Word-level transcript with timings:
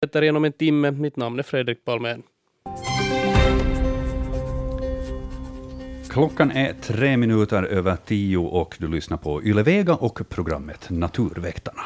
fortsätter 0.00 0.22
inom 0.22 0.44
en 0.44 0.52
timme. 0.52 0.90
Mitt 0.90 1.16
namn 1.16 1.38
är 1.38 1.42
Fredrik 1.42 1.84
Palmén. 1.84 2.22
Klockan 6.08 6.50
är 6.50 6.72
tre 6.72 7.16
minuter 7.16 7.62
över 7.62 7.96
tio 8.06 8.38
och 8.38 8.76
du 8.78 8.88
lyssnar 8.88 9.16
på 9.16 9.42
Yle 9.42 9.62
Vega 9.62 9.94
och 9.94 10.20
programmet 10.28 10.90
Naturväktarna. 10.90 11.82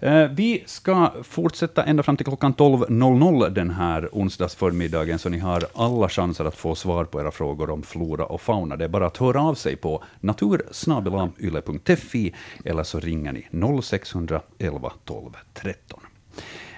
Eh, 0.00 0.28
vi 0.28 0.62
ska 0.66 1.12
fortsätta 1.22 1.84
ända 1.84 2.02
fram 2.02 2.16
till 2.16 2.26
klockan 2.26 2.54
12.00 2.54 3.50
den 3.50 3.70
här 3.70 4.08
onsdagsförmiddagen, 4.12 5.18
så 5.18 5.28
ni 5.28 5.38
har 5.38 5.64
alla 5.74 6.08
chanser 6.08 6.44
att 6.44 6.56
få 6.56 6.74
svar 6.74 7.04
på 7.04 7.20
era 7.20 7.30
frågor 7.30 7.70
om 7.70 7.82
flora 7.82 8.26
och 8.26 8.40
fauna. 8.40 8.76
Det 8.76 8.84
är 8.84 8.88
bara 8.88 9.06
att 9.06 9.16
höra 9.16 9.42
av 9.42 9.54
sig 9.54 9.76
på 9.76 10.04
natursnabelayle.fi 10.20 12.34
eller 12.64 12.82
så 12.82 13.00
ringer 13.00 13.32
ni 13.32 13.48
0611 13.82 14.92
12 15.04 15.30
13. 15.54 16.01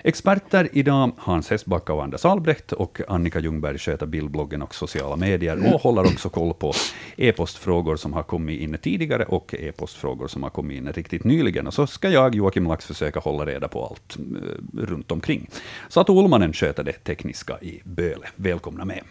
Experter 0.07 0.68
idag, 0.73 1.12
Hans 1.18 1.50
Hessbacka 1.50 1.93
och 1.93 2.03
Anders 2.03 2.25
Albrecht, 2.25 2.72
och 2.72 3.00
Annika 3.08 3.40
Ljungberg 3.40 3.79
sköter 3.79 4.07
bildbloggen 4.07 4.63
och 4.63 4.75
sociala 4.75 5.17
medier, 5.17 5.75
och 5.75 5.80
håller 5.80 6.03
också 6.03 6.29
koll 6.29 6.54
på 6.54 6.72
e-postfrågor 7.17 7.96
som 7.96 8.13
har 8.13 8.22
kommit 8.22 8.61
in 8.61 8.79
tidigare, 8.82 9.25
och 9.25 9.54
e-postfrågor 9.54 10.29
som 10.29 10.43
har 10.43 10.50
kommit 10.50 10.77
in 10.77 10.93
riktigt 10.93 11.25
nyligen. 11.25 11.67
Och 11.67 11.75
så 11.75 11.86
ska 11.86 12.08
jag, 12.08 12.35
Joakim 12.35 12.67
Lax, 12.67 12.86
försöka 12.86 13.21
hålla 13.21 13.46
reda 13.46 13.68
på 13.68 13.86
allt 13.86 14.17
eh, 14.17 14.80
runt 14.80 15.13
omkring. 15.13 15.50
Så 15.89 16.00
att 16.00 16.11
Olmanen 16.11 16.52
sköter 16.52 16.85
det 16.85 16.93
tekniska 16.93 17.58
i 17.61 17.80
Böle. 17.85 18.27
Välkomna 18.36 18.85
med. 18.85 19.02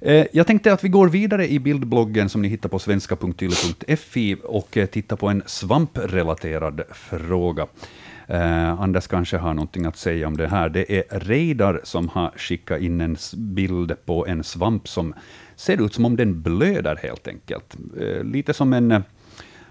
Eh, 0.00 0.26
jag 0.32 0.46
tänkte 0.46 0.72
att 0.72 0.84
vi 0.84 0.88
går 0.88 1.08
vidare 1.08 1.48
i 1.48 1.58
bildbloggen 1.58 2.28
som 2.28 2.42
ni 2.42 2.48
hittar 2.48 2.68
på 2.68 2.78
svenska.yle.fi 2.78 4.36
och 4.44 4.76
eh, 4.76 4.86
tittar 4.86 5.16
på 5.16 5.28
en 5.28 5.42
svamprelaterad 5.46 6.82
fråga. 6.92 7.66
Eh, 8.28 8.80
Anders 8.80 9.06
kanske 9.06 9.36
har 9.36 9.54
någonting 9.54 9.86
att 9.86 9.96
säga 9.96 10.26
om 10.26 10.36
det 10.36 10.48
här. 10.48 10.68
Det 10.68 10.98
är 10.98 11.20
Reidar 11.20 11.80
som 11.84 12.08
har 12.08 12.30
skickat 12.36 12.80
in 12.80 13.00
en 13.00 13.16
bild 13.36 13.96
på 14.04 14.26
en 14.26 14.44
svamp 14.44 14.88
som 14.88 15.14
ser 15.56 15.84
ut 15.84 15.94
som 15.94 16.04
om 16.04 16.16
den 16.16 16.42
blöder 16.42 16.96
helt 17.02 17.28
enkelt. 17.28 17.76
Eh, 18.00 18.24
lite 18.24 18.54
som 18.54 18.72
en 18.72 18.92
eh, 18.92 19.00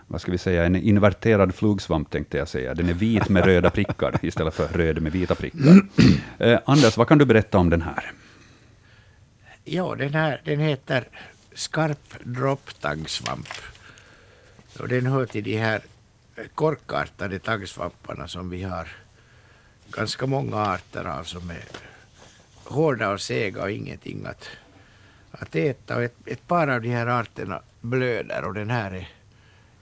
vad 0.08 0.22
ska 0.22 0.32
vi 0.32 0.38
säga, 0.38 0.66
en 0.66 0.76
inverterad 0.76 1.56
flugsvamp 1.56 2.10
tänkte 2.10 2.38
jag 2.38 2.48
säga. 2.48 2.74
Den 2.74 2.90
är 2.90 2.94
vit 2.94 3.30
med 3.30 3.46
röda 3.46 3.70
prickar 3.70 4.20
istället 4.26 4.54
för 4.54 4.68
röd 4.68 5.02
med 5.02 5.12
vita 5.12 5.36
prickar. 5.36 5.82
Eh, 6.38 6.60
Anders, 6.66 6.98
vad 6.98 7.08
kan 7.08 7.18
du 7.18 7.26
berätta 7.26 7.58
om 7.58 7.70
den 7.70 7.82
här? 7.82 8.12
Ja, 9.64 9.96
den 9.96 10.14
här 10.14 10.42
den 10.46 10.60
heter 10.60 11.08
skarp 11.54 12.14
dropptangsvamp. 12.24 13.48
Och 14.80 14.88
den 14.88 15.06
hör 15.06 15.26
till 15.26 15.44
de 15.44 15.58
här 15.58 15.82
korkartade 16.56 17.40
taggsvamparna 17.40 18.28
som 18.28 18.50
vi 18.50 18.64
har 18.64 18.88
ganska 19.92 20.26
många 20.26 20.58
arter 20.58 21.06
av 21.06 21.24
som 21.24 21.50
är 21.50 21.64
hårda 22.64 23.10
och 23.10 23.22
sega 23.22 23.64
och 23.64 23.72
ingenting 23.72 24.26
att, 24.26 24.50
att 25.32 25.56
äta. 25.56 25.96
Och 25.96 26.04
ett, 26.04 26.16
ett 26.26 26.48
par 26.48 26.68
av 26.68 26.82
de 26.82 26.90
här 26.90 27.08
arterna 27.08 27.62
blöder 27.82 28.44
och 28.44 28.54
den 28.54 28.70
här 28.70 28.92
är, 28.92 29.10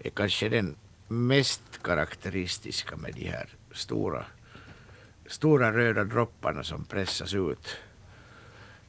är 0.03 0.09
kanske 0.09 0.49
den 0.49 0.75
mest 1.07 1.63
karaktäristiska 1.81 2.95
med 2.95 3.13
de 3.13 3.25
här 3.25 3.49
stora, 3.71 4.25
stora 5.27 5.71
röda 5.71 6.03
dropparna 6.03 6.63
som 6.63 6.85
pressas 6.85 7.33
ut. 7.33 7.77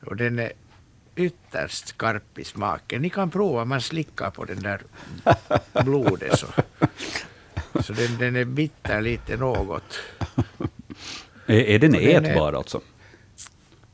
Och 0.07 0.17
den 0.17 0.39
är 0.39 0.53
ytterst 1.17 1.89
skarp 1.89 2.39
i 2.39 2.45
smaken. 2.45 3.03
Ni 3.03 3.11
kan 3.11 3.31
prova, 3.31 3.65
man 3.65 3.81
slickar 3.81 4.31
på 4.31 4.45
den 4.45 4.63
där 4.63 4.83
blodet 5.85 6.39
så 6.39 6.47
så 7.83 7.93
den, 7.93 8.19
den 8.19 8.37
är 8.37 8.45
bitter 8.45 9.01
lite 9.01 9.37
något. 9.37 9.99
är, 11.47 11.61
är 11.61 11.79
den 11.79 11.95
ätbar 11.95 12.53
alltså? 12.53 12.81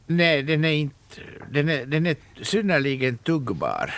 Nej, 0.07 0.43
den 0.43 0.65
är 0.65 0.73
inte. 0.73 1.21
Den 1.51 1.69
är, 1.69 1.87
den 1.87 2.07
är 2.07 2.17
synnerligen 2.43 3.19
tuggbar. 3.19 3.95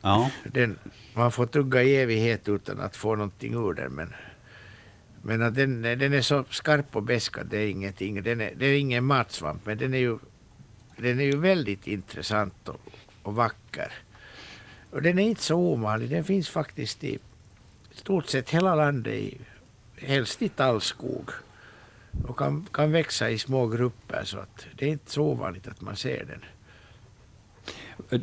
ja. 0.00 0.30
den, 0.44 0.78
man 1.14 1.32
får 1.32 1.46
tugga 1.46 1.82
i 1.82 1.96
evighet 1.96 2.48
utan 2.48 2.80
att 2.80 2.96
få 2.96 3.16
någonting 3.16 3.54
ur 3.54 3.72
den. 3.72 3.92
Men, 3.92 4.14
men 5.22 5.42
att 5.42 5.54
den, 5.54 5.82
den 5.82 6.12
är 6.12 6.20
så 6.20 6.44
skarp 6.50 6.96
och 6.96 7.02
besk 7.02 7.38
att 7.38 7.50
det 7.50 7.58
är 7.58 7.68
ingenting. 7.68 8.22
Den 8.22 8.40
är, 8.40 8.52
det 8.56 8.66
är 8.66 8.78
ingen 8.78 9.04
matsvamp, 9.04 9.66
men 9.66 9.78
den 9.78 9.94
är 9.94 9.98
ju, 9.98 10.18
den 10.96 11.20
är 11.20 11.24
ju 11.24 11.36
väldigt 11.36 11.86
intressant 11.86 12.68
och, 12.68 12.80
och 13.22 13.34
vacker. 13.34 13.92
Och 14.90 15.02
den 15.02 15.18
är 15.18 15.22
inte 15.22 15.42
så 15.42 15.56
ovanlig. 15.56 16.10
Den 16.10 16.24
finns 16.24 16.48
faktiskt 16.48 17.04
i 17.04 17.18
stort 17.96 18.28
sett 18.28 18.50
hela 18.50 18.74
landet, 18.74 19.14
i, 19.14 19.38
helst 19.96 20.42
i 20.42 20.48
tallskog 20.48 21.30
och 22.28 22.38
kan, 22.38 22.66
kan 22.72 22.92
växa 22.92 23.30
i 23.30 23.38
små 23.38 23.66
grupper 23.66 24.24
så 24.24 24.38
att 24.38 24.66
det 24.74 24.84
är 24.84 24.88
inte 24.88 25.10
så 25.10 25.22
ovanligt 25.22 25.68
att 25.68 25.80
man 25.80 25.96
ser 25.96 26.24
den. 26.24 26.44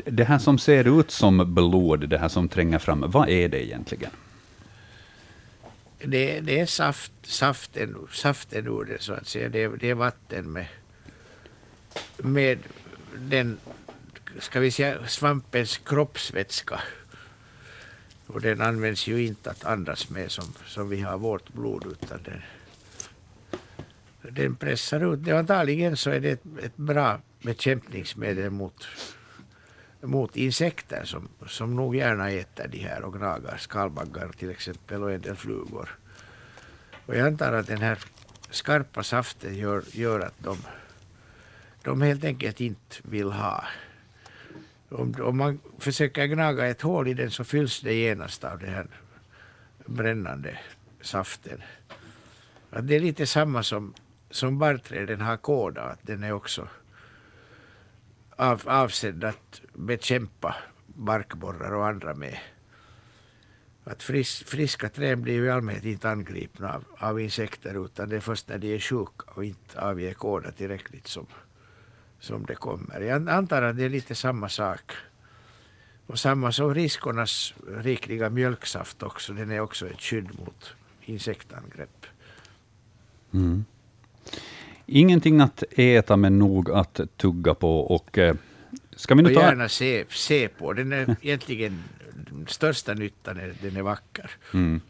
Det 0.05 0.23
här 0.23 0.39
som 0.39 0.57
ser 0.57 0.99
ut 0.99 1.11
som 1.11 1.53
blod, 1.53 2.09
det 2.09 2.17
här 2.17 2.29
som 2.29 2.49
tränger 2.49 2.79
fram, 2.79 3.05
vad 3.07 3.29
är 3.29 3.49
det 3.49 3.65
egentligen? 3.65 4.11
Det, 6.05 6.39
det 6.39 6.59
är 6.59 6.65
saft, 6.65 7.11
saften, 7.23 8.07
saften 8.11 8.67
ur 8.67 8.85
det 8.85 9.01
så 9.01 9.13
att 9.13 9.27
säga. 9.27 9.49
Det, 9.49 9.67
det 9.67 9.89
är 9.89 9.93
vatten 9.93 10.51
med, 10.51 10.65
med 12.17 12.59
den, 13.17 13.57
ska 14.39 14.59
vi 14.59 14.71
säga, 14.71 15.07
svampens 15.07 15.77
kroppsvätska 15.77 16.81
och 18.27 18.41
den 18.41 18.61
används 18.61 19.07
ju 19.07 19.25
inte 19.25 19.51
att 19.51 19.65
andas 19.65 20.09
med 20.09 20.31
som, 20.31 20.45
som 20.65 20.89
vi 20.89 21.01
har 21.01 21.17
vårt 21.17 21.53
blod 21.53 21.85
utan 21.85 22.19
den, 22.23 22.41
den 24.33 24.55
pressar 24.55 25.13
ut. 25.13 25.23
Det, 25.23 25.31
antagligen 25.31 25.97
så 25.97 26.09
är 26.09 26.19
det 26.19 26.29
ett, 26.29 26.43
ett 26.63 26.77
bra 26.77 27.19
bekämpningsmedel 27.41 28.49
mot, 28.49 28.87
mot 30.01 30.35
insekter 30.35 31.05
som, 31.05 31.27
som 31.47 31.75
nog 31.75 31.95
gärna 31.95 32.31
äter 32.31 32.67
de 32.67 32.77
här 32.77 33.01
och 33.01 33.13
gnagar 33.13 33.57
skalbaggar 33.57 34.31
till 34.37 34.49
exempel 34.49 35.03
och 35.03 35.11
en 35.11 35.21
del 35.21 35.35
flugor. 35.35 35.89
Och 37.05 37.15
jag 37.15 37.27
antar 37.27 37.53
att 37.53 37.67
den 37.67 37.81
här 37.81 37.99
skarpa 38.49 39.03
saften 39.03 39.55
gör, 39.55 39.83
gör 39.91 40.19
att 40.19 40.39
de, 40.39 40.57
de 41.83 42.01
helt 42.01 42.23
enkelt 42.23 42.61
inte 42.61 42.95
vill 43.01 43.31
ha 43.31 43.63
om, 44.93 45.15
om 45.21 45.37
man 45.37 45.59
försöker 45.79 46.25
gnaga 46.25 46.65
ett 46.65 46.81
hål 46.81 47.07
i 47.07 47.13
den 47.13 47.31
så 47.31 47.43
fylls 47.43 47.81
det 47.81 47.93
genast 47.93 48.43
av 48.43 48.59
den 48.59 48.73
här 48.73 48.87
brännande 49.85 50.59
saften. 51.01 51.61
Att 52.69 52.87
det 52.87 52.95
är 52.95 52.99
lite 52.99 53.25
samma 53.25 53.63
som, 53.63 53.93
som 54.29 54.59
barrträden 54.59 55.21
har 55.21 55.37
kåda, 55.37 55.81
att 55.81 55.99
den 56.01 56.23
är 56.23 56.31
också 56.31 56.67
av, 58.35 58.61
avsedd 58.65 59.23
att 59.23 59.61
bekämpa 59.73 60.55
barkborrar 60.87 61.71
och 61.73 61.87
andra 61.87 62.13
med. 62.13 62.37
Att 63.83 64.03
fris, 64.03 64.43
friska 64.45 64.89
träd 64.89 65.17
blir 65.19 65.33
ju 65.33 65.45
i 65.45 65.49
allmänhet 65.49 65.85
inte 65.85 66.09
angripna 66.09 66.73
av, 66.73 66.85
av 66.97 67.21
insekter 67.21 67.85
utan 67.85 68.09
det 68.09 68.15
är 68.15 68.19
först 68.19 68.47
när 68.47 68.57
de 68.57 68.75
är 68.75 68.79
sjuka 68.79 69.31
och 69.35 69.45
inte 69.45 69.81
avger 69.81 70.13
kåda 70.13 70.51
tillräckligt 70.51 71.07
som, 71.07 71.27
som 72.23 72.45
det 72.45 72.55
kommer. 72.55 73.01
Jag 73.01 73.29
antar 73.29 73.61
att 73.61 73.77
det 73.77 73.83
är 73.83 73.89
lite 73.89 74.15
samma 74.15 74.49
sak. 74.49 74.91
Och 76.07 76.19
samma 76.19 76.51
som 76.51 76.75
riskornas 76.75 77.53
rikliga 77.77 78.29
mjölksaft 78.29 79.03
också, 79.03 79.33
den 79.33 79.51
är 79.51 79.59
också 79.59 79.89
ett 79.89 80.01
skydd 80.01 80.39
mot 80.39 80.75
insektangrepp. 81.01 82.05
Mm. 83.33 83.65
Ingenting 84.85 85.41
att 85.41 85.63
äta 85.71 86.17
men 86.17 86.39
nog 86.39 86.71
att 86.71 86.99
tugga 87.17 87.53
på 87.53 87.79
och 87.79 88.17
eh, 88.17 88.35
ska 88.95 89.15
vi 89.15 89.23
nu 89.23 89.33
ta... 89.33 89.39
Och 89.39 89.45
gärna 89.45 89.69
se, 89.69 90.05
se 90.09 90.47
på. 90.47 90.73
Den 90.73 90.93
är 90.93 91.15
egentligen 91.21 91.83
största 92.47 92.93
nyttan 92.93 93.37
är 93.37 93.53
den 93.61 93.77
är 93.77 93.81
vacker. 93.81 94.31
Mm. 94.53 94.81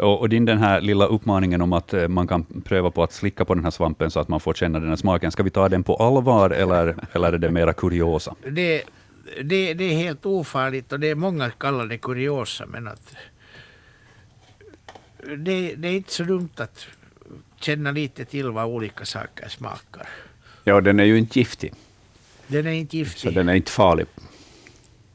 Och, 0.00 0.20
och 0.20 0.28
din 0.28 0.44
den 0.44 0.58
här 0.58 0.80
lilla 0.80 1.06
uppmaningen 1.06 1.62
om 1.62 1.72
att 1.72 1.94
eh, 1.94 2.08
man 2.08 2.26
kan 2.26 2.44
pröva 2.64 2.90
på 2.90 3.02
att 3.02 3.12
slicka 3.12 3.44
på 3.44 3.54
den 3.54 3.64
här 3.64 3.70
svampen 3.70 4.10
så 4.10 4.20
att 4.20 4.28
man 4.28 4.40
får 4.40 4.54
känna 4.54 4.80
den 4.80 4.88
här 4.88 4.96
smaken, 4.96 5.32
ska 5.32 5.42
vi 5.42 5.50
ta 5.50 5.68
den 5.68 5.84
på 5.84 5.96
allvar 5.96 6.50
eller, 6.50 6.94
eller 7.12 7.32
är 7.32 7.38
det 7.38 7.50
mera 7.50 7.72
kuriosa? 7.72 8.34
Det, 8.46 8.82
det, 9.42 9.74
det 9.74 9.84
är 9.84 9.94
helt 9.94 10.26
ofarligt 10.26 10.92
och 10.92 11.00
det 11.00 11.08
är 11.08 11.14
många 11.14 11.50
kallar 11.50 11.86
det 11.86 11.98
kuriosa 11.98 12.66
men 12.66 12.88
att 12.88 13.14
det, 15.36 15.74
det 15.74 15.88
är 15.88 15.92
inte 15.92 16.12
så 16.12 16.22
dumt 16.22 16.50
att 16.56 16.86
känna 17.60 17.90
lite 17.90 18.24
till 18.24 18.50
vad 18.50 18.66
olika 18.66 19.04
saker 19.04 19.48
smakar. 19.48 20.08
Ja, 20.64 20.80
den 20.80 21.00
är 21.00 21.04
ju 21.04 21.18
inte 21.18 21.38
giftig. 21.38 21.72
Den 22.46 22.66
är 22.66 22.72
inte 22.72 22.96
giftig. 22.96 23.20
Så 23.20 23.30
den 23.30 23.48
är 23.48 23.54
inte 23.54 23.70
farlig. 23.70 24.06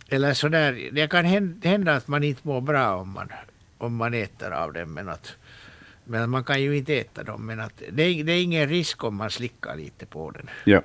Eller 0.10 0.34
sådär, 0.34 0.90
det 0.92 1.08
kan 1.08 1.26
hända 1.64 1.96
att 1.96 2.08
man 2.08 2.24
inte 2.24 2.42
mår 2.44 2.62
bra 2.62 2.96
om 2.96 3.10
man 3.10 3.30
om 3.84 3.96
man 3.96 4.14
äter 4.14 4.52
av 4.52 4.74
dem. 4.74 4.94
Men, 4.94 5.10
att, 5.10 5.36
men 6.04 6.30
man 6.30 6.44
kan 6.44 6.62
ju 6.62 6.78
inte 6.78 6.98
äta 6.98 7.24
dem. 7.24 7.46
Men 7.46 7.60
att 7.60 7.84
det, 7.92 8.04
är, 8.04 8.24
det 8.24 8.32
är 8.32 8.44
ingen 8.44 8.70
risk 8.70 9.04
om 9.04 9.16
man 9.16 9.30
slickar 9.30 9.76
lite 9.76 10.06
på 10.06 10.32
den. 10.32 10.50
Ja. 10.64 10.82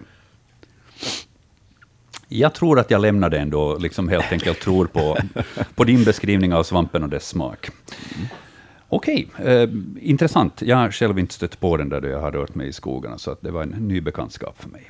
Jag 2.29 2.55
tror 2.55 2.79
att 2.79 2.91
jag 2.91 3.01
lämnar 3.01 3.31
det 3.31 3.39
ändå, 3.39 3.79
liksom 3.79 4.09
helt 4.09 4.33
enkelt 4.33 4.61
tror 4.61 4.87
på, 4.87 5.19
på 5.75 5.85
din 5.85 6.05
beskrivning 6.05 6.55
av 6.55 6.63
svampen 6.63 7.03
och 7.03 7.09
dess 7.09 7.29
smak. 7.29 7.71
Okej, 8.89 9.29
eh, 9.39 9.69
intressant. 10.01 10.63
Jag 10.63 10.77
har 10.77 10.91
själv 10.91 11.19
inte 11.19 11.35
stött 11.35 11.61
på 11.61 11.77
den 11.77 11.89
där 11.89 12.01
då 12.01 12.09
jag 12.09 12.21
har 12.21 12.33
rört 12.33 12.55
mig 12.55 12.69
i 12.69 12.73
skogarna, 12.73 13.19
så 13.19 13.31
att 13.31 13.41
det 13.41 13.51
var 13.51 13.63
en 13.63 13.69
ny 13.69 14.01
bekantskap 14.01 14.63
för 14.63 14.69
mig. 14.69 14.89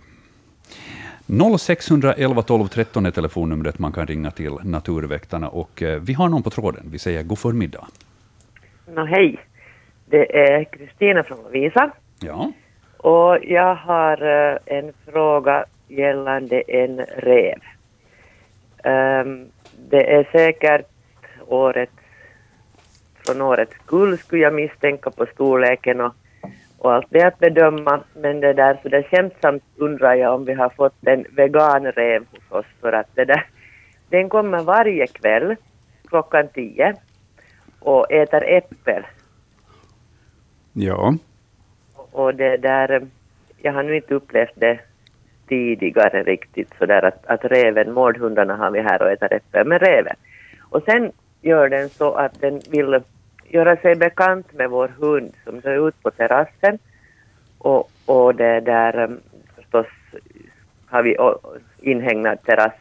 0611 1.28 2.42
12 2.42 2.68
13 2.68 3.06
är 3.06 3.10
telefonnumret 3.10 3.78
man 3.78 3.92
kan 3.92 4.06
ringa 4.06 4.30
till 4.30 4.52
Naturväktarna. 4.62 5.48
Och 5.48 5.82
eh, 5.82 6.00
vi 6.00 6.12
har 6.12 6.28
någon 6.28 6.42
på 6.42 6.50
tråden. 6.50 6.82
Vi 6.90 6.98
säger 6.98 7.22
god 7.22 7.38
förmiddag. 7.38 7.86
Nå, 8.94 9.04
hej. 9.04 9.36
Det 10.06 10.38
är 10.38 10.64
Kristina 10.64 11.22
från 11.22 11.38
Lovisa. 11.38 11.90
Ja, 12.20 12.52
Och 12.96 13.38
jag 13.44 13.74
har 13.74 14.22
eh, 14.22 14.58
en 14.66 14.92
fråga 15.06 15.64
gällande 15.88 16.62
en 16.68 17.00
rev. 17.16 17.58
Ehm, 18.84 19.46
det 19.90 20.14
är 20.14 20.28
säkert 20.32 20.86
året, 21.46 21.90
från 23.26 23.42
årets 23.42 23.72
skull 23.84 24.18
skulle 24.18 24.42
jag 24.42 24.54
misstänka 24.54 25.10
på 25.10 25.26
storleken 25.26 26.00
och, 26.00 26.14
och 26.78 26.92
allt 26.92 27.06
det 27.10 27.22
att 27.22 27.38
bedöma. 27.38 28.00
Men 28.14 28.40
det 28.40 28.52
där 28.52 28.78
så 28.82 28.88
där 28.88 29.02
skämtsamt 29.02 29.62
undrar 29.76 30.14
jag 30.14 30.34
om 30.34 30.44
vi 30.44 30.54
har 30.54 30.68
fått 30.68 31.06
en 31.06 31.24
veganrev 31.36 32.24
hos 32.30 32.60
oss 32.60 32.66
för 32.80 32.92
att 32.92 33.08
det 33.14 33.24
där, 33.24 33.46
den 34.08 34.28
kommer 34.28 34.62
varje 34.62 35.06
kväll 35.06 35.56
klockan 36.08 36.48
tio 36.48 36.94
och 37.80 38.12
äter 38.12 38.44
äppel 38.44 39.04
Ja, 40.72 41.14
och 42.12 42.34
det 42.34 42.56
där, 42.56 43.06
jag 43.62 43.72
har 43.72 43.82
nu 43.82 43.96
inte 43.96 44.14
upplevt 44.14 44.52
det 44.54 44.80
tidigare 45.48 46.22
riktigt 46.22 46.74
sådär 46.78 47.04
att, 47.04 47.26
att 47.26 47.44
räven, 47.44 47.92
mårdhundarna 47.92 48.56
har 48.56 48.70
vi 48.70 48.80
här 48.80 49.02
och 49.02 49.10
äter 49.10 49.32
äppel 49.32 49.66
med 49.66 49.82
räven. 49.82 50.16
Och 50.70 50.82
sen 50.82 51.12
gör 51.40 51.68
den 51.68 51.88
så 51.88 52.14
att 52.14 52.40
den 52.40 52.60
vill 52.70 53.00
göra 53.48 53.76
sig 53.76 53.94
bekant 53.94 54.52
med 54.52 54.70
vår 54.70 54.88
hund 54.88 55.32
som 55.44 55.56
är 55.64 55.88
ute 55.88 55.98
på 56.02 56.10
terrassen. 56.10 56.78
Och, 57.58 57.90
och 58.06 58.34
det 58.34 58.60
där 58.60 59.04
um, 59.04 59.20
förstås 59.56 59.86
har 60.86 61.02
vi 61.02 61.16
inhägnad 61.90 62.42
terrass. 62.42 62.74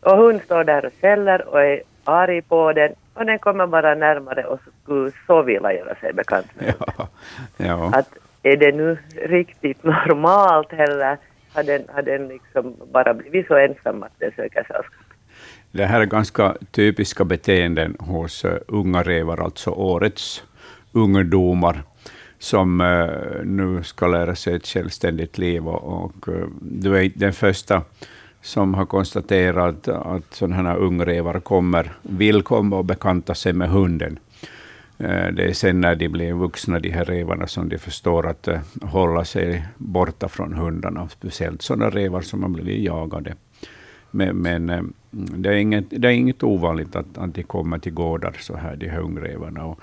Och 0.00 0.16
hon 0.16 0.40
står 0.40 0.64
där 0.64 0.84
och 0.84 0.92
skäller 1.00 1.48
och 1.48 1.62
är 1.64 1.82
arg 2.04 2.42
på 2.42 2.72
den 2.72 2.94
och 3.14 3.26
den 3.26 3.38
kommer 3.38 3.66
bara 3.66 3.94
närmare 3.94 4.44
och 4.44 4.60
skulle 4.82 5.12
så 5.26 5.42
vilja 5.42 5.72
göra 5.72 5.94
sig 5.94 6.12
bekant 6.12 6.46
med 6.54 6.74
ja, 6.78 7.08
ja. 7.56 7.90
att 7.94 8.08
är 8.42 8.56
det 8.56 8.72
nu 8.72 8.98
riktigt 9.14 9.84
normalt 9.84 10.72
eller 10.72 11.18
har 11.52 11.62
den, 11.62 11.82
har 11.94 12.02
den 12.02 12.28
liksom 12.28 12.76
bara 12.92 13.14
blivit 13.14 13.46
så 13.46 13.56
ensam 13.56 14.02
att 14.02 14.12
den 14.18 14.32
söker 14.36 14.64
sällskap? 14.64 14.99
Det 15.72 15.86
här 15.86 16.00
är 16.00 16.06
ganska 16.06 16.56
typiska 16.70 17.24
beteenden 17.24 17.96
hos 17.98 18.44
eh, 18.44 18.58
unga 18.66 19.02
rävar, 19.02 19.44
alltså 19.44 19.70
årets 19.70 20.42
ungdomar, 20.92 21.82
som 22.38 22.80
eh, 22.80 23.44
nu 23.44 23.82
ska 23.82 24.06
lära 24.06 24.34
sig 24.34 24.54
ett 24.54 24.66
självständigt 24.66 25.38
liv. 25.38 25.68
Och, 25.68 26.28
eh, 26.28 26.46
du 26.60 26.96
är 26.96 27.02
inte 27.02 27.18
den 27.18 27.32
första 27.32 27.82
som 28.42 28.74
har 28.74 28.86
konstaterat 28.86 29.88
att 29.88 30.34
sådana 30.34 30.56
här 30.56 30.76
ungrävar 30.76 31.40
kommer, 31.40 31.92
vill 32.02 32.42
komma 32.42 32.76
och 32.76 32.84
bekanta 32.84 33.34
sig 33.34 33.52
med 33.52 33.70
hunden. 33.70 34.18
Det 35.32 35.48
är 35.48 35.52
sen 35.52 35.80
när 35.80 35.96
de 35.96 36.08
blir 36.08 36.32
vuxna, 36.32 36.78
de 36.78 36.90
här 36.90 37.04
rävarna, 37.04 37.46
som 37.46 37.68
de 37.68 37.78
förstår 37.78 38.26
att 38.26 38.48
hålla 38.82 39.24
sig 39.24 39.66
borta 39.76 40.28
från 40.28 40.52
hundarna, 40.52 41.08
speciellt 41.08 41.62
sådana 41.62 41.90
rävar 41.90 42.20
som 42.20 42.42
har 42.42 42.50
blivit 42.50 42.84
jagade. 42.84 43.34
Men, 44.10 44.36
men 44.36 44.70
eh, 44.70 44.82
det, 45.10 45.48
är 45.48 45.54
inget, 45.54 45.84
det 45.90 46.08
är 46.08 46.12
inget 46.12 46.42
ovanligt 46.42 46.96
att, 46.96 47.18
att 47.18 47.34
de 47.34 47.42
kommer 47.42 47.78
till 47.78 47.92
gårdar, 47.92 48.36
så 48.40 48.56
här, 48.56 48.76
de 48.76 48.88
här 48.88 49.00
ungrävarna. 49.00 49.64
Och, 49.64 49.80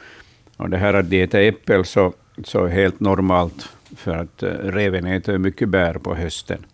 och 0.58 0.70
det 0.70 0.78
här 0.78 0.94
att 0.94 1.10
de 1.10 1.24
äter 1.24 1.42
äppel 1.42 1.86
så, 1.86 2.14
så 2.44 2.66
är 2.66 2.70
helt 2.70 3.00
normalt, 3.00 3.70
för 3.96 4.18
att 4.18 4.44
eh, 4.44 4.50
räven 4.50 5.06
äter 5.06 5.38
mycket 5.38 5.70
bär 5.70 5.94
på 5.94 6.16
hösten 6.16 6.66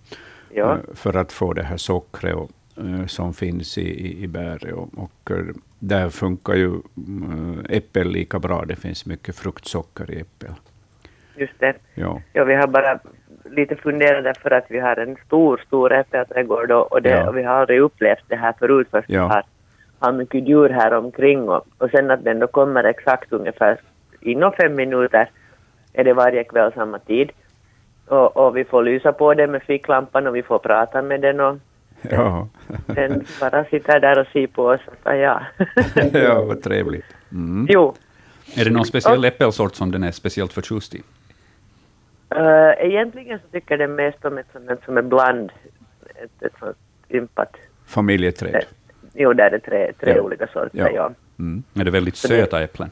Ja, 0.49 0.73
eh, 0.73 0.95
för 0.95 1.13
att 1.13 1.31
få 1.31 1.53
det 1.53 1.63
här 1.63 1.77
sockret 1.77 2.35
och, 2.35 2.51
som 3.07 3.33
finns 3.33 3.77
i, 3.77 3.81
i, 3.81 4.23
i 4.23 4.27
bäret. 4.27 4.73
Och, 4.73 4.89
och 4.97 5.31
där 5.79 6.09
funkar 6.09 6.53
ju 6.53 6.81
äppel 7.69 8.09
lika 8.11 8.39
bra. 8.39 8.65
Det 8.65 8.75
finns 8.75 9.05
mycket 9.05 9.35
fruktsocker 9.35 10.11
i 10.11 10.19
äppel. 10.19 10.53
just 11.35 11.59
det. 11.59 11.73
Ja, 11.95 12.21
Ja, 12.33 12.43
vi 12.43 12.55
har 12.55 12.67
bara 12.67 12.99
lite 13.55 13.75
funderat 13.75 14.23
därför 14.23 14.51
att 14.51 14.65
vi 14.67 14.79
har 14.79 14.95
en 14.99 15.15
stor, 15.25 15.61
stor 15.67 15.93
äppelträdgård 15.93 16.71
och, 16.71 16.91
och, 16.91 17.01
det, 17.01 17.09
Ja. 17.09 17.29
och 17.29 17.37
vi 17.37 17.43
har 17.43 17.53
aldrig 17.53 17.79
upplevt 17.79 18.23
det 18.27 18.35
här 18.35 18.53
förut. 18.59 18.87
Först 18.91 19.09
Ja. 19.09 19.27
vi 19.27 19.33
har, 19.33 19.43
har 19.99 20.11
mycket 20.11 20.47
djur 20.47 20.69
här 20.69 20.93
omkring 20.93 21.49
och, 21.49 21.65
och 21.77 21.89
sen 21.89 22.11
att 22.11 22.23
den 22.23 22.39
då 22.39 22.47
kommer 22.47 22.83
exakt 22.83 23.33
ungefär 23.33 23.77
inom 24.21 24.51
fem 24.51 24.75
minuter 24.75 25.29
är 25.93 26.03
det 26.03 26.13
varje 26.13 26.43
kväll 26.43 26.71
samma 26.75 26.99
tid. 26.99 27.31
Och, 28.07 28.37
och 28.37 28.57
vi 28.57 28.63
får 28.63 28.83
lysa 28.83 29.13
på 29.13 29.33
den 29.33 29.51
med 29.51 29.63
ficklampan 29.63 30.27
och 30.27 30.35
vi 30.35 30.43
får 30.43 30.59
prata 30.59 31.01
med 31.01 31.21
den 31.21 31.39
och 31.39 31.57
ja. 32.01 32.47
den 32.85 33.25
bara 33.39 33.65
sitter 33.65 33.99
där 33.99 34.19
och 34.19 34.27
ser 34.27 34.47
på 34.47 34.65
oss 34.65 34.81
och 34.87 34.93
säger 35.03 35.23
ja. 35.23 35.41
ja 36.19 36.43
vad 36.43 36.63
trevligt. 36.63 37.05
Mm. 37.31 37.67
jo, 37.69 37.93
är 38.55 38.65
det 38.65 38.71
någon 38.71 38.85
speciell 38.85 39.25
äppelsort 39.25 39.75
som 39.75 39.91
den 39.91 40.03
är 40.03 40.11
speciellt 40.11 40.53
förtjust 40.53 40.95
i? 40.95 41.01
Uh, 42.37 42.85
egentligen 42.85 43.39
så 43.39 43.47
tycker 43.51 43.77
jag 43.77 43.89
det 43.89 43.93
mest 43.93 44.25
om 44.25 44.37
ett 44.37 44.45
sånt 44.53 44.79
som 44.85 44.97
är 44.97 45.01
bland, 45.01 45.51
ett, 46.15 46.43
ett 46.43 46.53
sånt 46.59 46.77
ympat, 47.09 47.55
Familjeträd. 47.85 48.55
eh, 48.55 48.61
jo 49.13 49.33
där 49.33 49.51
är 49.51 49.59
tre, 49.59 49.93
tre 49.99 50.13
Ja. 50.15 50.21
olika 50.21 50.47
sorter, 50.47 50.69
Ja. 50.73 50.89
ja. 50.89 51.11
Mm. 51.39 51.63
Är 51.73 51.83
det 51.85 51.91
väldigt 51.91 52.15
Så 52.15 52.27
det- 52.27 52.33
söta 52.39 52.61
äpplen? 52.63 52.89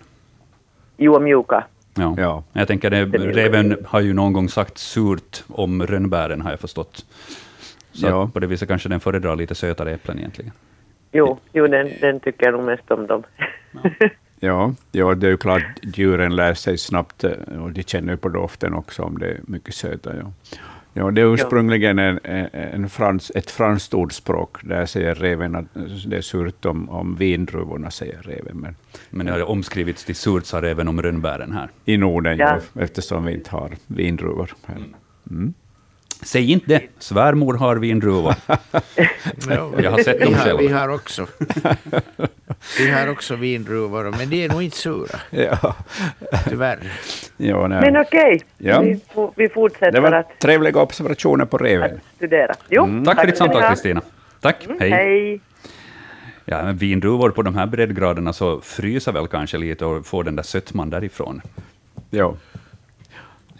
Jo, 0.98 1.20
mjuka. 1.20 1.64
Ja. 1.96 2.16
Ja. 2.18 2.44
Jag 2.54 2.68
tänker, 2.68 2.90
det, 2.90 3.06
Det 3.06 3.18
reven 3.18 3.86
har 3.86 4.00
ju 4.02 4.14
någon 4.14 4.34
gång 4.34 4.50
sagt 4.50 4.78
surt 4.78 5.44
om 5.50 5.88
rönnbären, 5.88 6.42
har 6.42 6.50
jag 6.52 6.60
förstått. 6.60 7.06
Så 7.92 8.08
Ja. 8.08 8.30
på 8.34 8.40
det 8.40 8.48
viset 8.48 8.68
kanske 8.68 8.90
den 8.90 9.00
föredrar 9.00 9.36
lite 9.36 9.56
sötare 9.56 9.92
äpplen 9.92 10.20
egentligen. 10.20 10.52
Jo, 11.12 11.40
jo 11.54 11.68
den, 11.68 11.92
den 12.02 12.20
tycker 12.20 12.46
jag 12.46 12.54
nog 12.54 12.64
mest 12.64 12.92
om 12.92 13.08
dem. 13.08 13.24
Ja, 13.72 13.90
ja, 14.42 14.74
det 14.92 15.28
är 15.28 15.32
ju 15.32 15.38
klart 15.38 15.64
djuren 15.82 16.36
lär 16.36 16.54
sig 16.54 16.78
snabbt 16.78 17.24
eh, 17.24 17.32
och 17.64 17.72
de 17.72 17.84
känner 17.84 18.16
på 18.16 18.30
doften 18.30 18.74
också 18.74 19.04
om 19.04 19.18
det 19.20 19.28
är 19.28 19.40
mycket 19.48 19.76
söta. 19.76 20.16
Ja. 20.16 20.32
Ja, 20.94 21.12
det 21.12 21.22
är 21.22 21.34
ursprungligen 21.34 22.00
en, 22.00 22.20
en, 22.54 22.90
frans, 22.90 23.32
ett 23.36 23.52
franskt 23.52 23.94
ordspråk. 23.94 24.58
Där 24.64 24.86
säger 24.86 25.16
reven 25.16 25.56
att 25.56 25.66
det 26.06 26.18
är 26.18 26.22
surt 26.22 26.66
om, 26.66 26.90
om 26.90 27.16
vindruvorna, 27.16 27.92
säger 27.92 28.22
reven. 28.22 28.58
Men 28.58 28.76
Men 29.10 29.26
det 29.26 29.32
har 29.32 29.50
omskrivits 29.50 30.06
till 30.06 30.16
surt, 30.16 30.46
sa 30.46 30.62
även 30.62 30.88
om 30.88 31.02
rönnbären 31.02 31.52
här. 31.52 31.70
i 31.86 31.98
Norden, 31.98 32.38
Ja. 32.38 32.60
ja. 32.74 32.82
eftersom 32.82 33.26
vi 33.26 33.34
inte 33.34 33.52
har 33.52 33.72
vindruvor. 33.88 34.54
här. 34.66 34.78
Mm. 35.32 35.54
Säg 36.24 36.52
inte 36.52 36.66
det, 36.68 36.82
svärmor 37.00 37.54
har 37.54 37.76
vindruvor. 37.76 38.36
Ja, 39.50 39.72
Jag 39.84 39.92
har 39.92 40.04
sett 40.04 40.20
dem 40.22 40.34
själv. 40.36 40.60
Vi 40.60 40.68
har 40.68 40.90
också. 40.90 41.28
Vi 42.80 42.92
har 42.92 43.08
också 43.10 43.36
vindruvor, 43.36 44.04
men 44.18 44.30
de 44.30 44.44
är 44.46 44.50
nog 44.50 44.64
inte 44.64 44.78
sura, 44.78 45.20
Ja, 45.30 45.76
tyvärr. 46.50 46.80
ja, 47.38 47.68
nej. 47.68 47.82
Men 47.92 48.02
okej, 48.02 48.42
Ja. 48.58 48.82
vi, 48.82 49.00
vi 49.36 49.50
fortsätter 49.50 49.92
Det 49.92 50.00
var 50.00 50.12
att, 50.12 50.40
trevliga 50.40 50.80
observationer 50.82 51.46
på 51.46 51.58
reven. 51.58 51.96
att 51.96 52.16
studera. 52.16 52.54
Jo, 52.70 52.84
Mm. 52.86 53.06
Tack 53.06 53.20
för 53.20 53.28
ditt 53.28 53.38
samtal. 53.38 53.62
Kristina. 53.70 54.02
Tack, 54.42 54.66
Mm, 54.66 54.78
hej. 54.80 54.90
hej. 54.90 55.42
Ja, 56.46 56.64
men 56.64 56.78
vindruvor 56.78 57.30
på 57.30 57.42
de 57.42 57.56
här 57.56 57.66
breddgraderna 57.66 58.34
så 58.34 58.62
fryser 58.62 59.12
väl 59.12 59.28
kanske 59.28 59.58
lite 59.58 59.86
och 59.86 60.06
får 60.06 60.24
den 60.24 60.36
där 60.36 60.44
sötman 60.44 60.90
därifrån. 60.90 61.42
Ja. 62.10 62.36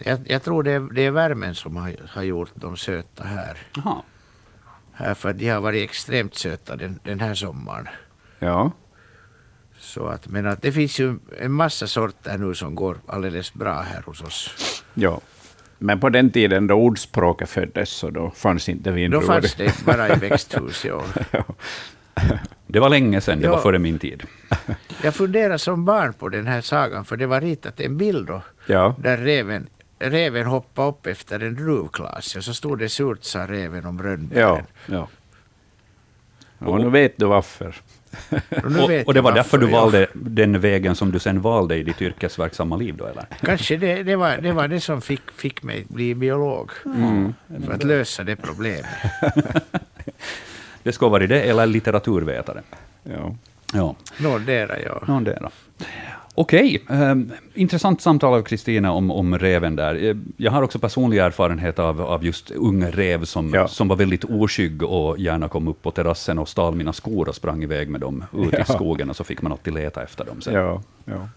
Jag, 0.04 0.18
jag 0.26 0.42
tror 0.42 0.62
det 0.62 0.72
är, 0.72 0.80
det 0.94 1.02
är 1.06 1.10
värmen 1.10 1.54
som 1.54 1.76
har, 1.76 1.94
har 2.08 2.22
gjort 2.22 2.50
dem 2.54 2.76
söta 2.76 3.24
här. 3.24 3.58
Jaha. 3.76 4.02
här 4.92 5.14
för 5.14 5.32
de 5.32 5.48
har 5.48 5.60
varit 5.60 5.84
extremt 5.90 6.34
söta 6.34 6.76
den, 6.76 6.98
den 7.04 7.20
här 7.20 7.34
sommaren. 7.34 7.88
ja. 8.38 8.70
Så 9.78 10.06
att, 10.06 10.28
men 10.28 10.46
att 10.46 10.62
det 10.62 10.72
finns 10.72 10.98
ju 11.00 11.18
en 11.40 11.52
massa 11.52 11.86
sorter 11.86 12.38
nu 12.38 12.54
som 12.54 12.74
går 12.74 12.96
alldeles 13.06 13.54
bra 13.54 13.80
här 13.80 14.02
hos 14.02 14.22
oss. 14.22 14.50
Ja. 14.94 15.20
Men 15.78 16.00
på 16.00 16.08
den 16.08 16.30
tiden 16.30 16.66
då 16.66 16.74
ordspråket 16.74 17.48
föddes, 17.48 17.90
så 17.90 18.10
då 18.10 18.30
fanns 18.30 18.68
inte 18.68 18.90
Då 18.90 18.94
vindruvor. 18.94 19.26
fanns 19.26 19.54
det 19.54 19.84
bara 19.86 20.08
i 20.08 20.18
växthus. 20.18 20.84
Ja. 20.84 21.04
Det 22.66 22.80
var 22.80 22.88
länge 22.88 23.20
sedan, 23.20 23.38
det 23.40 23.44
Ja. 23.44 23.50
var 23.52 23.58
före 23.62 23.78
min 23.78 23.98
tid. 23.98 24.22
Jag 25.02 25.14
funderade 25.14 25.58
som 25.58 25.84
barn 25.84 26.12
på 26.12 26.28
den 26.28 26.46
här 26.46 26.60
sagan, 26.60 27.04
för 27.04 27.16
det 27.16 27.26
var 27.26 27.40
ritat 27.40 27.80
en 27.80 27.96
bild 27.96 28.26
då, 28.26 28.42
Ja. 28.66 28.94
där 28.98 29.16
reven, 29.16 29.66
reven 30.10 30.46
hoppade 30.46 30.88
upp 30.88 31.06
efter 31.06 31.40
en 31.40 31.54
druvklas. 31.54 32.36
Och 32.36 32.44
så 32.44 32.54
stod 32.54 32.78
det 32.78 32.88
surt, 32.88 33.24
sa 33.24 33.46
reven 33.46 33.86
om 33.86 33.98
Ja. 33.98 34.04
rönnbären. 34.04 34.64
ja. 34.86 35.08
Och 36.58 36.80
nu 36.80 36.90
vet 36.90 37.12
du 37.16 37.26
varför. 37.26 37.74
Och, 38.30 38.64
Och, 38.64 39.06
och 39.06 39.14
det 39.14 39.20
var 39.20 39.32
därför 39.32 39.58
du 39.58 39.66
ja. 39.70 39.80
valde 39.80 40.06
den 40.14 40.60
vägen 40.60 40.94
som 40.94 41.12
du 41.12 41.18
sen 41.18 41.40
valde 41.40 41.76
i 41.76 41.82
ditt 41.82 42.02
yrkesverksamma 42.02 42.76
liv 42.76 42.96
då, 42.96 43.06
eller? 43.06 43.26
Kanske 43.40 43.76
det, 43.76 44.02
det, 44.02 44.16
var, 44.16 44.36
det 44.36 44.52
var 44.52 44.68
det 44.68 44.80
som 44.80 45.00
fick, 45.00 45.30
fick 45.30 45.62
mig 45.62 45.84
bli 45.88 46.14
biolog. 46.14 46.70
Mm. 46.84 47.34
För 47.66 47.72
att 47.72 47.84
lösa 47.84 48.24
det 48.24 48.36
problemet. 48.36 48.86
Det 50.82 50.92
ska 50.92 51.08
vara 51.08 51.26
det, 51.26 51.40
eller 51.42 51.66
litteraturvetare. 51.66 52.62
Ja. 53.02 53.34
Ja, 53.74 53.96
Någondera, 54.18 54.80
ja. 54.80 55.02
någon 55.06 55.24
där 55.24 55.38
då. 55.40 55.50
Okej, 56.34 56.82
eh, 56.90 57.14
intressant 57.54 58.00
samtal 58.00 58.34
av 58.34 58.42
Kristina 58.42 58.92
om, 58.92 59.10
om 59.10 59.38
reven 59.38 59.76
där. 59.76 60.04
Eh, 60.04 60.16
Jag 60.36 60.52
har 60.52 60.62
också 60.62 60.78
personlig 60.78 61.18
erfarenhet 61.18 61.78
av, 61.78 62.00
av 62.00 62.24
just 62.24 62.50
ung 62.50 62.84
rev 62.86 63.24
som, 63.24 63.50
Ja. 63.54 63.68
som 63.68 63.88
var 63.88 63.96
väldigt 63.96 64.24
oskygg 64.24 64.82
och 64.82 65.18
gärna 65.18 65.48
kom 65.48 65.68
upp 65.68 65.82
på 65.82 65.90
terrassen 65.90 66.38
och 66.38 66.48
stal 66.48 66.74
mina 66.74 66.92
skor 66.92 67.28
och 67.28 67.34
sprang 67.34 67.62
iväg 67.62 67.88
med 67.88 68.00
dem 68.00 68.24
ut 68.38 68.52
i 68.54 68.56
Ja. 68.58 68.64
skogen 68.64 69.10
och 69.10 69.16
så 69.16 69.24
fick 69.24 69.42
man 69.42 69.52
alltid 69.52 69.74
leta 69.74 70.02
efter 70.02 70.24
dem 70.24 70.40
sen. 70.40 70.54
Ja. 70.54 71.28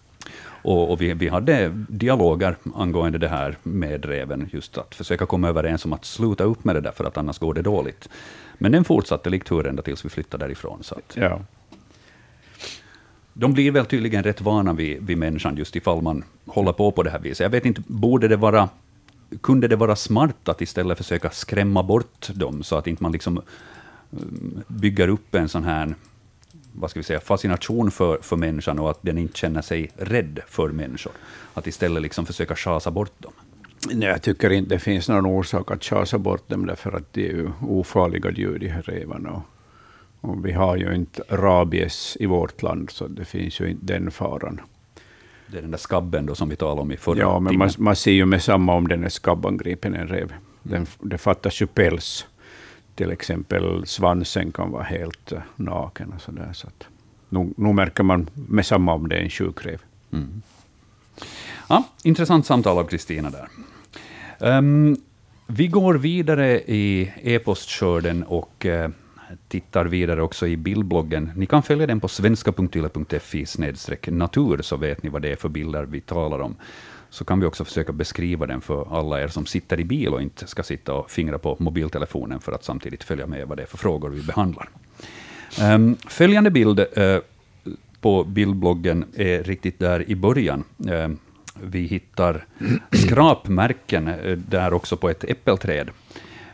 Och, 0.45 0.91
och 0.91 1.01
vi, 1.01 1.13
vi 1.13 1.27
hade 1.29 1.71
dialoger 1.89 2.55
angående 2.75 3.17
det 3.17 3.27
här 3.27 3.57
med 3.63 4.05
reven, 4.05 4.49
just 4.53 4.77
att 4.77 4.95
försöka 4.95 5.25
komma 5.25 5.49
överens 5.49 5.85
om 5.85 5.93
att 5.93 6.05
sluta 6.05 6.43
upp 6.43 6.63
med 6.65 6.75
det 6.75 6.81
där, 6.81 6.91
för 6.91 7.03
att 7.05 7.17
annars 7.17 7.39
går 7.39 7.53
det 7.53 7.61
dåligt. 7.61 8.09
Men 8.57 8.71
den 8.71 8.83
fortsatte 8.83 9.29
likt 9.29 9.47
tur 9.47 9.67
ända 9.67 9.81
tills 9.81 10.05
vi 10.05 10.09
flyttade 10.09 10.45
därifrån. 10.45 10.79
Så 10.83 10.95
att 10.95 11.13
ja 11.15 11.39
de 13.37 13.53
blir 13.53 13.71
väl 13.71 13.85
tydligen 13.85 14.23
rätt 14.23 14.41
vana 14.41 14.73
vid, 14.73 15.05
vid 15.05 15.17
människan, 15.17 15.57
just 15.57 15.75
ifall 15.75 16.01
man 16.01 16.23
håller 16.45 16.73
på 16.73 16.91
på 16.91 17.03
det 17.03 17.09
här 17.09 17.19
viset. 17.19 17.39
Jag 17.39 17.49
vet 17.49 17.65
inte, 17.65 17.81
borde 17.87 18.27
det 18.27 18.35
vara, 18.35 18.69
kunde 19.41 19.67
det 19.67 19.75
vara 19.75 19.95
smart 19.95 20.49
att 20.49 20.61
istället 20.61 20.97
försöka 20.97 21.29
skrämma 21.29 21.83
bort 21.83 22.29
dem, 22.33 22.63
så 22.63 22.75
att 22.75 22.87
inte 22.87 23.03
man 23.03 23.11
liksom 23.11 23.41
mm, 24.11 24.63
bygger 24.67 25.07
upp 25.07 25.35
en 25.35 25.49
sån 25.49 25.63
här 25.63 25.95
vad 26.77 26.89
ska 26.89 26.99
vi 26.99 27.03
säga, 27.03 27.19
fascination 27.19 27.91
för, 27.91 28.17
för 28.21 28.35
människan 28.35 28.79
och 28.79 28.91
att 28.91 28.99
den 29.01 29.17
inte 29.17 29.37
känner 29.37 29.61
sig 29.61 29.91
rädd 29.95 30.39
för 30.47 30.69
människor. 30.69 31.13
Att 31.53 31.67
istället 31.67 32.03
liksom 32.03 32.25
försöka 32.25 32.55
chasa 32.55 32.91
bort 32.91 33.21
dem. 33.21 33.33
Nej, 33.91 34.09
jag 34.09 34.21
tycker 34.21 34.49
inte 34.49 34.75
det 34.75 34.79
finns 34.79 35.09
någon 35.09 35.25
orsak 35.25 35.71
att 35.71 35.83
chasa 35.83 36.17
bort 36.17 36.49
dem, 36.49 36.65
därför 36.65 36.91
att 36.91 37.13
de 37.13 37.29
är 37.29 37.33
ju 37.33 37.51
ofarliga 37.61 38.31
djur, 38.31 38.59
de 38.59 38.67
här 38.67 38.81
rävarna. 38.81 39.41
Och, 40.29 40.45
vi 40.45 40.51
har 40.51 40.75
ju 40.77 40.95
inte 40.95 41.23
rabies 41.29 42.17
i 42.19 42.25
vårt 42.25 42.61
land, 42.61 42.89
så 42.89 43.07
det 43.07 43.25
finns 43.25 43.59
ju 43.59 43.69
inte 43.69 43.93
den 43.93 44.11
faran. 44.11 44.61
Det 45.47 45.57
är 45.57 45.61
den 45.61 45.71
där 45.71 45.77
skabben 45.77 46.25
då 46.25 46.35
som 46.35 46.49
vi 46.49 46.55
talade 46.55 46.81
om 46.81 46.91
i 46.91 46.97
förra 46.97 47.19
Ja, 47.19 47.39
men 47.39 47.51
timmen. 47.51 47.67
man, 47.77 47.83
man 47.85 47.95
ser 47.95 48.11
ju 48.11 48.25
med 48.25 48.43
samma 48.43 48.73
om 48.73 48.87
den 48.87 49.03
är 49.03 49.09
skabbangripen, 49.09 49.95
en 49.95 50.07
rev. 50.07 50.33
Den, 50.63 50.85
det 50.99 51.17
fattas 51.17 51.61
ju 51.61 51.67
päls. 51.67 52.25
Till 52.95 53.11
exempel 53.11 53.85
svansen 53.85 54.51
kan 54.51 54.71
vara 54.71 54.83
helt 54.83 55.31
eh, 55.31 55.39
naken 55.55 56.13
och 56.15 56.21
sådär. 56.21 56.49
Så 56.53 56.67
att, 56.67 56.87
nu, 57.29 57.53
nu 57.57 57.73
märker 57.73 58.03
man 58.03 58.29
med 58.33 58.65
samma 58.65 58.93
om 58.93 59.09
det 59.09 59.15
är 59.15 59.21
en 59.21 59.29
sjuk 59.29 59.65
rev. 59.65 59.81
Mm. 60.11 60.41
Ja, 61.69 61.83
intressant 62.03 62.45
samtal 62.45 62.77
av 62.77 62.83
Kristina 62.83 63.29
där. 63.29 63.47
Ehm, 64.39 64.97
vi 65.47 65.67
går 65.67 65.93
vidare 65.93 66.61
i 66.61 67.11
e-postskörden 67.23 68.23
och 68.23 68.65
eh, 68.65 68.89
tittar 69.47 69.85
vidare 69.85 70.21
också 70.21 70.47
i 70.47 70.57
bildbloggen. 70.57 71.31
Ni 71.35 71.45
kan 71.45 71.63
följa 71.63 71.87
den 71.87 71.99
på 71.99 72.07
svenska.yle.fi 72.07 73.45
natur, 74.11 74.61
så 74.61 74.77
vet 74.77 75.03
ni 75.03 75.09
vad 75.09 75.21
det 75.21 75.31
är 75.31 75.35
för 75.35 75.49
bilder 75.49 75.83
vi 75.83 76.01
talar 76.01 76.39
om. 76.39 76.55
Så 77.09 77.25
kan 77.25 77.39
vi 77.39 77.45
också 77.45 77.65
försöka 77.65 77.93
beskriva 77.93 78.45
den 78.45 78.61
för 78.61 78.97
alla 78.97 79.21
er 79.21 79.27
som 79.27 79.45
sitter 79.45 79.79
i 79.79 79.83
bil 79.83 80.13
och 80.13 80.21
inte 80.21 80.47
ska 80.47 80.63
sitta 80.63 80.93
och 80.93 81.11
fingra 81.11 81.37
på 81.37 81.55
mobiltelefonen 81.59 82.39
för 82.39 82.51
att 82.51 82.63
samtidigt 82.63 83.03
följa 83.03 83.27
med 83.27 83.47
vad 83.47 83.57
det 83.57 83.63
är 83.63 83.67
för 83.67 83.77
frågor 83.77 84.09
vi 84.09 84.21
behandlar. 84.23 84.69
Um, 85.61 85.95
följande 86.07 86.51
bild 86.51 86.79
uh, 86.79 87.19
på 88.01 88.23
bildbloggen 88.23 89.05
är 89.15 89.43
riktigt 89.43 89.79
där 89.79 90.09
i 90.09 90.15
början. 90.15 90.63
Uh, 90.89 91.15
Vi 91.63 91.79
hittar 91.79 92.45
skrapmärken 92.91 94.07
uh, 94.07 94.37
där 94.37 94.73
också 94.73 94.97
på 94.97 95.09
ett 95.09 95.23
äppelträd. 95.23 95.89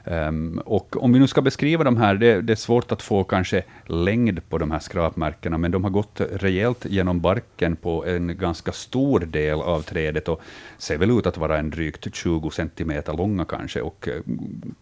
Um, 0.04 0.62
och 0.66 1.04
om 1.04 1.14
vi 1.14 1.20
nu 1.20 1.28
ska 1.28 1.42
beskriva 1.42 1.84
de 1.84 1.98
här, 1.98 2.16
det, 2.16 2.42
det 2.42 2.54
är 2.54 2.56
svårt 2.56 2.92
att 2.92 3.02
få 3.02 3.24
kanske 3.24 3.64
längd 3.86 4.50
på 4.50 4.58
de 4.58 4.72
här 4.72 4.80
skrapmärkena, 4.80 5.58
men 5.58 5.72
de 5.72 5.84
har 5.84 5.92
gått 5.92 6.22
rejält 6.32 6.86
genom 6.86 7.22
barken 7.22 7.76
på 7.76 8.06
en 8.06 8.38
ganska 8.38 8.72
stor 8.72 9.20
del 9.20 9.62
av 9.62 9.82
trädet 9.82 10.28
och 10.28 10.42
ser 10.78 10.98
väl 10.98 11.20
ut 11.20 11.26
att 11.26 11.38
vara 11.38 11.58
en 11.58 11.70
drygt 11.70 12.16
20 12.16 12.50
centimeter 12.50 13.14
långa 13.14 13.46
kanske, 13.46 13.82
och 13.82 14.08
eh, 14.08 14.22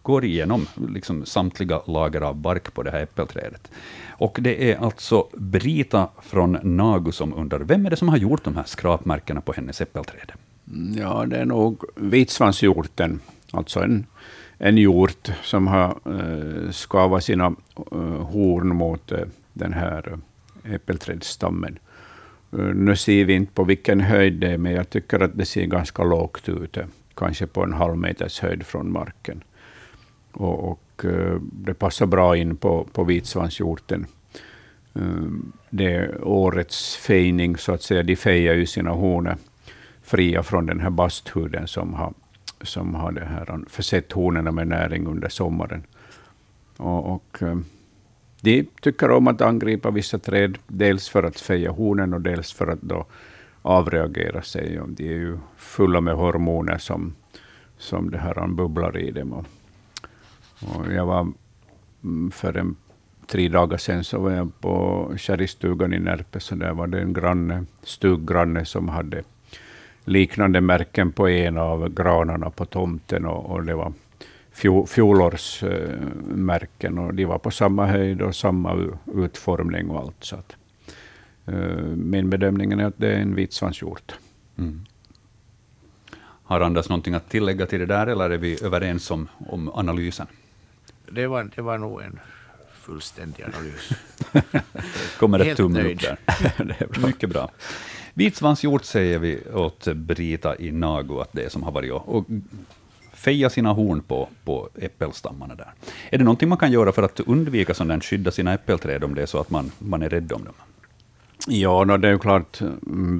går 0.02 0.24
igenom 0.24 0.66
liksom 0.88 1.26
samtliga 1.26 1.80
lager 1.86 2.20
av 2.20 2.36
bark 2.36 2.74
på 2.74 2.82
det 2.82 2.90
här 2.90 3.02
äppelträdet. 3.02 3.70
Och 4.08 4.38
det 4.40 4.72
är 4.72 4.84
alltså 4.84 5.26
Brita 5.32 6.08
från 6.22 6.58
Nagu 6.62 7.12
som 7.12 7.34
undrar, 7.34 7.58
vem 7.58 7.86
är 7.86 7.90
det 7.90 7.96
som 7.96 8.08
har 8.08 8.16
gjort 8.16 8.44
de 8.44 8.56
här 8.56 8.64
skrapmärkena 8.64 9.40
på 9.40 9.52
hennes 9.52 9.80
äppelträd? 9.80 10.32
Mm, 10.72 11.02
ja, 11.02 11.26
det 11.26 11.36
är 11.36 11.44
nog 11.44 11.84
vitsvanshjorten, 11.94 13.20
alltså 13.50 13.80
en, 13.80 14.06
en 14.62 14.78
hjort 14.78 15.30
som 15.42 15.66
har 15.66 15.98
eh, 16.04 16.70
skavat 16.70 17.24
sina 17.24 17.54
eh, 17.92 18.22
horn 18.22 18.68
mot 18.76 19.12
eh, 19.12 19.24
den 19.52 19.72
här 19.72 20.08
eh, 20.64 20.74
äppelträdsstammen. 20.74 21.78
Eh, 22.52 22.58
nu 22.58 22.96
ser 22.96 23.24
vi 23.24 23.34
inte 23.34 23.52
på 23.52 23.64
vilken 23.64 24.00
höjd 24.00 24.32
det 24.32 24.50
är, 24.50 24.58
men 24.58 24.72
jag 24.72 24.90
tycker 24.90 25.20
att 25.20 25.38
det 25.38 25.44
ser 25.44 25.66
ganska 25.66 26.04
lågt 26.04 26.48
ut, 26.48 26.76
eh, 26.76 26.84
kanske 27.14 27.46
på 27.46 27.62
en 27.64 27.72
halv 27.72 27.96
meters 27.96 28.40
höjd 28.40 28.66
från 28.66 28.92
marken. 28.92 29.42
Och, 30.32 30.70
och 30.70 31.04
eh, 31.04 31.40
det 31.52 31.74
passar 31.74 32.06
bra 32.06 32.36
in 32.36 32.56
på, 32.56 32.86
på 32.92 33.04
vitsvanshjorten. 33.04 34.06
Eh, 34.94 35.02
Det 35.70 35.94
är 35.94 36.24
årets 36.24 36.96
fejning, 36.96 37.56
så 37.56 37.72
att 37.72 37.82
säga. 37.82 38.02
De 38.02 38.16
fejar 38.16 38.54
ju 38.54 38.66
sina 38.66 38.90
honor 38.90 39.36
fria 40.02 40.42
från 40.42 40.66
den 40.66 40.80
här 40.80 40.90
basthuden 40.90 41.66
som 41.66 41.94
har, 41.94 42.12
som 42.62 42.94
har 42.94 43.12
det 43.12 43.24
här, 43.24 43.60
försett 43.68 44.12
honorna 44.12 44.50
med 44.50 44.68
näring 44.68 45.06
under 45.06 45.28
sommaren. 45.28 45.82
Och, 46.76 47.14
och, 47.14 47.42
eh, 47.42 47.58
de 48.40 48.66
tycker 48.80 49.10
om 49.10 49.28
att 49.28 49.40
angripa 49.40 49.90
vissa 49.90 50.18
träd, 50.18 50.58
dels 50.66 51.08
för 51.08 51.22
att 51.22 51.40
feja 51.40 51.70
hornen 51.70 52.14
och 52.14 52.20
dels 52.20 52.52
för 52.52 52.66
att 52.66 52.82
då 52.82 53.06
avreagera 53.62 54.42
sig. 54.42 54.80
Och 54.80 54.88
de 54.88 55.08
är 55.08 55.18
ju 55.18 55.38
fulla 55.56 56.00
med 56.00 56.14
hormoner 56.14 56.78
som, 56.78 57.14
som 57.78 58.10
det 58.10 58.18
här 58.18 58.48
bubblar 58.48 58.98
i 58.98 59.10
dem. 59.10 59.32
Och, 59.32 59.46
och 60.60 60.92
jag 60.92 61.06
var 61.06 61.32
mm, 62.02 62.30
för 62.30 62.56
en 62.56 62.76
tre 63.26 63.48
dagar 63.48 63.78
sedan 63.78 64.04
så 64.04 64.20
var 64.20 64.30
jag 64.30 64.60
på 64.60 65.12
kärringstugan 65.16 65.92
i 65.94 65.98
Närpes, 65.98 66.44
så 66.44 66.54
där 66.54 66.72
var 66.72 66.86
det 66.86 67.00
en 67.00 67.12
granne, 67.12 67.64
stuggranne 67.82 68.64
som 68.64 68.88
hade 68.88 69.22
liknande 70.04 70.60
märken 70.60 71.12
på 71.12 71.28
en 71.28 71.56
av 71.56 71.88
granarna 71.88 72.50
på 72.50 72.64
tomten, 72.64 73.26
och, 73.26 73.50
och 73.50 73.64
det 73.64 73.74
var 73.74 73.92
fjol, 74.52 74.86
fjolårsmärken, 74.86 76.98
och 76.98 77.14
de 77.14 77.24
var 77.24 77.38
på 77.38 77.50
samma 77.50 77.86
höjd 77.86 78.22
och 78.22 78.36
samma 78.36 78.94
utformning 79.14 79.90
och 79.90 80.00
allt. 80.00 80.24
Så 80.24 80.36
att, 80.36 80.56
eh, 81.46 81.76
min 81.96 82.30
bedömning 82.30 82.72
är 82.72 82.84
att 82.84 82.98
det 82.98 83.08
är 83.08 83.18
en 83.18 83.34
vitsvanshjort. 83.34 84.14
Mm. 84.58 84.86
Har 86.50 86.60
Anders 86.60 86.88
någonting 86.88 87.14
att 87.14 87.28
tillägga 87.28 87.66
till 87.66 87.80
det 87.80 87.86
där, 87.86 88.06
eller 88.06 88.30
är 88.30 88.38
vi 88.38 88.64
överens 88.64 89.10
om, 89.10 89.28
om 89.48 89.70
analysen? 89.74 90.26
Det 91.10 91.26
var, 91.26 91.50
det 91.56 91.62
var 91.62 91.78
nog 91.78 92.02
en 92.02 92.20
fullständig 92.72 93.44
analys. 93.44 93.90
Kommer 95.18 95.38
ett 95.38 95.46
Helt 95.46 95.56
tumme 95.56 95.92
upp 95.92 96.00
där. 96.00 96.16
det 96.64 96.80
är 96.80 96.86
bra. 96.86 97.00
Mycket 97.06 97.30
bra. 97.30 97.50
Vitsvanshjort 98.14 98.84
säger 98.84 99.18
vi 99.18 99.38
åt 99.54 99.84
Brita 99.94 100.56
i 100.56 100.72
Nagu 100.72 101.20
att 101.20 101.32
det 101.32 101.42
är 101.42 101.48
som 101.48 101.62
har 101.62 101.72
varit 101.72 101.92
och, 101.92 102.16
och 102.16 102.24
feja 103.12 103.50
sina 103.50 103.72
horn 103.72 104.02
på, 104.02 104.28
på 104.44 104.68
äppelstammarna 104.74 105.54
där. 105.54 105.72
Är 106.10 106.18
det 106.18 106.24
någonting 106.24 106.48
man 106.48 106.58
kan 106.58 106.72
göra 106.72 106.92
för 106.92 107.02
att 107.02 107.20
undvika 107.20 107.74
sånt 107.74 107.90
där, 107.90 108.00
skydda 108.00 108.30
sina 108.30 108.54
äppelträd 108.54 109.04
om 109.04 109.14
det 109.14 109.22
är 109.22 109.26
så 109.26 109.38
att 109.38 109.50
man, 109.50 109.70
man 109.78 110.02
är 110.02 110.08
rädd 110.08 110.32
om 110.32 110.44
dem? 110.44 110.54
Ja, 111.46 111.84
no, 111.84 111.96
det 111.96 112.08
är 112.08 112.12
ju 112.12 112.18
klart. 112.18 112.60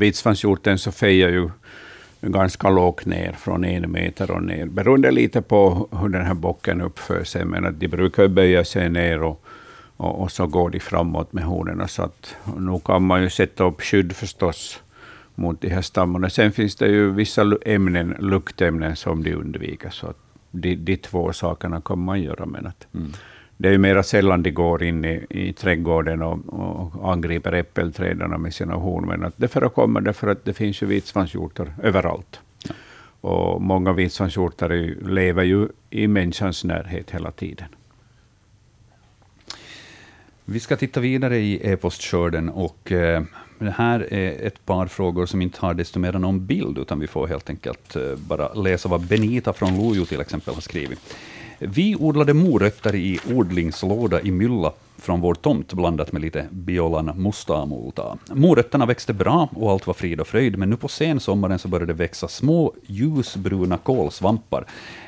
Vitsvanshjorten 0.00 0.78
så 0.78 0.92
fejar 0.92 1.28
ju 1.28 1.50
ganska 2.20 2.70
lågt 2.70 3.06
ner, 3.06 3.32
från 3.32 3.64
en 3.64 3.92
meter 3.92 4.30
och 4.30 4.42
ner, 4.42 4.66
beroende 4.66 5.10
lite 5.10 5.42
på 5.42 5.88
hur 6.00 6.08
den 6.08 6.26
här 6.26 6.34
bocken 6.34 6.80
uppför 6.80 7.24
sig. 7.24 7.44
Men 7.44 7.66
att 7.66 7.80
de 7.80 7.88
brukar 7.88 8.28
böja 8.28 8.64
sig 8.64 8.88
ner 8.88 9.22
och, 9.22 9.44
och, 10.00 10.22
och 10.22 10.32
så 10.32 10.46
går 10.46 10.70
de 10.70 10.80
framåt 10.80 11.32
med 11.32 11.44
hornen. 11.44 11.88
Så 11.88 12.02
att 12.02 12.36
nu 12.56 12.80
kan 12.84 13.02
man 13.02 13.22
ju 13.22 13.30
sätta 13.30 13.64
upp 13.64 13.82
skydd 13.82 14.12
förstås 14.12 14.82
mot 15.34 15.60
de 15.60 15.68
här 15.68 15.82
stammarna. 15.82 16.30
Sen 16.30 16.52
finns 16.52 16.76
det 16.76 16.88
ju 16.88 17.10
vissa 17.10 17.42
ämnen, 17.66 18.16
luktämnen 18.18 18.96
som 18.96 19.22
de 19.22 19.34
undviker. 19.34 19.90
Så 19.90 20.06
att 20.06 20.16
de, 20.50 20.76
de 20.76 20.96
två 20.96 21.32
sakerna 21.32 21.80
kan 21.80 21.98
man 21.98 22.22
göra. 22.22 22.46
Men 22.46 22.66
att 22.66 22.86
det 23.56 23.68
är 23.68 23.72
ju 23.72 23.78
mera 23.78 24.02
sällan 24.02 24.42
de 24.42 24.50
går 24.50 24.82
in 24.82 25.04
i, 25.04 25.26
i 25.30 25.52
trädgården 25.52 26.22
och, 26.22 26.38
och 26.48 27.12
angriper 27.12 27.52
äppelträden 27.52 28.42
med 28.42 28.54
sina 28.54 28.74
horn. 28.74 29.06
Men 29.06 29.24
att 29.24 29.34
det 29.36 29.48
förekommer 29.48 30.00
därför 30.00 30.28
att 30.28 30.44
det 30.44 30.52
finns 30.52 30.82
ju 30.82 30.86
vitsvanshjortar 30.86 31.74
överallt. 31.82 32.40
Och 33.20 33.62
många 33.62 33.92
vitsvanshjortar 33.92 34.68
lever 35.08 35.42
ju 35.42 35.68
i 35.90 36.06
människans 36.06 36.64
närhet 36.64 37.10
hela 37.10 37.30
tiden. 37.30 37.68
Vi 40.52 40.60
ska 40.60 40.76
titta 40.76 41.00
vidare 41.00 41.38
i 41.38 41.72
e-postskörden 41.72 42.48
och 42.48 42.92
eh, 42.92 43.22
det 43.58 43.70
här 43.70 44.12
är 44.12 44.46
ett 44.46 44.66
par 44.66 44.86
frågor 44.86 45.26
som 45.26 45.42
inte 45.42 45.60
har 45.60 45.74
desto 45.74 45.98
mer 45.98 46.12
någon 46.12 46.46
bild, 46.46 46.78
utan 46.78 47.00
vi 47.00 47.06
får 47.06 47.26
helt 47.26 47.50
enkelt 47.50 47.96
eh, 47.96 48.02
bara 48.16 48.54
läsa 48.54 48.88
vad 48.88 49.00
Benita 49.00 49.52
från 49.52 49.76
Lojo 49.76 50.04
till 50.04 50.20
exempel 50.20 50.54
har 50.54 50.60
skrivit. 50.60 51.14
Vi 51.58 51.96
odlade 51.96 52.34
morötter 52.34 52.94
i 52.94 53.18
odlingslåda 53.34 54.20
i 54.20 54.30
mylla 54.30 54.72
från 54.96 55.20
vår 55.20 55.34
tomt 55.34 55.72
blandat 55.72 56.12
med 56.12 56.22
lite 56.22 56.46
Biolan 56.50 57.22
mustamulta. 57.22 58.18
Morötterna 58.32 58.86
växte 58.86 59.12
bra 59.12 59.48
och 59.54 59.70
allt 59.70 59.86
var 59.86 59.94
frid 59.94 60.20
och 60.20 60.26
fröjd, 60.26 60.58
men 60.58 60.70
nu 60.70 60.76
på 60.76 60.88
sensommaren 60.88 61.58
så 61.58 61.68
började 61.68 61.92
det 61.92 61.98
växa 61.98 62.28
små 62.28 62.74
ljusbruna 62.86 63.76
kolsvampar 63.76 64.64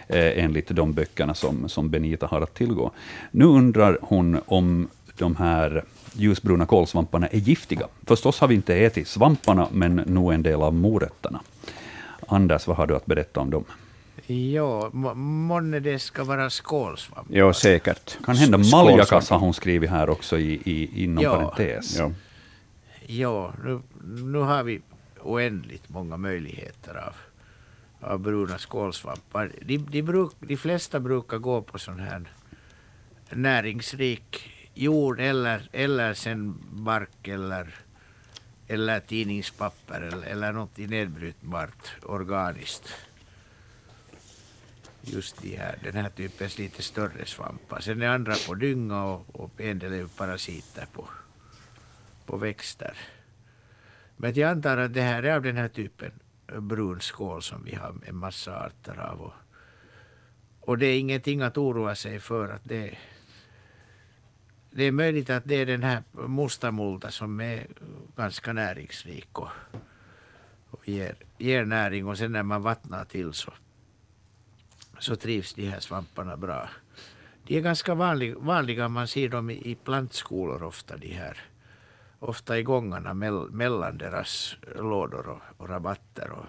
eh, 0.08 0.44
enligt 0.44 0.68
de 0.68 0.92
böckerna 0.92 1.34
som, 1.34 1.68
som 1.68 1.90
Benita 1.90 2.26
har 2.26 2.40
att 2.40 2.54
tillgå. 2.54 2.90
Nu 3.30 3.44
undrar 3.44 3.98
hon 4.02 4.40
om 4.46 4.88
de 5.18 5.36
här 5.36 5.84
ljusbruna 6.12 6.66
kolsvamparna 6.66 7.26
är 7.26 7.38
giftiga. 7.38 7.86
Förstås 8.06 8.40
har 8.40 8.48
vi 8.48 8.54
inte 8.54 8.74
ätit 8.76 9.08
svamparna, 9.08 9.68
men 9.72 9.94
nog 9.96 10.32
en 10.32 10.42
del 10.42 10.62
av 10.62 10.74
morötterna. 10.74 11.40
Anders, 12.28 12.66
vad 12.66 12.76
har 12.76 12.86
du 12.86 12.96
att 12.96 13.06
berätta 13.06 13.40
om 13.40 13.50
dem? 13.50 13.64
Ja, 14.26 14.90
må- 14.92 15.14
månne 15.14 15.80
det 15.80 15.98
ska 15.98 16.24
vara 16.24 16.50
skålsvamp. 16.50 17.28
Ja, 17.30 17.52
säkert. 17.52 18.18
Kan 18.24 18.36
hända 18.36 18.58
maljakas 18.58 19.30
har 19.30 19.38
hon 19.38 19.54
skrivit 19.54 19.90
här 19.90 20.10
också 20.10 20.38
i, 20.38 20.52
i, 20.64 21.04
inom 21.04 21.24
Ja. 21.24 21.36
parentes. 21.36 21.96
Ja. 21.98 22.12
Ja, 23.06 23.52
nu, 23.64 23.80
nu 24.24 24.38
har 24.38 24.62
vi 24.62 24.80
oändligt 25.22 25.88
många 25.88 26.16
möjligheter 26.16 26.94
av, 26.94 27.14
av 28.10 28.18
bruna 28.18 28.58
skålsvampar. 28.58 29.52
De, 29.62 29.78
de, 29.78 30.02
bruk, 30.02 30.32
de 30.40 30.56
flesta 30.56 31.00
brukar 31.00 31.38
gå 31.38 31.62
på 31.62 31.78
sån 31.78 31.98
här 32.00 32.22
näringsrik 33.30 34.50
jord 34.74 35.20
eller, 35.20 35.68
eller 35.72 36.14
sen 36.14 36.58
bark 36.72 37.28
eller, 37.28 37.74
eller 38.68 39.00
tidningspapper 39.00 40.00
eller, 40.00 40.26
eller 40.26 40.52
något 40.52 40.76
nedbrytbart 40.76 41.96
organiskt. 42.02 42.88
Just 45.02 45.42
de 45.42 45.56
här, 45.56 45.78
den 45.82 45.94
här 45.94 46.10
typens 46.10 46.58
lite 46.58 46.82
större 46.82 47.26
svampar. 47.26 47.80
Sen 47.80 48.02
är 48.02 48.08
andra 48.08 48.34
på 48.46 48.54
dynga 48.54 49.04
och, 49.04 49.40
och 49.40 49.60
en 49.60 49.78
del 49.78 49.92
är 49.92 50.06
parasiter 50.06 50.86
på, 50.92 51.08
på 52.26 52.36
växter. 52.36 52.96
Men 54.16 54.34
jag 54.34 54.50
antar 54.50 54.76
att 54.76 54.94
det 54.94 55.02
här 55.02 55.22
är 55.22 55.34
av 55.34 55.42
den 55.42 55.56
här 55.56 55.68
typen 55.68 56.12
eh, 56.52 56.60
brun 56.60 57.00
skål 57.00 57.42
som 57.42 57.64
vi 57.64 57.74
har 57.74 57.94
en 58.06 58.16
massa 58.16 58.56
arter 58.56 59.00
av. 59.00 59.20
Och, 59.20 59.32
och 60.60 60.78
det 60.78 60.86
är 60.86 60.98
ingenting 60.98 61.42
att 61.42 61.58
oroa 61.58 61.94
sig 61.94 62.20
för 62.20 62.48
att 62.48 62.64
det 62.64 62.98
det 64.74 64.84
är 64.84 64.92
möjligt 64.92 65.30
att 65.30 65.44
det 65.44 65.54
är 65.54 65.66
den 65.66 65.82
här 65.82 66.02
mustamulta 66.12 67.10
som 67.10 67.40
är 67.40 67.66
ganska 68.16 68.52
näringsrik 68.52 69.38
och, 69.38 69.48
och 70.70 70.88
ger, 70.88 71.14
ger 71.38 71.64
näring 71.64 72.06
och 72.06 72.18
sen 72.18 72.32
när 72.32 72.42
man 72.42 72.62
vattnar 72.62 73.04
till 73.04 73.32
så, 73.32 73.52
så 74.98 75.16
trivs 75.16 75.54
de 75.54 75.68
här 75.68 75.80
svamparna 75.80 76.36
bra. 76.36 76.68
De 77.46 77.56
är 77.56 77.60
ganska 77.60 77.94
vanlig, 77.94 78.36
vanliga, 78.36 78.88
man 78.88 79.08
ser 79.08 79.28
dem 79.28 79.50
i, 79.50 79.70
i 79.70 79.74
plantskolor 79.74 80.62
ofta 80.62 80.96
de 80.96 81.08
här. 81.08 81.38
Ofta 82.18 82.58
i 82.58 82.62
gångarna 82.62 83.14
mell, 83.14 83.50
mellan 83.50 83.98
deras 83.98 84.56
lådor 84.76 85.28
och, 85.28 85.40
och 85.56 85.68
rabatter. 85.68 86.30
Och, 86.30 86.46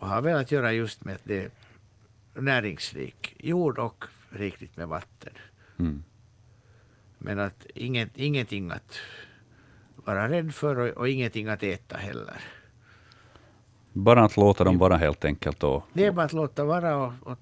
och 0.00 0.08
har 0.08 0.22
väl 0.22 0.36
att 0.36 0.52
göra 0.52 0.72
just 0.72 1.04
med 1.04 1.14
att 1.14 1.24
det 1.24 1.44
är 1.44 1.50
näringsrik 2.40 3.36
jord 3.38 3.78
och 3.78 4.04
rikligt 4.30 4.76
med 4.76 4.88
vatten. 4.88 5.32
Mm. 5.78 6.04
Men 7.24 7.38
att 7.38 7.66
inget, 7.74 8.18
ingenting 8.18 8.70
att 8.70 8.98
vara 9.96 10.28
rädd 10.28 10.54
för 10.54 10.78
och, 10.78 10.88
och 10.88 11.08
ingenting 11.08 11.48
att 11.48 11.62
äta 11.62 11.96
heller. 11.96 12.40
Bara 13.92 14.24
att 14.24 14.36
låta 14.36 14.64
dem 14.64 14.78
vara 14.78 14.96
helt 14.96 15.24
enkelt. 15.24 15.62
Och, 15.62 15.82
Det 15.92 16.06
är 16.06 16.12
bara 16.12 16.26
att 16.26 16.32
låta 16.32 16.64
vara 16.64 16.96
och, 16.96 17.12
och 17.22 17.38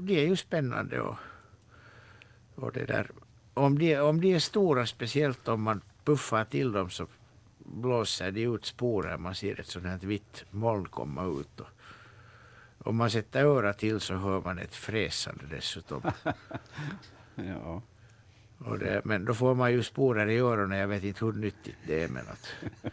det 0.00 0.20
är 0.20 0.26
ju 0.26 0.36
spännande. 0.36 1.00
Och, 1.00 1.16
och 2.54 2.72
det 2.72 2.84
där. 2.84 3.10
Om, 3.54 3.78
de, 3.78 3.98
om 3.98 4.20
de 4.20 4.34
är 4.34 4.38
stora, 4.38 4.86
speciellt 4.86 5.48
om 5.48 5.62
man 5.62 5.80
puffar 6.04 6.44
till 6.44 6.72
dem 6.72 6.90
så 6.90 7.06
blåser 7.58 8.30
de 8.30 8.42
ut 8.42 8.64
sporer. 8.64 9.16
Man 9.16 9.34
ser 9.34 9.60
ett 9.60 9.66
sånt 9.66 9.86
här 9.86 9.98
vitt 9.98 10.44
moln 10.50 10.88
komma 10.88 11.24
ut. 11.24 11.60
Och, 11.60 11.68
om 12.78 12.96
man 12.96 13.10
sätter 13.10 13.44
örat 13.44 13.78
till 13.78 14.00
så 14.00 14.14
hör 14.14 14.40
man 14.40 14.58
ett 14.58 14.74
fräsande 14.74 15.44
dessutom. 15.50 16.02
Ja. 17.36 17.82
Och 18.58 18.78
det, 18.78 19.00
men 19.04 19.24
då 19.24 19.34
får 19.34 19.54
man 19.54 19.72
ju 19.72 19.82
sporer 19.82 20.26
i 20.30 20.38
öronen. 20.38 20.78
Jag 20.78 20.88
vet 20.88 21.04
inte 21.04 21.24
hur 21.24 21.32
nyttigt 21.32 21.76
det 21.86 22.02
är. 22.02 22.08
Men 22.08 22.22
att, 22.28 22.48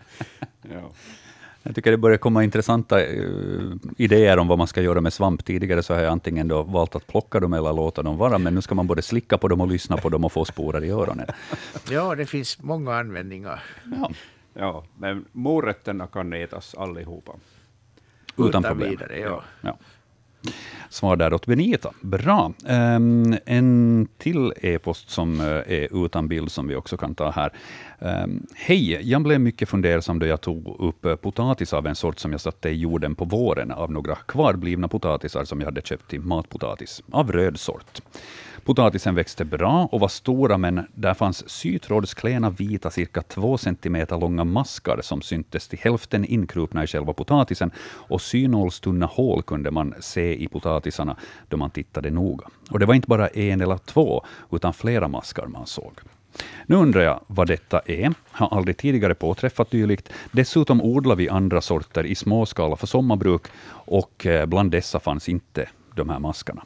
Ja. 0.62 0.92
jag 1.64 1.76
tycker 1.76 1.92
det 1.92 1.98
börjar 1.98 2.18
komma 2.18 2.44
intressanta 2.44 3.06
eh, 3.06 3.24
idéer 3.98 4.38
om 4.40 4.48
vad 4.48 4.58
man 4.58 4.68
ska 4.68 4.82
göra 4.82 5.02
med 5.02 5.14
svamp. 5.14 5.46
Tidigare 5.46 5.84
så 5.84 5.94
har 5.94 6.02
jag 6.02 6.12
antingen 6.12 6.48
då 6.48 6.64
valt 6.64 6.96
att 6.96 7.08
plocka 7.08 7.40
dem 7.40 7.54
eller 7.54 7.74
låta 7.74 8.04
dem 8.04 8.18
vara, 8.18 8.38
men 8.38 8.56
nu 8.56 8.62
ska 8.62 8.76
man 8.76 8.88
både 8.88 9.02
slicka 9.02 9.38
på 9.38 9.48
dem 9.48 9.62
och 9.62 9.68
lyssna 9.68 9.98
på 9.98 10.10
dem 10.10 10.26
och 10.26 10.32
få 10.32 10.46
sporer 10.46 10.84
i 10.84 10.90
öronen. 10.90 11.28
ja, 11.90 12.16
det 12.16 12.26
finns 12.26 12.62
många 12.62 12.96
användningar. 12.96 13.64
Ja, 13.96 14.12
ja, 14.54 14.84
men 14.98 15.26
morötterna 15.32 16.08
kan 16.08 16.34
ätas 16.34 16.76
allihopa. 16.76 17.32
utan 18.38 18.64
problem. 18.64 18.90
vidare, 18.90 19.20
ja. 19.20 19.44
Ja. 19.62 19.78
Svar 20.90 21.16
där 21.16 21.34
åt 21.34 21.46
Benita. 21.46 21.94
Bra. 22.02 22.54
Um, 22.70 23.38
en 23.46 24.08
till 24.18 24.54
e-post 24.62 25.10
som 25.10 25.40
eh, 25.40 25.46
är 25.48 26.06
utan 26.06 26.28
bild 26.28 26.52
som 26.52 26.68
vi 26.68 26.76
också 26.76 26.98
kan 26.98 27.16
ta 27.16 27.32
här. 27.32 27.54
Um, 28.00 28.48
Hej, 28.56 29.10
jag 29.12 29.22
blev 29.22 29.42
mycket 29.42 29.70
fundersam 29.70 30.20
då 30.20 30.26
jag 30.26 30.42
tog 30.42 30.76
upp 30.80 31.06
eh, 31.06 31.16
potatis 31.16 31.74
av 31.74 31.88
en 31.88 31.96
sort 31.96 32.20
som 32.20 32.32
jag 32.32 32.42
satte 32.42 32.70
i 32.70 32.76
jorden 32.76 33.16
på 33.16 33.26
våren 33.26 33.72
av 33.72 33.92
några 33.92 34.16
kvarblivna 34.16 34.88
potatisar 34.88 35.46
som 35.46 35.60
jag 35.60 35.66
hade 35.66 35.82
köpt 35.82 36.10
till 36.10 36.22
matpotatis, 36.22 37.04
av 37.12 37.32
röd 37.32 37.60
sort. 37.60 38.02
Potatisen 38.72 39.16
växte 39.16 39.46
bra 39.46 39.90
och 39.92 40.00
var 40.00 40.08
stora, 40.08 40.58
men 40.58 40.88
där 40.94 41.14
fanns 41.14 41.50
sytrådsklena 41.50 42.50
vita, 42.50 42.92
cirka 42.92 43.22
två 43.22 43.58
centimeter 43.58 44.18
långa 44.18 44.44
maskar 44.44 45.00
som 45.02 45.22
syntes 45.22 45.68
till 45.68 45.80
hälften 45.80 46.26
inkrupna 46.26 46.84
i 46.84 46.88
själva 46.88 47.14
potatisen, 47.14 47.72
och 47.82 48.22
synålstunna 48.22 49.06
hål 49.06 49.44
kunde 49.44 49.72
man 49.72 49.94
se 50.00 50.44
i 50.44 50.48
potatisarna 50.48 51.16
då 51.50 51.58
man 51.58 51.70
tittade 51.70 52.10
noga. 52.10 52.48
Och 52.70 52.80
det 52.80 52.86
var 52.86 52.94
inte 52.94 53.08
bara 53.08 53.28
en 53.28 53.62
eller 53.62 53.78
två, 53.78 54.26
utan 54.52 54.74
flera 54.74 55.08
maskar 55.08 55.46
man 55.46 55.68
såg. 55.68 55.94
Nu 56.66 56.76
undrar 56.76 57.02
jag 57.02 57.20
vad 57.28 57.48
detta 57.48 57.80
är. 57.80 58.14
Har 58.32 58.58
aldrig 58.58 58.78
tidigare 58.78 59.16
påträffat 59.16 59.72
dylikt. 59.72 60.10
Dessutom 60.32 60.82
odlar 60.82 61.16
vi 61.16 61.30
andra 61.30 61.62
sorter 61.62 62.06
i 62.06 62.16
småskala 62.16 62.76
för 62.76 62.88
sommarbruk, 62.88 63.42
och 63.72 64.26
eh, 64.26 64.46
bland 64.46 64.72
dessa 64.72 65.00
fanns 65.00 65.30
inte 65.30 65.70
de 65.96 66.10
här 66.10 66.20
maskarna. 66.20 66.64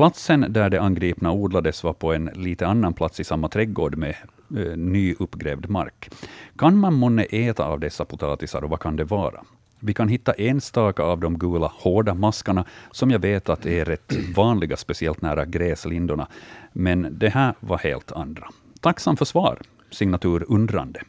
Platsen 0.00 0.46
där 0.48 0.70
det 0.70 0.80
angripna 0.80 1.32
odlades 1.32 1.84
var 1.84 1.92
på 1.92 2.12
en 2.12 2.30
lite 2.34 2.66
annan 2.66 2.94
plats 2.94 3.20
i 3.20 3.24
samma 3.24 3.48
trädgård 3.48 3.96
med 3.96 4.14
eh, 4.56 4.76
ny 4.76 5.14
uppgrävd 5.18 5.70
mark. 5.70 6.10
Kan 6.56 6.76
man 6.76 6.94
månne 6.94 7.22
äta 7.22 7.64
av 7.64 7.80
dessa 7.80 8.04
potatisar 8.04 8.64
och 8.64 8.70
vad 8.70 8.80
kan 8.80 8.96
det 8.96 9.04
vara? 9.04 9.44
Vi 9.78 9.94
kan 9.94 10.08
hitta 10.08 10.32
enstaka 10.32 11.02
av 11.02 11.20
de 11.20 11.38
gula 11.38 11.72
hårda 11.74 12.14
maskarna, 12.14 12.64
som 12.90 13.10
jag 13.10 13.18
vet 13.18 13.48
att 13.48 13.66
är 13.66 13.84
rätt 13.84 14.12
vanliga, 14.36 14.76
speciellt 14.76 15.22
nära 15.22 15.44
gräslindorna. 15.44 16.28
Men 16.72 17.18
det 17.18 17.28
här 17.28 17.54
var 17.60 17.78
helt 17.78 18.12
andra. 18.12 18.48
Tacksam 18.80 19.16
för 19.16 19.24
svar. 19.24 19.58
Signatur 19.90 20.44
undrande. 20.48 21.00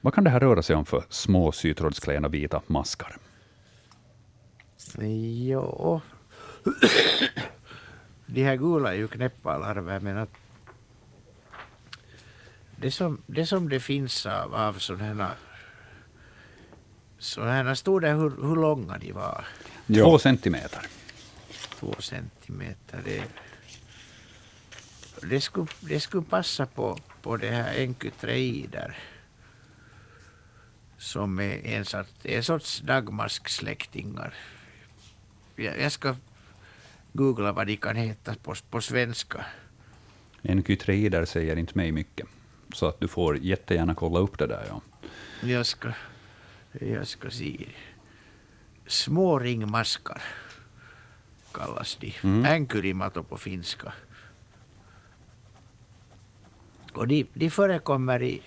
Vad 0.00 0.14
kan 0.14 0.24
det 0.24 0.30
här 0.30 0.40
röra 0.40 0.62
sig 0.62 0.76
om 0.76 0.84
för 0.84 1.02
små 1.08 1.52
sytrådsklena 1.52 2.28
vita 2.28 2.60
maskar? 2.66 3.16
Ja. 5.48 6.00
De 8.32 8.44
här 8.44 8.56
gula 8.56 8.92
är 8.92 8.96
ju 8.96 9.08
knäppa 9.08 9.58
larver 9.58 10.00
men 10.00 10.18
att 10.18 10.30
det 12.76 12.90
som 12.90 13.22
det, 13.26 13.46
som 13.46 13.68
det 13.68 13.80
finns 13.80 14.26
av, 14.26 14.54
av 14.54 14.72
sådana 14.72 15.24
här 15.24 15.36
sådana 17.20 17.52
här, 17.52 17.74
stod 17.74 18.02
det 18.02 18.10
hur, 18.10 18.30
hur 18.30 18.56
långa 18.56 18.98
de 18.98 19.12
var? 19.12 19.44
Två 19.86 20.18
centimeter. 20.18 20.86
Två 21.78 21.94
centimeter. 21.98 23.02
Det, 23.04 23.24
det, 25.22 25.40
skulle, 25.40 25.66
det 25.80 26.00
skulle 26.00 26.22
passa 26.22 26.66
på, 26.66 26.98
på 27.22 27.36
det 27.36 27.50
här 27.50 27.74
enkytreider 27.78 28.98
som 30.98 31.40
är 31.40 31.66
en 31.66 31.84
sorts, 31.84 32.12
en 32.22 32.44
sorts 32.44 32.80
dagmasksläktingar. 32.80 34.34
Jag, 35.56 35.80
jag 35.80 35.92
ska 35.92 36.16
googla 37.12 37.52
vad 37.52 37.66
de 37.66 37.76
kan 37.76 37.96
heta 37.96 38.34
på, 38.34 38.54
på 38.70 38.80
svenska. 38.80 39.44
En 40.42 40.64
kytreider 40.64 41.24
säger 41.24 41.56
inte 41.56 41.76
mig 41.76 41.92
mycket. 41.92 42.26
Så 42.74 42.86
att 42.86 43.00
du 43.00 43.08
får 43.08 43.38
jättegärna 43.38 43.94
kolla 43.94 44.18
upp 44.18 44.38
det 44.38 44.46
där. 44.46 44.64
Ja. 44.68 44.80
Jag 45.42 45.66
ska, 45.66 45.92
jag 46.72 47.06
ska 47.06 47.30
se. 47.30 47.66
Små 48.86 49.38
ringmaskar 49.38 50.22
kallas 51.52 51.96
de. 52.00 52.14
Mm. 52.22 52.44
Änkyrimato 52.44 53.22
på 53.22 53.36
finska. 53.36 53.92
Och 56.92 57.08
de, 57.08 57.26
de 57.34 57.50
förekommer 57.50 58.22
i, 58.22 58.42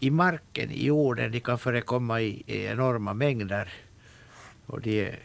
i 0.00 0.10
marken, 0.10 0.70
i 0.70 0.84
jorden. 0.84 1.32
De 1.32 1.40
kan 1.40 1.58
förekomma 1.58 2.20
i, 2.20 2.42
i 2.46 2.64
enorma 2.66 3.14
mängder. 3.14 3.72
Och 4.66 4.80
de 4.80 5.00
är 5.00 5.18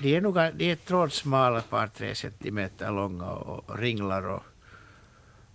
de 0.00 0.16
är, 0.16 0.20
nog, 0.20 0.34
de 0.34 0.70
är 0.70 0.76
trådsmala, 0.76 1.58
ett 1.58 1.70
par 1.70 1.86
tre 1.86 2.14
centimeter 2.14 2.92
långa 2.92 3.30
och 3.30 3.78
ringlar 3.78 4.22
och, 4.28 4.42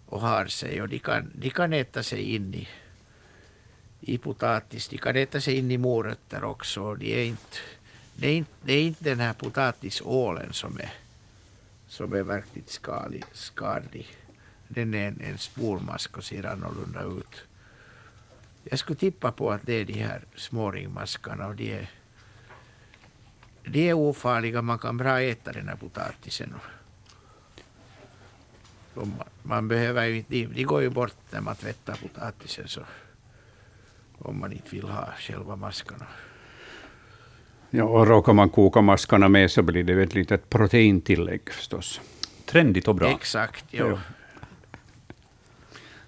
och 0.05 0.21
har 0.21 0.45
sig. 0.45 0.81
Och 0.81 0.89
de 0.89 0.99
kan, 0.99 1.31
de 1.35 1.49
kan 1.49 1.73
äta 1.73 2.03
sig 2.03 2.35
in 2.35 2.53
i, 2.53 2.67
i 3.99 4.17
potatis. 4.17 4.87
De 4.87 4.97
kan 4.97 5.15
äta 5.15 5.41
sig 5.41 5.57
in 5.57 5.71
i 5.71 5.77
morötter 5.77 6.43
också. 6.43 6.95
De 6.95 7.13
är 7.13 7.23
inte, 7.23 7.57
det, 8.15 8.27
är 8.27 8.35
inte, 8.35 8.51
det 8.61 8.73
är 8.73 8.83
inte 8.83 9.03
den 9.03 9.19
här 9.19 9.33
potatisålen 9.33 10.53
som 10.53 10.79
är, 10.79 10.93
som 11.87 12.13
är 12.13 12.23
verkligt 12.23 12.69
skadlig. 12.69 13.23
skadlig. 13.33 14.07
Den 14.67 14.93
är 14.93 15.07
en, 15.07 15.21
en 15.21 15.37
spormask 15.37 16.17
och 16.17 16.23
ser 16.23 16.45
annorlunda 16.45 17.03
ut. 17.03 17.43
Jag 18.63 18.79
skulle 18.79 18.99
tippa 18.99 19.31
på 19.31 19.51
att 19.51 19.65
det 19.65 19.73
är 19.73 19.85
de 19.85 19.93
här 19.93 20.21
småringmaskarna 20.35 21.47
och 21.47 21.55
de 21.55 21.73
är, 21.73 21.89
de 23.65 23.89
är 23.89 23.93
ofarliga. 23.93 24.61
Man 24.61 24.79
kan 24.79 24.97
bra 24.97 25.21
äta 25.21 25.51
den 25.51 25.67
här 25.67 25.75
potatisen. 25.75 26.53
Man, 28.93 29.13
man 29.43 29.67
behöver 29.67 30.05
ju, 30.05 30.23
de, 30.27 30.45
de 30.45 30.63
går 30.63 30.81
ju 30.81 30.89
bort 30.89 31.15
när 31.31 31.41
man 31.41 31.55
tvättar 31.55 31.95
potatisen 32.01 32.67
så 32.67 32.81
om 34.17 34.39
man 34.39 34.51
inte 34.51 34.69
vill 34.75 34.87
ha 34.87 35.09
själva 35.17 35.55
maskarna. 35.55 36.05
Ja, 37.69 37.83
och 37.83 38.07
råkar 38.07 38.33
man 38.33 38.49
koka 38.49 38.81
maskarna 38.81 39.29
med 39.29 39.51
så 39.51 39.61
blir 39.61 39.83
det 39.83 40.03
ett 40.03 40.13
litet 40.13 40.49
proteintillägg 40.49 41.49
förstås. 41.49 42.01
Trendigt 42.45 42.87
och 42.87 42.95
bra. 42.95 43.09
Exakt, 43.09 43.65
jo. 43.69 43.87
Ja. 43.89 43.99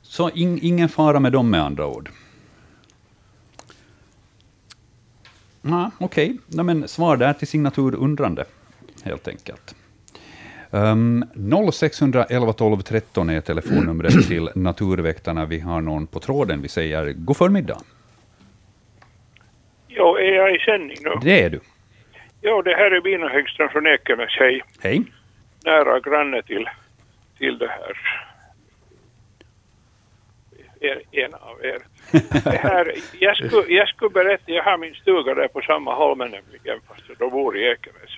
Så 0.02 0.30
in, 0.30 0.60
ingen 0.62 0.90
fara 0.90 1.20
med 1.20 1.32
dem 1.32 1.50
med 1.50 1.62
andra 1.62 1.88
ord. 1.88 2.10
Ja, 5.68 5.92
Okej, 6.00 6.38
okay. 6.50 6.64
men 6.64 6.88
svar 6.88 7.18
där 7.18 7.34
till 7.34 7.48
signatur 7.48 7.96
undrande, 7.96 8.46
helt 9.04 9.28
enkelt. 9.28 9.76
Um, 10.72 11.26
0611 11.74 12.54
12 12.54 12.82
13 12.82 13.30
är 13.30 13.42
telefonnumret 13.42 14.14
till 14.28 14.50
Naturväktarna. 14.56 15.46
Vi 15.46 15.60
har 15.60 15.82
någon 15.82 16.08
på 16.08 16.20
tråden. 16.20 16.62
Vi 16.62 16.68
säger 16.68 17.14
god 17.14 17.38
förmiddag. 17.38 17.78
Ja, 19.88 20.20
är 20.20 20.34
jag 20.34 20.56
i 20.56 20.60
sändning 20.60 20.98
nu? 21.04 21.12
Det 21.22 21.44
är 21.44 21.50
du. 21.50 21.60
Ja, 22.42 22.62
det 22.62 22.76
här 22.76 22.92
är 22.92 23.02
Bina 23.02 23.28
Högström 23.28 23.70
från 23.70 23.88
Ekenäs. 23.88 24.36
Hej. 24.40 24.62
Hej. 24.80 25.04
Nära 25.66 26.00
granne 26.00 26.42
till, 26.42 26.70
till 27.38 27.58
det 27.58 27.68
här. 27.68 27.98
Er, 30.86 31.02
en 31.12 31.34
av 31.34 31.66
er. 31.66 31.80
Det 32.44 32.58
här, 32.58 32.94
jag, 33.20 33.38
skulle, 33.38 33.74
jag 33.74 33.88
skulle 33.88 34.10
berätta, 34.10 34.52
jag 34.52 34.64
har 34.64 34.78
min 34.78 34.94
stuga 34.94 35.34
där 35.34 35.48
på 35.48 35.62
samma 35.62 35.96
holmen 35.96 36.32
nämligen, 36.32 36.80
fast 36.88 37.02
jag 37.08 37.18
då 37.18 37.30
bor 37.30 37.58
i 37.58 37.66
Ekenäs. 37.66 38.18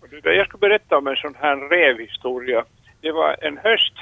Och 0.00 0.08
det 0.10 0.20
där, 0.20 0.32
jag 0.32 0.46
skulle 0.46 0.68
berätta 0.68 0.98
om 0.98 1.06
en 1.06 1.16
sån 1.16 1.34
här 1.40 1.56
revhistoria. 1.56 2.64
Det 3.00 3.12
var 3.12 3.36
en 3.40 3.58
höst 3.58 3.94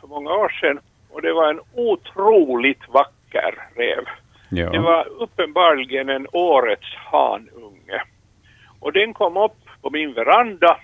för 0.00 0.06
många 0.06 0.30
år 0.30 0.48
sedan 0.48 0.80
och 1.10 1.22
det 1.22 1.32
var 1.32 1.50
en 1.50 1.60
otroligt 1.74 2.88
vacker 2.88 3.54
rev. 3.76 4.04
Ja. 4.50 4.70
Det 4.70 4.78
var 4.78 5.08
uppenbarligen 5.08 6.08
en 6.08 6.26
årets 6.32 6.94
hanunge. 6.94 8.02
Och 8.80 8.92
den 8.92 9.14
kom 9.14 9.36
upp 9.36 9.56
på 9.82 9.90
min 9.90 10.12
veranda 10.12 10.80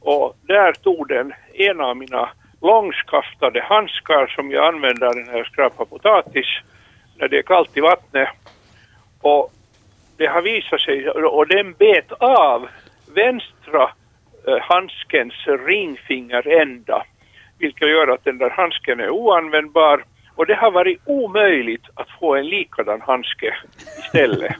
och 0.00 0.36
där 0.42 0.72
tog 0.72 1.08
den 1.08 1.32
en 1.54 1.80
av 1.80 1.96
mina 1.96 2.28
långskaftade 2.64 3.62
handskar 3.62 4.26
som 4.26 4.50
jag 4.50 4.74
använder 4.74 5.24
när 5.26 5.36
jag 5.38 5.46
skrapar 5.46 5.84
potatis 5.84 6.46
när 7.16 7.28
det 7.28 7.38
är 7.38 7.42
kallt 7.42 7.76
i 7.76 7.80
vattnet. 7.80 8.28
Och 9.20 9.52
det 10.16 10.26
har 10.26 10.42
visat 10.42 10.80
sig, 10.80 11.08
och 11.10 11.46
den 11.46 11.72
bet 11.72 12.12
av 12.12 12.68
vänstra 13.14 13.90
eh, 14.46 14.58
handskens 14.60 15.34
ringfingerända 15.46 17.04
vilket 17.58 17.88
gör 17.88 18.08
att 18.08 18.24
den 18.24 18.38
där 18.38 18.50
handsken 18.50 19.00
är 19.00 19.10
oanvändbar 19.10 20.04
och 20.36 20.46
det 20.46 20.54
har 20.54 20.70
varit 20.70 20.98
omöjligt 21.04 21.84
att 21.94 22.10
få 22.20 22.34
en 22.34 22.46
likadan 22.46 23.00
handske 23.00 23.54
istället. 23.98 24.56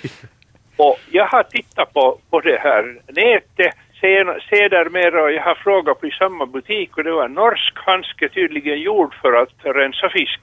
och 0.76 0.98
jag 1.10 1.26
har 1.26 1.42
tittat 1.42 1.92
på, 1.92 2.18
på 2.30 2.40
det 2.40 2.58
här 2.58 3.00
nätet 3.08 3.74
sen- 4.00 4.40
sedermera 4.50 5.22
och 5.22 5.32
jag 5.32 5.42
har 5.42 5.54
frågat 5.54 6.00
på 6.00 6.06
i 6.06 6.10
samma 6.10 6.46
butik 6.46 6.96
och 6.96 7.04
det 7.04 7.12
var 7.12 7.24
en 7.24 7.34
norsk 7.34 7.78
handske 7.78 8.28
tydligen 8.28 8.80
gjord 8.80 9.14
för 9.14 9.32
att 9.32 9.54
rensa 9.62 10.08
fisk. 10.08 10.40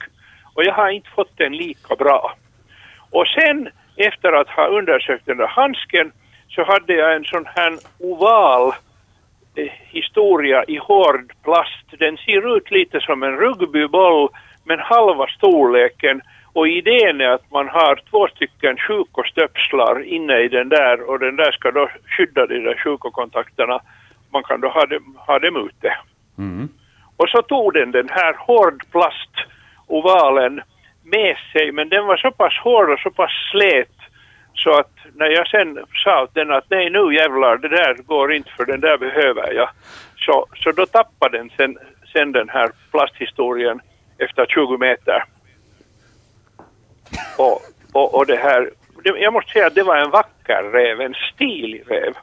Och 0.54 0.64
jag 0.64 0.74
har 0.74 0.90
inte 0.90 1.10
fått 1.10 1.38
den 1.38 1.58
lika 1.58 1.96
bra. 1.96 2.36
Och 3.12 3.28
sen 3.28 3.70
efter 3.96 4.32
att 4.34 4.50
ha 4.50 4.68
undersökt 4.68 5.26
den 5.26 5.38
där 5.38 5.48
handsken 5.48 6.12
så 6.50 6.64
hade 6.64 6.94
jag 6.94 7.16
en 7.16 7.26
sån 7.26 7.46
här 7.56 7.78
oval 8.00 8.74
eh, 9.56 9.72
historia 9.84 10.64
i 10.68 10.78
hård 10.78 11.34
plast. 11.44 11.86
Den 12.00 12.18
ser 12.18 12.58
ut 12.58 12.72
lite 12.72 13.00
som 13.00 13.24
en 13.24 13.36
rugbyboll 13.36 14.30
men 14.64 14.80
halva 14.80 15.28
storleken 15.28 16.22
och 16.54 16.68
idén 16.68 17.22
är 17.22 17.30
att 17.30 17.52
man 17.52 17.70
har 17.70 18.02
två 18.10 18.28
stycken 18.28 18.78
sjukostöpslar 18.78 20.04
inne 20.04 20.40
i 20.40 20.48
den 20.48 20.70
där 20.70 21.10
och 21.10 21.20
den 21.20 21.36
där 21.36 21.52
ska 21.52 21.72
då 21.72 21.90
skydda 22.06 22.46
de 22.46 22.60
där 22.60 22.78
sjukokontakterna. 22.84 23.80
Man 24.32 24.44
kan 24.44 24.62
då 24.62 24.68
ha 24.68 24.86
dem, 24.86 25.18
ha 25.28 25.40
dem 25.40 25.68
ute. 25.68 25.98
Mm. 26.38 26.70
Och 27.18 27.30
så 27.30 27.42
tog 27.42 27.74
den 27.74 27.92
den 27.92 28.10
här 28.10 28.36
hårdplastovalen 28.38 30.62
med 31.04 31.38
sig 31.52 31.72
men 31.72 31.90
den 31.90 32.06
var 32.06 32.18
så 32.18 32.32
pass 32.32 32.54
hård 32.64 32.90
och 32.90 33.00
så 33.00 33.12
pass 33.12 33.32
slät 33.52 33.90
så 34.54 34.80
att 34.80 34.92
när 35.16 35.26
jag 35.26 35.48
sen 35.48 35.80
sa 36.04 36.24
åt 36.24 36.34
den 36.34 36.52
att 36.52 36.66
nej 36.70 36.90
nu 36.90 37.14
jävlar 37.14 37.58
det 37.58 37.70
där 37.70 37.94
går 37.94 38.34
inte 38.34 38.50
för 38.50 38.66
den 38.66 38.80
där 38.80 38.98
behöver 38.98 39.54
jag. 39.54 39.70
Så, 40.16 40.46
så 40.56 40.72
då 40.72 40.86
tappade 40.86 41.38
den 41.38 41.50
sen, 41.58 41.78
sen 42.14 42.32
den 42.32 42.50
här 42.50 42.72
plasthistorien 42.92 43.80
efter 44.18 44.46
20 44.46 44.78
meter. 44.78 45.24
Och, 47.38 47.62
och, 47.94 48.16
och 48.16 48.26
det 48.26 48.36
här, 48.36 48.70
det, 49.04 49.20
jag 49.20 49.34
måste 49.34 49.52
säga 49.52 49.68
att 49.68 49.76
det 49.76 49.84
var 49.84 49.98
en 49.98 50.10
vacker 50.10 50.64
räv, 50.64 51.02
en 51.02 51.16
stilig 51.34 51.84
räv. 51.88 52.14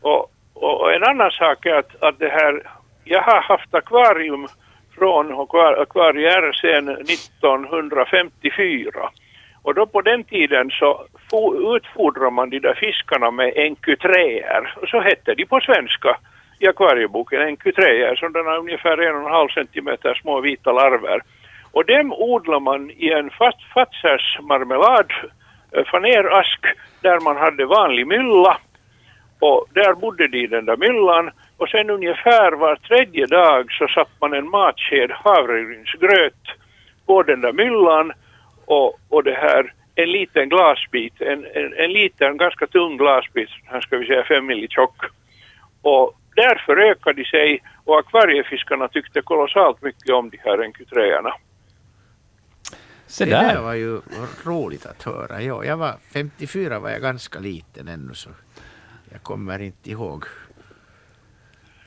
Och, 0.00 0.32
och, 0.54 0.80
och 0.80 0.92
en 0.92 1.04
annan 1.04 1.30
sak 1.30 1.66
är 1.66 1.74
att, 1.74 2.02
att 2.02 2.18
det 2.18 2.28
här, 2.28 2.62
jag 3.04 3.22
har 3.22 3.40
haft 3.40 3.74
akvarium 3.74 4.48
från 4.98 5.32
akvarier 5.80 6.52
sedan 6.52 6.88
1954. 6.88 9.10
Och 9.62 9.74
då 9.74 9.86
på 9.86 10.00
den 10.00 10.24
tiden 10.24 10.70
så 10.70 11.06
utfodrar 11.76 12.30
man 12.30 12.50
de 12.50 12.58
där 12.58 12.74
fiskarna 12.74 13.30
med 13.30 13.54
NQ3. 13.54 14.42
Så 14.86 15.00
hette 15.00 15.34
de 15.34 15.44
på 15.44 15.60
svenska 15.60 16.18
i 16.58 16.68
akvarieboken 16.68 17.40
NQ3-er, 17.40 18.16
sådana 18.16 18.56
ungefär 18.56 18.98
en 18.98 19.16
och 19.16 19.22
en 19.22 19.34
halv 19.34 19.48
centimeter 19.48 20.14
små 20.14 20.40
vita 20.40 20.72
larver. 20.72 21.22
Och 21.78 21.86
dem 21.86 22.12
odlar 22.12 22.60
man 22.60 22.90
i 22.90 23.10
en 23.10 23.30
fast 23.30 23.62
Fatzers 23.74 24.38
marmelad, 24.40 25.12
eh, 25.72 25.84
fanerask, 25.84 26.60
där 27.00 27.20
man 27.20 27.36
hade 27.36 27.66
vanlig 27.66 28.06
mylla. 28.06 28.58
Och 29.40 29.66
där 29.74 29.94
bodde 29.94 30.28
de 30.28 30.38
i 30.38 30.46
den 30.46 30.64
där 30.64 30.76
myllan. 30.76 31.30
Och 31.56 31.68
sen 31.68 31.90
ungefär 31.90 32.52
var 32.52 32.76
tredje 32.76 33.26
dag 33.26 33.72
så 33.72 33.88
satt 33.88 34.10
man 34.20 34.32
en 34.32 34.50
matsked 34.50 35.10
havregrynsgröt 35.10 36.44
på 37.06 37.22
den 37.22 37.40
där 37.40 37.52
myllan 37.52 38.12
och, 38.66 38.98
och 39.08 39.24
det 39.24 39.34
här 39.34 39.72
en 39.94 40.12
liten 40.12 40.48
glasbit, 40.48 41.20
en, 41.20 41.46
en, 41.54 41.72
en 41.72 41.92
liten 41.92 42.36
ganska 42.36 42.66
tung 42.66 42.96
glasbit, 42.96 43.50
här 43.64 43.80
ska 43.80 43.96
vi 43.96 44.06
säga 44.06 44.24
fem 44.24 44.46
milli 44.46 44.68
tjock. 44.68 44.96
Och 45.82 46.14
därför 46.36 46.76
ökade 46.76 47.22
de 47.22 47.24
sig 47.24 47.62
och 47.84 47.98
akvariefiskarna 47.98 48.88
tyckte 48.88 49.22
kolossalt 49.22 49.82
mycket 49.82 50.14
om 50.14 50.30
de 50.30 50.38
här 50.44 50.62
enkytreorna. 50.62 51.34
Se 53.08 53.24
Det 53.24 53.30
där 53.30 53.54
där. 53.54 53.60
var 53.62 53.74
ju 53.74 54.00
roligt 54.44 54.86
att 54.86 55.02
höra. 55.02 55.42
Ja, 55.42 55.64
jag 55.64 55.76
var 55.76 55.94
54 56.12 56.78
var 56.78 56.90
jag 56.90 57.02
ganska 57.02 57.38
liten 57.38 57.88
ännu 57.88 58.14
så 58.14 58.30
jag 59.12 59.22
kommer 59.22 59.58
inte 59.58 59.90
ihåg. 59.90 60.24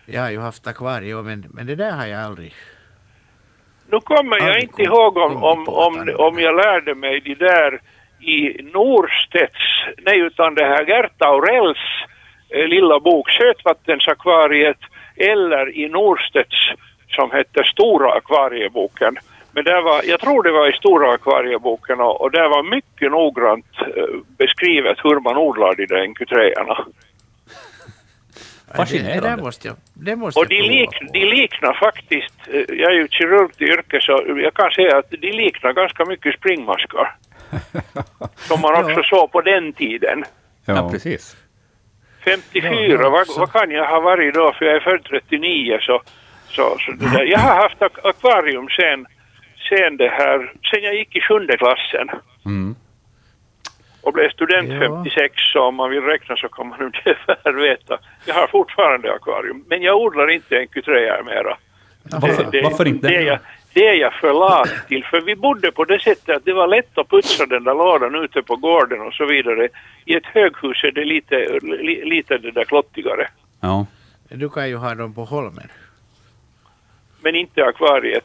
Jag 0.06 0.22
har 0.22 0.30
ju 0.30 0.40
haft 0.40 0.68
akvarium 0.68 1.26
men, 1.26 1.46
men 1.50 1.68
det 1.68 1.76
där 1.76 1.92
har 1.92 2.06
jag 2.06 2.22
aldrig. 2.22 2.54
Nu 3.92 4.00
kommer 4.00 4.38
jag 4.38 4.46
Aldrig 4.48 4.64
inte 4.64 4.82
ihåg 4.84 5.18
om, 5.18 5.44
om, 5.44 5.68
om, 5.70 6.16
om 6.18 6.40
jag 6.40 6.56
lärde 6.56 6.96
mig 6.96 7.20
de 7.20 7.36
där 7.36 7.82
i 8.20 8.62
Norstedts, 8.74 9.60
nej 10.06 10.20
utan 10.20 10.56
det 10.56 10.66
här 10.66 10.86
Gert 10.86 11.22
Aurells 11.22 11.78
eh, 12.50 12.68
lilla 12.68 13.00
bok 13.00 13.30
Sötvattensakvariet 13.30 14.78
eller 15.16 15.78
i 15.78 15.90
Norstedts 15.90 16.58
som 17.10 17.32
hette 17.32 17.64
Stora 17.64 18.12
akvarieboken. 18.12 19.18
Men 19.54 19.64
det 19.64 19.82
var, 19.82 20.02
jag 20.04 20.20
tror 20.20 20.44
det 20.44 20.52
var 20.52 20.70
i 20.70 20.74
Stora 20.74 21.14
akvarieboken 21.14 22.00
och, 22.02 22.22
och 22.22 22.32
det 22.32 22.48
var 22.48 22.64
mycket 22.64 23.12
noggrant 23.12 23.66
eh, 23.80 24.04
beskrivet 24.38 24.98
hur 25.04 25.20
man 25.20 25.38
odlar 25.38 25.76
de 25.76 25.86
där 25.86 26.06
NQ3-arna. 26.08 26.86
Det, 26.86 28.72
det 28.72 28.78
Fascinerande. 28.78 29.30
där 29.30 29.38
måste 29.38 29.68
jag, 29.68 29.78
det 29.94 30.16
måste 30.16 30.40
Och 30.40 30.44
jag 30.44 30.50
de, 30.50 30.62
lik, 30.70 30.90
de 31.14 31.26
liknar 31.26 31.74
faktiskt, 31.74 32.34
eh, 32.48 32.60
jag 32.68 32.92
är 32.92 32.96
ju 32.96 33.08
kirurg 33.08 33.54
till 33.58 33.68
yrke 33.70 34.00
så 34.02 34.24
jag 34.44 34.54
kan 34.54 34.72
säga 34.72 34.98
att 34.98 35.10
de 35.12 35.32
liknar 35.32 35.74
ganska 35.74 36.06
mycket 36.06 36.36
springmaskar. 36.36 37.16
som 38.36 38.62
man 38.62 38.76
också 38.86 38.92
Ja. 39.00 39.04
såg 39.04 39.32
på 39.32 39.42
den 39.42 39.74
tiden. 39.74 40.24
Ja, 40.66 40.90
precis. 40.92 41.36
54, 42.24 43.10
vad, 43.10 43.28
vad 43.38 43.52
kan 43.52 43.72
jag 43.72 43.88
ha 43.88 44.00
varit 44.00 44.34
då? 44.34 44.54
För 44.58 44.66
jag 44.66 44.76
är 44.76 44.80
född 44.80 45.04
39 45.04 45.78
så, 45.82 46.02
så, 46.48 46.78
så 46.80 46.92
det 46.92 47.10
där. 47.18 47.24
Jag 47.24 47.40
har 47.40 47.56
haft 47.56 47.80
ak- 47.80 48.10
akvarium 48.10 48.68
sen, 48.70 49.06
sen 49.70 49.98
det 49.98 50.08
här, 50.10 50.54
sen 50.72 50.84
jag 50.84 50.96
gick 50.96 51.16
i 51.16 51.22
sjunde 51.22 51.58
klassen 51.58 52.10
Mm. 52.46 52.76
och 54.02 54.14
blev 54.14 54.30
student 54.30 54.70
Ja. 54.70 54.80
56 54.80 55.34
så 55.54 55.62
om 55.62 55.76
man 55.76 55.90
vill 55.90 56.02
räkna 56.02 56.36
så 56.36 56.50
kan 56.50 56.68
man 56.68 56.80
ungefär 56.82 57.52
veta. 57.54 58.00
Jag 58.26 58.36
har 58.36 58.48
fortfarande 58.48 59.14
akvarium 59.14 59.66
men 59.68 59.82
jag 59.82 59.98
odlar 60.02 60.32
inte 60.32 60.58
en 60.60 60.68
kutreja 60.68 61.24
mera. 61.24 61.58
Varför, 62.04 62.48
Det, 62.52 62.62
varför 62.62 62.88
inte? 62.88 63.08
Det 63.08 63.16
är, 63.16 63.22
jag, 63.22 63.40
det 63.74 63.88
är 63.88 63.94
jag 63.94 64.14
för 64.14 64.34
lat 64.34 64.70
till. 64.88 65.06
För 65.06 65.22
vi 65.22 65.36
bodde 65.36 65.72
på 65.72 65.86
det 65.86 66.00
sättet 66.02 66.36
att 66.38 66.46
det 66.46 66.54
var 66.54 66.68
lätt 66.68 66.98
att 66.98 67.10
putsa 67.10 67.46
den 67.46 67.64
där 67.64 67.74
lådan 67.74 68.16
ute 68.16 68.42
på 68.42 68.56
gården 68.56 69.02
och 69.02 69.14
så 69.14 69.26
vidare. 69.26 69.68
I 70.06 70.14
ett 70.16 70.26
höghus 70.26 70.84
är 70.84 70.92
det 70.92 71.06
lite, 71.06 71.60
li, 71.62 72.06
lite 72.06 72.38
det 72.38 72.52
där 72.52 72.64
klottigare. 72.64 73.28
Ja. 73.62 73.86
Du 74.30 74.50
kan 74.50 74.70
ju 74.70 74.76
ha 74.76 74.96
dem 74.96 75.14
på 75.14 75.24
Holmen. 75.26 75.68
Men 77.24 77.36
inte 77.36 77.66
akvariet. 77.66 78.24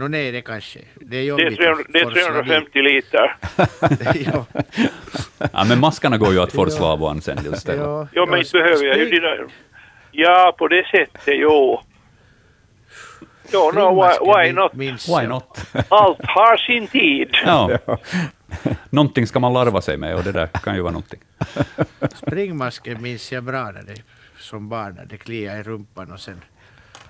Nå 0.00 0.08
nej, 0.08 0.32
det 0.32 0.42
kanske. 0.42 0.78
Det 0.94 1.04
är 1.04 1.08
Det 1.10 1.16
är, 1.16 1.22
jobbigt 1.22 1.58
300, 1.58 1.84
det 1.88 1.98
är 1.98 2.06
att 2.06 2.12
forsla 2.12 2.32
350 2.32 2.82
liter. 2.82 3.36
ja, 4.32 4.46
ja, 5.52 5.64
men 5.64 5.80
maskarna 5.80 6.18
går 6.18 6.32
ju 6.32 6.40
att 6.40 6.52
forsla 6.52 6.86
av 6.86 7.02
och 7.02 7.22
sen 7.22 7.38
istället. 7.54 7.80
ja, 7.80 8.08
Jo, 8.12 8.26
men 8.26 8.38
inte 8.38 8.52
behöver 8.52 8.84
jag 8.84 8.98
ju 8.98 9.20
där. 9.20 9.46
Ja, 10.12 10.54
på 10.58 10.68
det 10.68 10.86
sättet, 10.86 11.34
jo. 11.38 11.80
Jo, 13.52 13.70
no, 13.74 14.02
why, 14.02 14.12
why 14.20 14.52
not? 14.52 14.72
Why 15.08 15.26
not? 15.34 15.66
Allt 15.88 16.18
har 16.22 16.56
sin 16.56 16.86
tid. 16.88 17.28
Ja. 17.44 17.78
Någonting 18.90 19.26
ska 19.26 19.40
man 19.40 19.52
larva 19.52 19.80
sig 19.80 19.96
med 19.96 20.14
och 20.14 20.24
det 20.24 20.32
där 20.32 20.46
kan 20.46 20.74
ju 20.74 20.80
vara 20.80 20.92
någonting. 20.92 21.20
Springmasken 22.14 23.02
minns 23.02 23.32
jag 23.32 23.44
bra 23.44 23.70
när 23.70 23.82
det, 23.82 24.02
som 24.38 24.68
barn 24.68 24.94
när 24.94 25.04
det 25.04 25.16
kliade 25.16 25.60
i 25.60 25.62
rumpan 25.62 26.12
och 26.12 26.20
sen, 26.20 26.40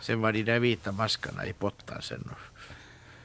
sen 0.00 0.20
var 0.20 0.33
de 0.33 0.42
där 0.42 0.59
vita 0.59 0.92
maskarna 0.92 1.46
i 1.46 1.53
pottan 1.53 2.03
sen. 2.03 2.31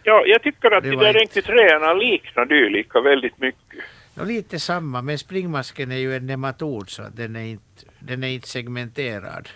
Ja, 0.08 0.24
jag 0.26 0.42
tycker 0.44 0.72
att 0.72 0.84
Det 0.84 0.90
de 0.90 0.96
där 0.96 1.20
enkutréerna 1.22 1.94
liknar 1.94 2.46
dylika 2.46 3.02
väldigt 3.02 3.38
mycket. 3.38 3.84
Och 4.20 4.26
lite 4.26 4.60
samma, 4.60 5.02
men 5.02 5.18
springmasken 5.18 5.92
är 5.92 5.96
ju 5.98 6.16
en 6.16 6.26
nematod 6.28 6.90
så 6.90 7.04
den 7.16 7.36
är 7.36 7.46
inte, 7.46 7.86
den 8.00 8.24
är 8.24 8.28
inte 8.28 8.48
segmenterad. 8.48 9.50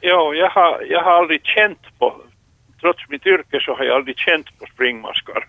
Ja, 0.00 0.34
jag 0.34 0.50
har, 0.50 0.82
jag 0.90 1.02
har 1.02 1.10
aldrig 1.12 1.40
känt 1.44 1.98
på, 1.98 2.22
trots 2.80 3.08
mitt 3.08 3.26
yrke 3.26 3.60
så 3.60 3.74
har 3.76 3.84
jag 3.84 3.96
aldrig 3.96 4.18
känt 4.18 4.58
på 4.58 4.66
springmaskar. 4.74 5.48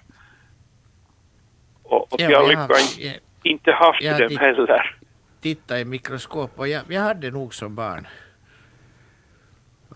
Och, 1.84 2.14
och 2.14 2.22
Ja, 2.22 2.30
jag 2.30 2.32
jag 2.32 2.48
lyckas 2.50 2.68
har- 2.98 3.06
inte, 3.06 3.20
inte 3.44 3.72
haft 3.72 4.02
jag 4.02 4.20
dem 4.20 4.38
heller. 4.38 4.96
Titta 5.42 5.80
i 5.80 5.86
mikroskop 5.86 6.52
och 6.56 6.68
jag, 6.68 6.82
jag 6.90 7.02
hade 7.02 7.32
nog 7.32 7.54
som 7.54 7.76
barn. 7.76 8.08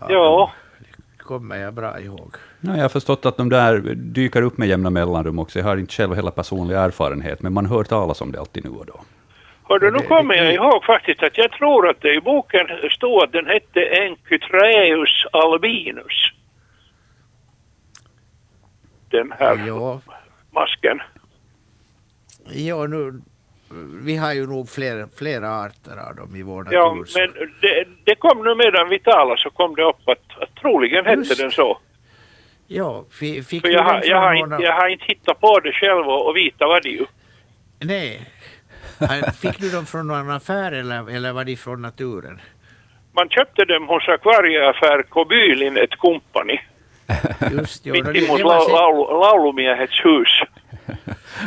Ja, 0.00 0.52
det 1.18 1.22
kommer 1.24 1.56
jag 1.56 1.74
bra 1.74 2.00
ihåg. 2.00 2.34
Ja, 2.60 2.74
jag 2.76 2.82
har 2.82 2.88
förstått 2.88 3.26
att 3.26 3.36
de 3.36 3.48
där 3.48 3.78
dyker 3.94 4.42
upp 4.42 4.58
med 4.58 4.68
jämna 4.68 4.90
mellanrum 4.90 5.38
också. 5.38 5.58
Jag 5.58 5.66
har 5.66 5.76
inte 5.76 5.92
själv 5.92 6.14
hela 6.14 6.30
personlig 6.30 6.76
erfarenhet, 6.76 7.42
men 7.42 7.52
man 7.52 7.66
hör 7.66 7.84
talas 7.84 8.20
om 8.20 8.32
det 8.32 8.40
alltid 8.40 8.64
nu 8.64 8.70
och 8.70 8.86
då. 8.86 9.00
hördu, 9.68 9.90
nu 9.90 9.98
Det- 9.98 10.04
kommer 10.06 10.34
jag 10.34 10.54
ihåg 10.54 10.84
faktiskt 10.84 11.22
att 11.22 11.38
jag 11.38 11.52
tror 11.52 11.88
att 11.90 12.00
det 12.00 12.14
i 12.14 12.20
boken 12.20 12.66
stod 12.90 13.22
att 13.24 13.32
den 13.32 13.46
hette 13.46 13.80
Enchytraeus 13.82 15.24
albinus. 15.32 16.32
Den 19.10 19.32
här 19.38 19.64
Ja, 19.66 20.00
masken. 20.50 21.00
ja 22.52 22.86
nu, 22.86 23.20
vi 24.04 24.16
har 24.16 24.32
ju 24.32 24.46
nog 24.46 24.68
flera, 24.68 25.08
flera 25.18 25.48
arter 25.50 25.96
av 26.08 26.16
dem 26.16 26.36
i 26.36 26.42
vår 26.42 26.68
Ja, 26.70 26.88
natur. 26.94 27.04
så- 27.04 27.18
men 27.18 27.30
det, 27.60 27.84
det 28.04 28.14
kom 28.14 28.44
nu 28.44 28.54
medan 28.54 28.88
vi 28.88 28.98
talade 28.98 29.40
så 29.40 29.50
kom 29.50 29.74
det 29.74 29.82
upp 29.82 30.08
att, 30.08 30.42
att 30.42 30.54
troligen 30.54 31.04
hette 31.06 31.18
Just. 31.18 31.38
den 31.40 31.50
så. 31.50 31.78
Ja, 32.66 33.04
fi- 33.10 33.42
fick 33.42 33.62
För 33.62 33.68
jag 33.68 33.82
har, 33.82 34.02
jag, 34.04 34.20
har 34.20 34.34
inte, 34.34 34.56
jag 34.60 34.72
har 34.72 34.88
inte 34.88 35.04
hittat 35.04 35.40
på 35.40 35.60
det 35.60 35.72
själv 35.72 36.06
och, 36.08 36.26
och 36.28 36.36
vita 36.36 36.66
vad 36.66 36.82
det 36.82 36.88
ju. 36.88 37.06
Nej. 37.78 38.20
Fick 39.42 39.58
du 39.58 39.70
dem 39.70 39.86
från 39.86 40.06
någon 40.06 40.30
affär 40.30 40.72
eller, 40.72 41.10
eller 41.10 41.32
var 41.32 41.44
de 41.44 41.56
från 41.56 41.82
naturen? 41.82 42.40
Man 43.12 43.28
köpte 43.28 43.64
dem 43.64 43.88
hos 43.88 44.08
akvarieaffär 44.08 45.02
Kobylin 45.02 45.76
ett 45.76 45.96
kompani. 45.98 46.60
Just 47.52 47.86
jo, 47.86 47.92
Mitt 47.92 48.04
då, 48.04 48.12
det, 48.12 48.24
emot 48.24 48.38
det 48.38 48.44
var, 48.44 48.58
lau- 48.60 48.68
sä- 48.68 48.72
laulu, 48.72 49.20
laulumiehets 49.20 50.04
hus. 50.04 50.28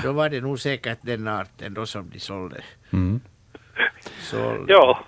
då 0.03 0.11
var 0.11 0.29
det 0.29 0.41
nog 0.41 0.59
säkert 0.59 0.97
den 1.01 1.27
arten 1.27 1.73
då 1.73 1.85
som 1.85 2.09
de 2.13 2.19
sålde. 2.19 2.61
Mm. 2.93 3.19
sålde. 4.21 4.73
Ja, 4.73 4.99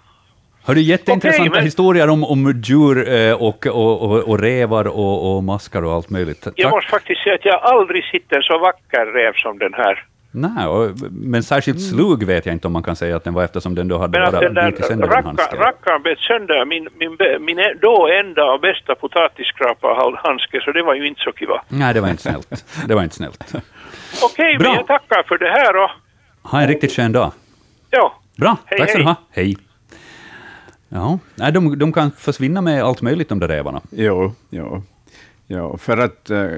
Har 0.66 0.76
du 0.76 0.82
jätteintressanta 0.82 1.42
Okej, 1.50 1.58
men- 1.60 1.64
historier 1.66 2.10
om, 2.10 2.24
om 2.24 2.62
djur 2.64 3.14
eh, 3.14 3.34
och, 3.34 3.68
och, 3.68 4.02
och, 4.12 4.18
och 4.30 4.40
rävar 4.40 4.88
och, 4.88 5.36
och 5.36 5.44
maskar 5.44 5.84
och 5.84 5.94
allt 5.94 6.10
möjligt. 6.10 6.42
jag 6.46 6.56
Tack. 6.56 6.72
måste 6.72 6.90
faktiskt 6.90 7.24
säga 7.24 7.36
att 7.36 7.46
jag 7.46 7.62
aldrig 7.64 8.04
sett 8.06 8.32
en 8.34 8.42
så 8.44 8.58
vacker 8.60 9.06
räv 9.06 9.34
som 9.36 9.58
den 9.58 9.74
här. 9.74 10.06
Nej, 10.34 10.66
och, 10.68 10.90
men 11.12 11.44
särskilt 11.44 11.82
slug 11.82 12.24
vet 12.24 12.46
jag 12.46 12.54
inte 12.56 12.68
om 12.68 12.74
man 12.74 12.84
kan 12.84 12.96
säga 12.96 13.16
att 13.16 13.24
den 13.24 13.34
var 13.34 13.44
eftersom 13.44 13.76
den 13.76 13.88
då 13.88 13.98
hade 13.98 14.20
Men 14.20 14.32
bara 14.32 14.42
den 14.42 14.54
där 14.54 15.08
racka, 15.08 15.22
handske. 15.28 15.56
rackaren 15.56 16.02
bet 16.04 16.20
sönder 16.20 16.66
min, 16.66 16.88
min, 17.00 17.18
min 17.46 17.60
e- 17.60 17.74
då 17.82 18.08
enda 18.08 18.44
och 18.54 18.60
bästa 18.62 18.96
potatisskraparhandske 18.96 20.62
så 20.62 20.72
det 20.72 20.84
var 20.84 20.94
ju 20.96 21.08
inte 21.08 21.22
så 21.22 21.32
kiva. 21.32 21.62
Nej, 21.68 21.94
det 21.94 22.02
var 22.02 22.10
inte 22.10 22.22
snällt. 22.24 22.66
Det 22.88 22.96
var 22.96 23.04
inte 23.04 23.16
snällt. 23.16 23.54
Okej, 24.24 24.58
Bra. 24.58 24.68
men 24.70 24.78
jag 24.78 24.88
tackar 24.88 25.24
för 25.24 25.38
det 25.38 25.50
här 25.50 25.76
och 25.84 25.90
Ha 26.52 26.62
en 26.62 26.68
riktigt 26.68 26.92
skön 26.92 27.12
dag. 27.12 27.32
ja, 27.90 28.14
Bra, 28.38 28.58
Hej, 28.66 28.80
tack 28.80 28.90
ska 28.90 28.98
du 29.00 29.04
ha. 29.06 29.16
Hej. 29.32 29.58
Ja, 30.94 31.20
nej, 31.36 31.52
de, 31.52 31.80
de 31.80 31.94
kan 31.94 32.12
försvinna 32.12 32.62
med 32.62 32.84
allt 32.84 33.02
möjligt, 33.02 33.30
de 33.30 33.40
där 33.40 33.48
rävarna. 33.48 33.82
Jo, 33.92 34.34
jo. 34.50 34.84
jo. 35.48 35.78
För 35.78 35.98
att 35.98 36.30
eh, 36.30 36.50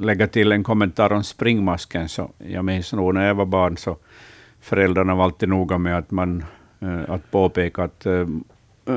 lägga 0.00 0.26
till 0.26 0.52
en 0.52 0.64
kommentar 0.64 1.12
om 1.12 1.24
springmasken, 1.24 2.08
så 2.08 2.30
jag 2.38 2.64
minns 2.64 2.92
nog 2.92 3.14
när 3.14 3.26
jag 3.26 3.34
var 3.34 3.46
barn, 3.46 3.76
så 3.76 3.96
föräldrarna 4.60 5.14
var 5.14 5.24
alltid 5.24 5.48
noga 5.48 5.78
med 5.78 5.98
att, 5.98 6.10
man, 6.10 6.44
eh, 6.80 7.10
att 7.10 7.30
påpeka 7.30 7.82
att 7.82 8.06
eh, 8.06 8.26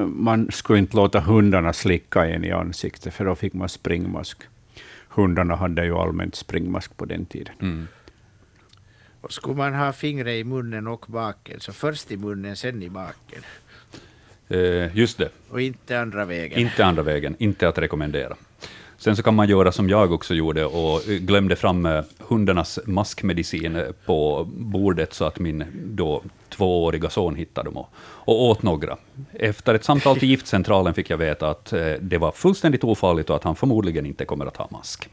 man 0.06 0.52
skulle 0.52 0.80
inte 0.80 0.96
låta 0.96 1.20
hundarna 1.20 1.74
slicka 1.74 2.26
en 2.26 2.44
i 2.44 2.52
ansiktet, 2.52 3.14
för 3.14 3.26
då 3.26 3.36
fick 3.36 3.54
man 3.54 3.70
springmask. 3.70 4.44
Hundarna 5.10 5.56
hade 5.56 5.86
ju 5.86 5.96
allmänt 5.96 6.36
springmask 6.36 6.98
på 6.98 7.06
den 7.06 7.26
tiden. 7.26 7.54
Mm. 7.62 7.88
Och 9.22 9.34
skulle 9.34 9.58
man 9.58 9.74
ha 9.74 9.94
fingret 9.94 10.34
i 10.34 10.44
munnen 10.44 10.88
och 10.88 11.06
baken, 11.08 11.60
så 11.60 11.74
först 11.74 12.12
i 12.12 12.18
munnen, 12.18 12.56
sen 12.56 12.84
i 12.84 12.90
baken. 12.90 13.42
Eh, 14.50 14.98
just 14.98 15.18
det, 15.18 15.30
Och 15.50 15.62
inte 15.62 16.00
andra 16.00 16.26
vägen. 16.26 16.60
inte 16.60 16.86
andra 16.86 17.04
vägen, 17.04 17.36
inte 17.40 17.68
att 17.68 17.78
rekommendera. 17.78 18.36
Sen 18.98 19.16
så 19.16 19.24
kan 19.24 19.36
man 19.36 19.50
göra 19.50 19.72
som 19.72 19.90
jag 19.90 20.12
också 20.12 20.34
gjorde 20.34 20.66
och 20.66 21.02
glömde 21.02 21.56
fram 21.56 21.86
eh, 21.86 22.04
hundarnas 22.18 22.80
maskmedicin 22.86 23.76
eh, 23.76 23.86
på 24.06 24.48
bordet 24.50 25.14
så 25.14 25.26
att 25.26 25.40
min 25.40 25.66
då 25.74 26.24
tvååriga 26.50 27.10
son 27.10 27.36
hittade 27.36 27.68
dem 27.68 27.78
och, 27.78 27.90
och 28.00 28.44
åt 28.44 28.64
några. 28.64 28.98
Efter 29.34 29.74
ett 29.74 29.84
samtal 29.84 30.18
till 30.18 30.30
giftcentralen 30.30 30.94
fick 30.94 31.10
jag 31.10 31.18
veta 31.18 31.50
att 31.50 31.74
det 32.00 32.18
var 32.18 32.32
fullständigt 32.32 32.84
ofarligt 32.84 33.30
och 33.30 33.36
att 33.36 33.44
han 33.44 33.56
förmodligen 33.56 34.06
inte 34.06 34.26
kommer 34.26 34.46
att 34.46 34.58
ha 34.58 34.68
mask. 34.72 35.10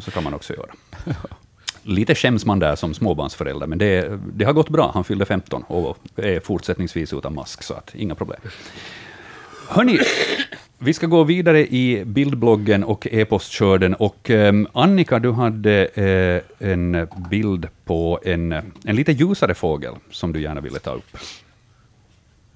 Så 0.00 0.10
kan 0.10 0.24
man 0.24 0.34
också 0.34 0.54
göra. 0.54 0.70
Lite 1.88 2.14
skäms 2.14 2.44
man 2.46 2.58
där 2.58 2.76
som 2.76 2.94
småbarnsförälder, 2.94 3.66
men 3.66 3.78
det, 3.78 4.18
det 4.34 4.44
har 4.44 4.52
gått 4.52 4.68
bra. 4.68 4.90
Han 4.94 5.04
fyllde 5.04 5.24
15 5.24 5.62
och 5.62 5.98
är 6.16 6.40
fortsättningsvis 6.40 7.12
utan 7.12 7.34
mask, 7.34 7.62
så 7.62 7.74
att 7.74 7.94
inga 7.94 8.14
problem. 8.14 8.40
Hörni, 9.68 9.98
vi 10.78 10.94
ska 10.94 11.06
gå 11.06 11.24
vidare 11.24 11.66
i 11.66 12.04
bildbloggen 12.04 12.84
och 12.84 13.06
e-postkörden. 13.10 13.94
Och 13.94 14.30
ehm, 14.30 14.66
Annika, 14.72 15.18
du 15.18 15.32
hade 15.32 15.86
eh, 15.86 16.68
en 16.68 17.08
bild 17.30 17.68
på 17.84 18.20
en, 18.24 18.52
en 18.84 18.96
lite 18.96 19.12
ljusare 19.12 19.54
fågel 19.54 19.94
som 20.10 20.32
du 20.32 20.40
gärna 20.42 20.60
ville 20.60 20.78
ta 20.78 20.90
upp. 20.90 21.16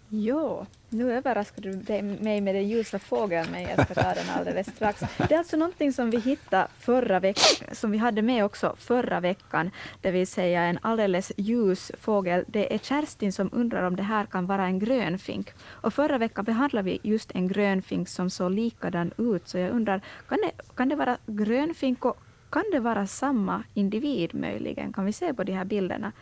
Ja, 0.09 0.67
nu 0.93 1.13
överraskade 1.13 1.73
du 1.73 2.03
mig 2.03 2.41
med 2.41 2.55
den 2.55 2.69
ljusa 2.69 2.99
fågeln, 2.99 3.51
men 3.53 3.63
jag 3.63 3.85
ska 3.85 3.95
ta 3.95 4.15
den 4.15 4.31
alldeles 4.37 4.67
strax. 4.67 5.01
Det 5.29 5.35
är 5.35 5.39
alltså 5.39 5.57
någonting 5.57 5.93
som 5.93 6.11
vi 6.11 6.19
hittade 6.19 6.69
förra 6.79 7.21
veckan, 7.21 7.75
som 7.75 7.91
vi 7.91 7.99
hade 7.99 8.23
med 8.23 8.45
också 8.45 8.77
förra 8.79 9.21
veckan, 9.21 9.71
det 10.01 10.11
vill 10.11 10.27
säga 10.27 10.63
en 10.63 10.79
alldeles 10.83 11.33
ljus 11.37 11.93
fågel. 12.01 12.45
Det 12.47 12.75
är 12.75 12.79
Kerstin 12.79 13.33
som 13.33 13.51
undrar 13.53 13.83
om 13.83 13.97
det 13.97 14.03
här 14.03 14.27
kan 14.27 14.47
vara 14.47 14.67
en 14.67 14.79
grönfink. 14.79 15.51
Och 15.69 15.95
förra 15.95 16.19
veckan 16.19 16.45
behandlade 16.45 16.85
vi 16.91 17.01
just 17.03 17.31
en 17.35 17.49
grönfink 17.49 18.09
som 18.09 18.31
såg 18.31 18.51
likadan 18.51 19.13
ut, 19.19 19.49
så 19.49 19.59
jag 19.59 19.71
undrar, 19.71 20.01
kan 20.29 20.39
det, 20.39 20.75
kan 20.75 20.89
det 20.89 20.97
vara 20.97 21.17
grönfink 21.27 22.05
och 22.05 22.17
kan 22.51 22.65
det 22.73 22.81
vara 22.81 23.07
samma 23.07 23.63
individ 23.75 24.35
möjligen? 24.35 24.93
Kan 24.93 25.05
vi 25.05 25.13
se 25.13 25.35
på 25.35 25.45
de 25.45 25.53
här 25.53 25.65
bilderna 25.65 26.13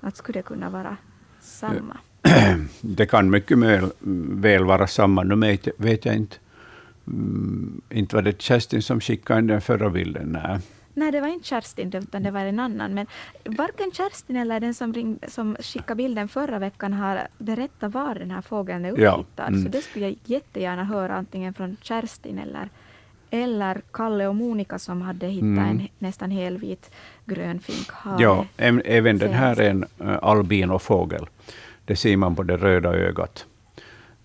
att 0.00 0.16
skulle 0.16 0.38
det 0.38 0.42
kunna 0.42 0.70
vara 0.70 0.96
samma? 1.40 1.98
Det 2.80 3.06
kan 3.06 3.30
mycket 3.30 3.58
väl, 3.58 3.90
väl 4.40 4.64
vara 4.64 4.86
samma. 4.86 5.22
Nu 5.22 5.36
vet, 5.36 5.68
vet 5.76 6.04
jag 6.04 6.14
inte. 6.16 6.36
Mm, 7.06 7.80
inte 7.90 8.16
var 8.16 8.22
det 8.22 8.42
Kerstin 8.42 8.82
som 8.82 9.00
skickade 9.00 9.38
in 9.40 9.46
den 9.46 9.60
förra 9.60 9.90
bilden. 9.90 10.38
Nej. 10.44 10.58
Nej, 10.96 11.12
det 11.12 11.20
var 11.20 11.28
inte 11.28 11.46
Kerstin, 11.48 11.92
utan 11.94 12.22
det 12.22 12.30
var 12.30 12.40
en 12.40 12.58
annan. 12.58 12.94
Men 12.94 13.06
varken 13.44 13.90
Kerstin 13.92 14.36
eller 14.36 14.60
den 14.60 14.74
som, 14.74 14.94
ring, 14.94 15.18
som 15.28 15.56
skickade 15.60 15.94
bilden 15.94 16.28
förra 16.28 16.58
veckan 16.58 16.92
har 16.92 17.28
berättat 17.38 17.92
var 17.92 18.14
den 18.14 18.30
här 18.30 18.42
fågeln 18.42 18.84
är 18.84 18.98
Ja, 19.00 19.12
upphittad. 19.12 19.46
mm. 19.46 19.62
Så 19.62 19.68
det 19.68 19.82
skulle 19.82 20.04
jag 20.08 20.16
jättegärna 20.24 20.84
höra 20.84 21.14
antingen 21.16 21.54
från 21.54 21.76
Kerstin 21.82 22.38
eller, 22.38 22.68
eller 23.30 23.80
Kalle 23.92 24.26
och 24.26 24.34
Monica 24.36 24.78
som 24.78 25.02
hade 25.02 25.26
hittat 25.26 25.42
Mm. 25.44 25.58
en 25.68 25.88
nästan 25.98 26.30
helvit 26.30 26.90
grönfinkhare. 27.24 28.16
Ja, 28.22 28.46
även 28.84 29.18
den 29.18 29.32
här 29.32 29.60
är 29.60 29.70
en 29.70 29.84
uh, 30.02 30.18
albinofågel. 30.22 31.26
Det 31.84 31.96
ser 31.96 32.16
man 32.16 32.36
på 32.36 32.42
det 32.42 32.56
röda 32.56 32.94
ögat. 32.94 33.46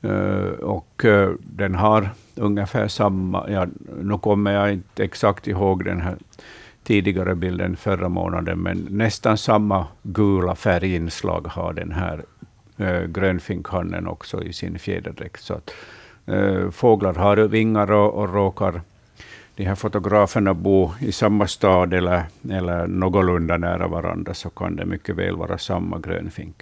Eh, 0.01 0.59
och 0.61 1.05
eh, 1.05 1.29
den 1.39 1.75
har 1.75 2.09
ungefär 2.35 2.87
samma, 2.87 3.49
ja, 3.49 3.67
nu 4.01 4.17
kommer 4.17 4.51
jag 4.51 4.73
inte 4.73 5.03
exakt 5.03 5.47
ihåg 5.47 5.85
den 5.85 6.01
här 6.01 6.15
tidigare 6.83 7.35
bilden 7.35 7.75
förra 7.75 8.09
månaden, 8.09 8.59
men 8.59 8.87
nästan 8.89 9.37
samma 9.37 9.87
gula 10.03 10.55
färginslag 10.55 11.47
har 11.47 11.73
den 11.73 11.91
här 11.91 12.23
uh, 12.79 13.05
grönfinkhannen 13.05 14.07
också 14.07 14.43
i 14.43 14.53
sin 14.53 14.79
fjäderdräkt. 14.79 15.41
Så 15.41 15.53
att, 15.53 15.71
fåglar 16.71 17.13
har 17.13 17.37
vingar 17.37 17.91
och, 17.91 18.13
och 18.13 18.33
råkar 18.33 18.81
de 19.55 19.65
här 19.65 19.75
fotograferna 19.75 20.53
bo 20.53 20.91
i 20.99 21.11
samma 21.11 21.47
stad 21.47 21.93
eller, 21.93 22.23
eller 22.49 22.87
någorlunda 22.87 23.57
nära 23.57 23.87
varandra, 23.87 24.33
så 24.33 24.49
kan 24.49 24.75
det 24.75 24.85
mycket 24.85 25.15
väl 25.15 25.35
vara 25.35 25.57
samma 25.57 25.99
grönfink. 25.99 26.55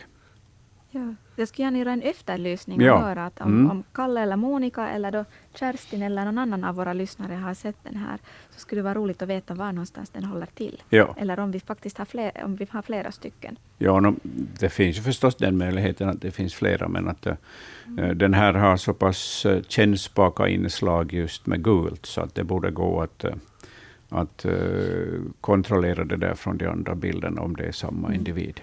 Ja. 0.91 1.13
Jag 1.36 1.47
skulle 1.47 1.65
gärna 1.65 1.78
göra 1.78 1.91
en 1.91 2.02
efterlysning 2.02 2.82
Ja. 2.82 2.93
och 2.93 3.00
höra 3.02 3.26
att 3.26 3.41
om, 3.41 3.47
Mm. 3.60 3.71
om 3.71 3.84
Kalle 3.93 4.21
eller 4.21 4.36
Monica 4.36 4.89
eller 4.89 5.12
då 5.12 5.26
Kerstin 5.54 6.02
eller 6.02 6.26
någon 6.26 6.38
annan 6.38 6.63
av 6.63 6.76
våra 6.76 6.93
lyssnare 6.93 7.34
har 7.34 7.54
sett 7.54 7.76
den 7.84 7.95
här 7.95 8.17
så 8.50 8.60
skulle 8.60 8.80
det 8.80 8.84
vara 8.84 8.93
roligt 8.93 9.21
att 9.21 9.30
veta 9.30 9.54
var 9.54 9.71
någonstans 9.71 10.10
den 10.10 10.23
håller 10.23 10.45
till. 10.45 10.84
Ja. 10.89 11.15
Eller 11.17 11.39
om 11.39 11.52
vi 11.52 11.60
faktiskt 11.60 11.97
har, 11.97 12.06
fler, 12.06 12.32
om 12.43 12.56
vi 12.56 12.67
har 12.71 12.82
flera 12.82 13.12
stycken. 13.12 13.58
Ja, 13.78 14.00
no, 14.00 14.15
det 14.60 14.69
finns 14.69 14.97
ju 14.97 15.02
förstås 15.02 15.36
den 15.36 15.58
möjligheten 15.58 16.10
att 16.10 16.21
det 16.21 16.32
finns 16.32 16.54
flera, 16.56 16.88
men 16.88 17.08
att 17.08 17.26
eh, 17.26 17.36
den 18.15 18.34
här 18.34 18.54
har 18.54 18.78
så 18.78 18.93
pass 18.93 19.45
uh, 19.45 19.62
kännspaka 19.67 20.47
inslag 20.47 21.13
just 21.13 21.45
med 21.45 21.63
gult, 21.63 22.06
så 22.06 22.21
att 22.21 22.36
det 22.36 22.43
borde 22.43 22.71
gå 22.71 23.02
att, 23.02 23.23
eh, 23.23 23.36
att 24.10 24.45
eh, 24.45 24.54
kontrollera 25.41 26.04
det 26.04 26.17
där 26.17 26.34
från 26.36 26.58
de 26.58 26.67
andra 26.67 26.95
bilderna, 26.95 27.41
om 27.41 27.56
det 27.56 27.65
är 27.65 27.71
samma 27.71 28.08
Mm. 28.08 28.19
individ. 28.19 28.62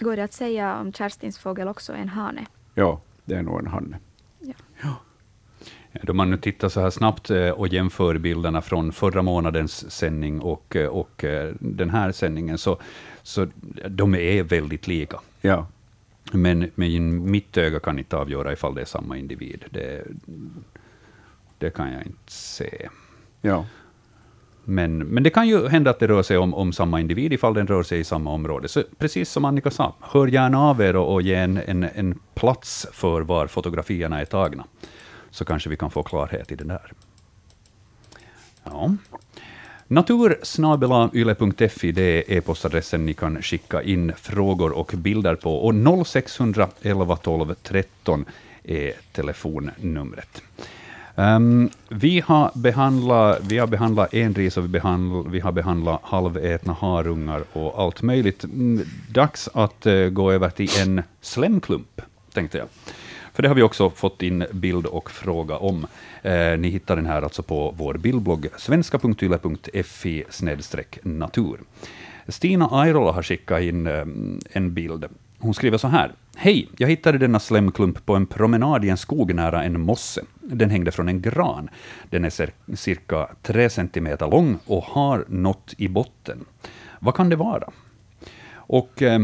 Går 0.00 0.16
det 0.16 0.24
att 0.24 0.32
säga 0.32 0.78
om 0.80 0.92
Kerstins 0.92 1.38
fågel 1.38 1.68
också 1.68 1.92
är 1.92 1.96
en 1.96 2.08
hane? 2.08 2.46
Ja, 2.74 3.00
det 3.24 3.34
är 3.34 3.42
nog 3.42 3.58
en 3.58 3.66
hanne. 3.66 3.98
Då 6.02 6.14
man 6.14 6.30
nu 6.30 6.36
tittar 6.36 6.68
så 6.68 6.80
här 6.80 6.90
snabbt 6.90 7.30
eh, 7.30 7.50
och 7.50 7.68
jämför 7.68 8.18
bilderna 8.18 8.62
från 8.62 8.92
förra 8.92 9.22
månadens 9.22 9.90
sändning 9.90 10.40
och, 10.40 10.76
eh, 10.76 10.88
och 10.88 11.24
eh, 11.24 11.54
den 11.60 11.90
här 11.90 12.12
sändningen, 12.12 12.58
så, 12.58 12.78
så 13.22 13.46
de 13.88 14.14
är 14.14 14.42
väldigt 14.42 14.86
lika. 14.86 15.20
Ja, 15.40 15.66
Men, 16.32 16.70
men 16.74 17.30
mitt 17.30 17.56
öga 17.56 17.80
kan 17.80 17.98
inte 17.98 18.16
avgöra 18.16 18.52
ifall 18.52 18.74
det 18.74 18.80
är 18.80 18.84
samma 18.84 19.16
individ. 19.16 19.64
Det, 19.70 20.04
det 21.58 21.70
kan 21.70 21.92
jag 21.92 22.02
inte 22.02 22.32
se. 22.32 22.88
ja. 23.40 23.66
Men, 24.70 24.98
men 24.98 25.22
det 25.22 25.30
kan 25.30 25.48
ju 25.48 25.68
hända 25.68 25.90
att 25.90 25.98
det 25.98 26.06
rör 26.06 26.22
sig 26.22 26.38
om, 26.38 26.54
om 26.54 26.72
samma 26.72 27.00
individ 27.00 27.32
ifall 27.32 27.54
den 27.54 27.66
rör 27.66 27.82
sig 27.82 28.00
i 28.00 28.04
samma 28.04 28.30
område. 28.30 28.68
Så 28.68 28.82
precis 28.98 29.30
som 29.30 29.44
Annika 29.44 29.70
sa, 29.70 29.94
hör 30.00 30.26
gärna 30.26 30.60
av 30.60 30.80
er 30.80 30.96
och, 30.96 31.12
och 31.12 31.22
ge 31.22 31.34
en, 31.34 31.60
en, 31.66 31.88
en 31.94 32.18
plats 32.34 32.86
för 32.92 33.20
var 33.20 33.46
fotografierna 33.46 34.20
är 34.20 34.24
tagna. 34.24 34.64
Så 35.30 35.44
kanske 35.44 35.70
vi 35.70 35.76
kan 35.76 35.90
få 35.90 36.02
klarhet 36.02 36.52
i 36.52 36.54
det 36.54 36.64
där. 36.64 36.92
Ja. 38.64 38.94
Natursnabelayle.fi, 39.86 41.92
det 41.92 42.02
är 42.02 42.38
e-postadressen 42.38 43.06
ni 43.06 43.14
kan 43.14 43.42
skicka 43.42 43.82
in 43.82 44.12
frågor 44.16 44.72
och 44.72 44.92
bilder 44.96 45.34
på. 45.34 45.56
Och 45.56 46.06
0611 46.06 47.16
12 47.16 47.54
13 47.62 48.24
är 48.64 48.92
telefonnumret. 49.12 50.42
Um, 51.18 51.70
vi, 51.88 52.20
har 52.20 52.50
behandlat, 52.54 53.38
vi 53.42 53.58
har 53.58 53.66
behandlat 53.66 54.14
enris 54.14 54.56
och 54.56 54.64
vi, 54.64 54.68
behandl, 54.68 55.28
vi 55.28 55.40
har 55.40 55.52
behandlat 55.52 56.00
halvätna 56.02 56.72
harungar 56.72 57.44
och 57.52 57.80
allt 57.80 58.02
möjligt. 58.02 58.44
Mm, 58.44 58.84
dags 59.10 59.48
att 59.54 59.86
uh, 59.86 60.08
gå 60.08 60.32
över 60.32 60.50
till 60.50 60.70
en 60.80 61.02
slemklump, 61.20 62.00
tänkte 62.32 62.58
jag. 62.58 62.68
För 63.38 63.42
det 63.42 63.48
har 63.48 63.54
vi 63.54 63.62
också 63.62 63.90
fått 63.90 64.22
in 64.22 64.44
bild 64.52 64.86
och 64.86 65.10
fråga 65.10 65.56
om. 65.56 65.86
Eh, 66.22 66.58
ni 66.58 66.68
hittar 66.68 66.96
den 66.96 67.06
här 67.06 67.22
alltså 67.22 67.42
på 67.42 67.74
vår 67.76 67.94
bildblogg 67.94 68.48
svenska.yle.fi 68.56 70.24
natur. 71.02 71.60
Stina 72.28 72.68
Airola 72.72 73.12
har 73.12 73.22
skickat 73.22 73.62
in 73.62 73.86
eh, 73.86 74.04
en 74.52 74.74
bild. 74.74 75.04
Hon 75.38 75.54
skriver 75.54 75.78
så 75.78 75.88
här. 75.88 76.12
Hej, 76.36 76.68
jag 76.76 76.88
hittade 76.88 77.18
denna 77.18 77.40
slemklump 77.40 78.06
på 78.06 78.16
en 78.16 78.26
promenad 78.26 78.84
i 78.84 78.88
en 78.88 78.96
skog 78.96 79.34
nära 79.34 79.64
en 79.64 79.80
mosse. 79.80 80.24
Den 80.40 80.70
hängde 80.70 80.92
från 80.92 81.08
en 81.08 81.20
gran. 81.20 81.70
Den 82.10 82.24
är 82.24 82.50
cirka 82.76 83.28
tre 83.42 83.70
centimeter 83.70 84.26
lång 84.26 84.58
och 84.66 84.82
har 84.82 85.24
något 85.28 85.74
i 85.76 85.88
botten. 85.88 86.44
Vad 86.98 87.14
kan 87.14 87.28
det 87.28 87.36
vara? 87.36 87.70
Och 88.54 89.02
eh, 89.02 89.20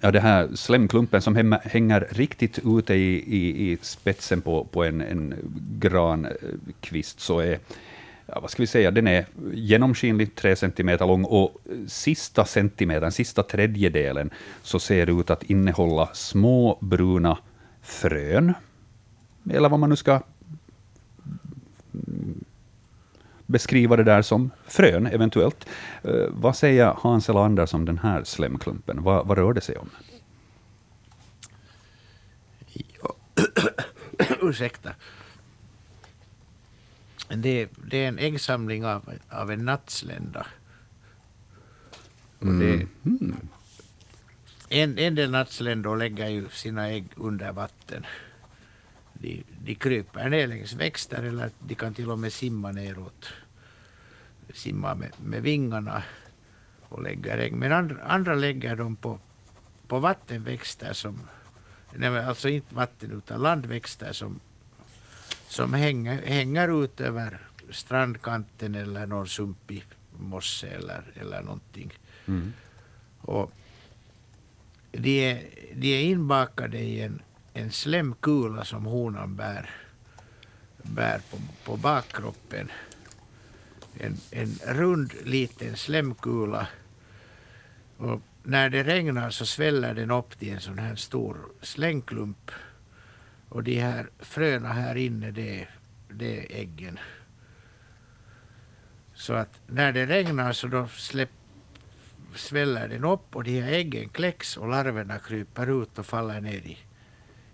ja, 0.00 0.10
det 0.10 0.20
här 0.20 0.48
slemklumpen 0.54 1.22
som 1.22 1.58
hänger 1.62 2.08
riktigt 2.10 2.58
ute 2.64 2.94
i, 2.94 3.36
i, 3.36 3.72
i 3.72 3.78
spetsen 3.82 4.40
på, 4.40 4.64
på 4.64 4.84
en, 4.84 5.00
en 5.00 5.34
grankvist, 5.78 7.18
eh, 7.18 7.20
så 7.20 7.40
är 7.40 7.58
ja, 8.28 8.40
vad 8.40 8.50
ska 8.50 8.62
vi 8.62 8.66
säga, 8.66 8.90
den 8.90 9.06
är 9.06 9.26
genomskinlig, 9.52 10.34
tre 10.34 10.56
centimeter 10.56 11.06
lång, 11.06 11.24
och 11.24 11.56
sista 11.86 12.44
centimetern, 12.44 13.12
sista 13.12 13.42
tredjedelen, 13.42 14.30
så 14.62 14.78
ser 14.78 15.06
det 15.06 15.12
ut 15.12 15.30
att 15.30 15.42
innehålla 15.42 16.08
små 16.14 16.78
bruna 16.80 17.38
frön, 17.82 18.54
eller 19.50 19.68
vad 19.68 19.80
man 19.80 19.90
nu 19.90 19.96
ska 19.96 20.20
beskriva 23.46 23.96
det 23.96 24.04
där 24.04 24.22
som 24.22 24.50
frön, 24.66 25.06
eventuellt. 25.06 25.66
Eh, 26.02 26.26
vad 26.30 26.56
säger 26.56 26.94
Hans 26.98 27.28
eller 27.28 27.40
Anders 27.40 27.74
om 27.74 27.84
den 27.84 27.98
här 27.98 28.24
slemklumpen? 28.24 29.02
Va, 29.02 29.22
vad 29.22 29.38
rör 29.38 29.52
det 29.52 29.60
sig 29.60 29.76
om? 29.76 29.90
Ja. 33.02 33.14
Ursäkta. 34.42 34.90
Det, 37.28 37.68
det 37.86 38.04
är 38.04 38.08
en 38.08 38.18
äggsamling 38.18 38.86
av, 38.86 39.12
av 39.28 39.50
en 39.50 39.64
nattslända. 39.64 40.46
Och 42.38 42.46
det, 42.46 42.86
en, 44.68 44.98
en 44.98 45.14
del 45.14 45.30
nattsländor 45.30 45.96
lägger 45.96 46.28
ju 46.28 46.48
sina 46.48 46.88
ägg 46.88 47.04
under 47.16 47.52
vatten. 47.52 48.06
De, 49.12 49.44
de 49.64 49.74
kryper 49.74 50.28
ner 50.28 50.46
längs 50.46 50.72
växter 50.72 51.22
eller 51.22 51.50
de 51.58 51.74
kan 51.74 51.94
till 51.94 52.10
och 52.10 52.18
med 52.18 52.32
simma 52.32 52.72
neråt. 52.72 53.28
Simma 54.54 54.94
med, 54.94 55.12
med 55.24 55.42
vingarna 55.42 56.02
och 56.82 57.02
lägger 57.02 57.38
ägg. 57.38 57.52
Men 57.52 57.72
andra, 57.72 57.96
andra 58.02 58.34
lägger 58.34 58.76
dem 58.76 58.96
på, 58.96 59.18
på 59.86 59.98
vattenväxter 59.98 60.92
som 60.92 61.20
Nej, 61.92 62.18
alltså 62.18 62.48
inte 62.48 62.74
vatten 62.74 63.12
utan 63.12 63.42
landväxter 63.42 64.12
som, 64.12 64.40
som 65.48 65.74
hänger, 65.74 66.22
hänger 66.22 66.84
ut 66.84 67.00
över 67.00 67.40
strandkanten 67.70 68.74
eller 68.74 69.06
någon 69.06 69.28
sumpig 69.28 69.84
mosse 70.18 70.66
eller, 70.66 71.04
eller 71.14 71.42
någonting. 71.42 71.92
Och 73.20 73.52
de, 74.92 75.30
är, 75.30 75.42
de 75.74 75.94
är 75.94 76.02
inbakade 76.02 76.78
i 76.78 77.00
en, 77.02 77.22
en 77.52 77.72
slemkula 77.72 78.64
som 78.64 78.84
honan 78.84 79.36
bär, 79.36 79.70
bär 80.82 81.20
på, 81.30 81.36
på 81.64 81.76
bakkroppen. 81.76 82.70
En, 84.00 84.16
en 84.30 84.58
rund 84.66 85.12
liten 85.24 85.76
slemkula. 85.76 86.68
Och 87.96 88.20
när 88.42 88.70
det 88.70 88.82
regnar 88.82 89.30
så 89.30 89.46
sväller 89.46 89.94
den 89.94 90.10
upp 90.10 90.38
till 90.38 90.52
en 90.52 90.60
sån 90.60 90.78
här 90.78 90.96
stor 90.96 91.36
slängklump. 91.62 92.50
Och 93.48 93.64
de 93.64 93.80
här 93.80 94.10
fröna 94.18 94.72
här 94.72 94.96
inne, 94.96 95.30
det, 95.30 95.68
det 96.08 96.38
är 96.38 96.60
äggen. 96.60 96.98
Så 99.14 99.32
att 99.32 99.60
när 99.66 99.92
det 99.92 100.06
regnar 100.06 100.52
så 100.52 100.66
då 100.66 100.88
släpp, 100.88 101.30
sväller 102.34 102.88
den 102.88 103.04
upp 103.04 103.36
och 103.36 103.44
de 103.44 103.60
här 103.60 103.72
äggen 103.72 104.08
kläcks 104.08 104.56
och 104.56 104.68
larverna 104.68 105.18
kryper 105.18 105.82
ut 105.82 105.98
och 105.98 106.06
faller 106.06 106.40
ner 106.40 106.52
i, 106.52 106.78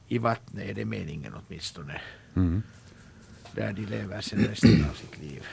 i 0.09 0.18
vattnet, 0.18 0.70
är 0.70 0.74
det 0.74 0.84
meningen 0.84 1.34
åtminstone. 1.34 2.01
Mm. 2.36 2.62
Där 3.53 3.72
de 3.72 3.86
lever 3.86 4.20
sen 4.20 4.45
resten 4.45 4.84
av 4.90 4.95
sitt 4.95 5.18
liv. 5.18 5.47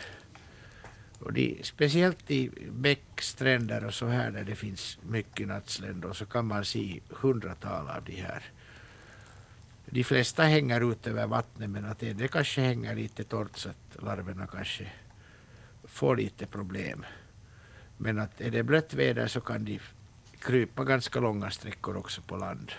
Och 1.19 1.33
de, 1.33 1.59
speciellt 1.63 2.31
i 2.31 2.51
bäckstränder 2.71 3.85
och 3.85 3.93
så 3.93 4.07
här 4.07 4.31
där 4.31 4.43
det 4.43 4.55
finns 4.55 4.97
mycket 5.09 5.47
nattsländor 5.47 6.13
så 6.13 6.25
kan 6.25 6.45
man 6.45 6.65
se 6.65 6.99
hundratal 7.09 7.89
av 7.89 8.03
de 8.05 8.15
här. 8.15 8.43
De 9.93 10.03
flesta 10.03 10.43
hänger 10.43 10.91
ut 10.91 11.07
över 11.07 11.27
vattnet 11.27 11.69
men 11.69 11.85
att 11.85 11.99
det, 11.99 12.13
det 12.13 12.27
kanske 12.27 12.61
hänger 12.61 12.95
lite 12.95 13.23
torrt 13.23 13.57
så 13.57 13.69
att 13.69 14.03
larverna 14.03 14.47
kanske 14.47 14.91
får 15.83 16.15
lite 16.15 16.45
problem. 16.45 17.05
Men 17.97 18.19
att 18.19 18.41
är 18.41 18.51
det 18.51 18.63
blött 18.63 18.93
väder 18.93 19.27
så 19.27 19.41
kan 19.41 19.65
de 19.65 19.79
krypa 20.39 20.83
ganska 20.83 21.19
långa 21.19 21.49
sträckor 21.51 21.97
också 21.97 22.21
på 22.21 22.37
land. 22.37 22.71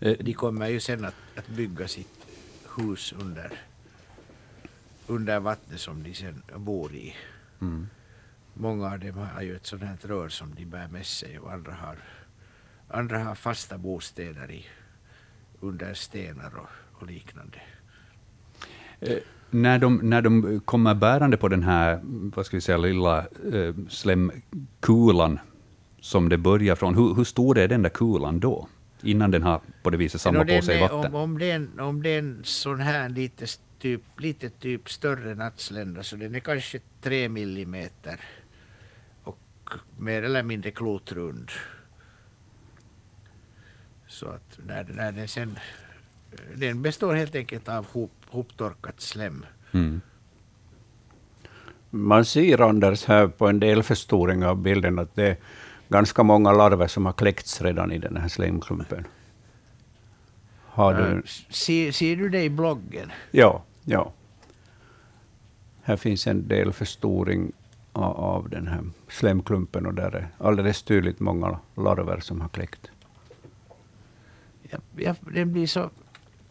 Eh, 0.00 0.16
De 0.18 0.32
kommer 0.34 0.68
ju 0.68 0.80
sen 0.80 1.04
att, 1.04 1.14
att 1.36 1.48
bygga 1.48 1.88
sitt 1.88 2.26
hus 2.76 3.12
under, 3.12 3.52
under 5.06 5.40
vattnet 5.40 5.80
som 5.80 6.02
de 6.02 6.14
sen 6.14 6.42
bor 6.56 6.94
i. 6.94 7.16
Mm. 7.60 7.88
Många 8.54 8.92
av 8.92 8.98
dem 8.98 9.18
har 9.18 9.42
ju 9.42 9.56
ett 9.56 9.66
sådant 9.66 10.02
här 10.02 10.08
rör 10.08 10.28
som 10.28 10.54
de 10.54 10.64
bär 10.64 10.88
med 10.88 11.06
sig 11.06 11.38
och 11.38 11.52
andra 11.52 11.72
har, 11.72 11.96
andra 12.88 13.18
har 13.18 13.34
fasta 13.34 13.78
bostäder 13.78 14.50
i, 14.50 14.66
under 15.60 15.94
stenar 15.94 16.52
och, 16.56 16.68
och 17.00 17.06
liknande. 17.06 17.60
Eh, 19.00 19.16
När 19.50 19.78
de, 19.78 19.96
när 20.02 20.22
de 20.22 20.60
kommer 20.64 20.94
bärande 20.94 21.36
på 21.36 21.48
den 21.48 21.62
här, 21.62 22.00
vad 22.36 22.46
ska 22.46 22.56
vi 22.56 22.60
säga, 22.60 22.78
lilla 22.78 23.18
eh, 23.52 23.74
slemkulan 23.88 25.38
som 26.00 26.28
det 26.28 26.38
börjar 26.38 26.74
från, 26.76 26.94
hur, 26.94 27.14
hur 27.14 27.24
stor 27.24 27.58
är 27.58 27.68
den 27.68 27.82
där 27.82 27.90
kulan 27.90 28.40
då? 28.40 28.68
Innan 29.02 29.30
den 29.30 29.42
har 29.42 29.60
på 29.82 29.90
det 29.90 29.96
viset 29.96 30.20
samlat 30.20 30.48
på 30.48 30.62
sig 30.62 30.76
är- 30.76 30.80
vatten? 30.88 31.14
Om, 31.14 31.22
om, 31.22 31.38
det 31.38 31.50
är 31.50 31.56
en, 31.56 31.80
om 31.80 32.02
det 32.02 32.10
är 32.10 32.18
en 32.18 32.40
sån 32.44 32.80
här 32.80 33.08
lite 33.08 33.46
typ, 33.78 34.02
lite 34.20 34.50
typ 34.50 34.90
större 34.90 35.34
nattslända 35.34 36.02
så 36.02 36.16
den 36.16 36.34
är 36.34 36.40
kanske 36.40 36.80
tre 37.00 37.28
millimeter 37.28 38.20
och 39.24 39.38
mer 39.98 40.22
eller 40.22 40.42
mindre 40.42 40.70
klotrund. 40.70 41.50
Så 44.08 44.28
att 44.28 44.58
när, 44.66 44.84
när 44.84 45.12
den 45.12 45.28
sen... 45.28 45.58
Den 46.54 46.82
består 46.82 47.14
helt 47.14 47.34
enkelt 47.34 47.68
av 47.68 47.86
hop, 47.92 48.12
hoptorkat 48.26 49.00
slem. 49.00 49.46
Mm. 49.72 50.00
Man 51.90 52.24
ser, 52.24 52.60
Anders, 52.60 53.04
här 53.04 53.26
på 53.26 53.48
en 53.48 53.60
del 53.60 53.82
förstoring 53.82 54.44
av 54.44 54.56
bilden 54.56 54.98
att 54.98 55.14
det 55.14 55.28
är 55.28 55.36
ganska 55.88 56.22
många 56.22 56.52
larver 56.52 56.86
som 56.86 57.06
har 57.06 57.12
kläckts 57.12 57.62
redan 57.62 57.92
i 57.92 57.98
den 57.98 58.16
här 58.16 58.28
slemklumpen. 58.28 59.06
Har 60.66 60.94
du? 60.94 61.16
Äh, 61.16 61.22
ser, 61.50 61.92
ser 61.92 62.16
du 62.16 62.28
det 62.28 62.42
i 62.42 62.50
bloggen? 62.50 63.12
Ja, 63.30 63.62
ja. 63.84 64.12
Här 65.82 65.96
finns 65.96 66.26
en 66.26 66.48
del 66.48 66.72
förstoring 66.72 67.52
av, 67.92 68.16
av 68.16 68.48
den 68.48 68.66
här 68.66 68.84
slemklumpen 69.08 69.86
och 69.86 69.94
där 69.94 70.14
är 70.14 70.28
alldeles 70.38 70.82
tydligt 70.82 71.20
många 71.20 71.58
larver 71.76 72.20
som 72.20 72.40
har 72.40 72.48
kläckt. 72.48 72.90
Jag, 74.68 74.80
jag, 74.96 75.16
den 75.20 75.52
blir 75.52 75.66
så 75.66 75.90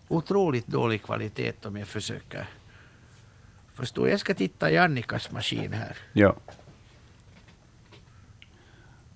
otroligt 0.08 0.68
dålig 0.68 1.04
kvalitet 1.04 1.54
om 1.66 1.78
jag 1.78 1.88
försöker 1.88 2.48
förstå. 3.74 4.08
Jag 4.08 4.20
ska 4.20 4.34
titta 4.34 4.72
i 4.72 4.78
Annikas 4.78 5.32
maskin 5.32 5.74
här. 5.74 5.98
Ja. 6.14 6.36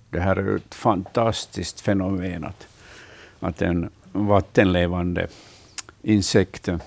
Det 0.10 0.20
här 0.20 0.36
är 0.36 0.56
ett 0.56 0.76
fantastiskt 0.76 1.82
fenomen 1.82 2.44
att, 2.44 2.68
att 3.40 3.62
en 3.62 3.90
vattenlevande 4.12 5.28
insekt 6.02 6.68
eh, 6.68 6.80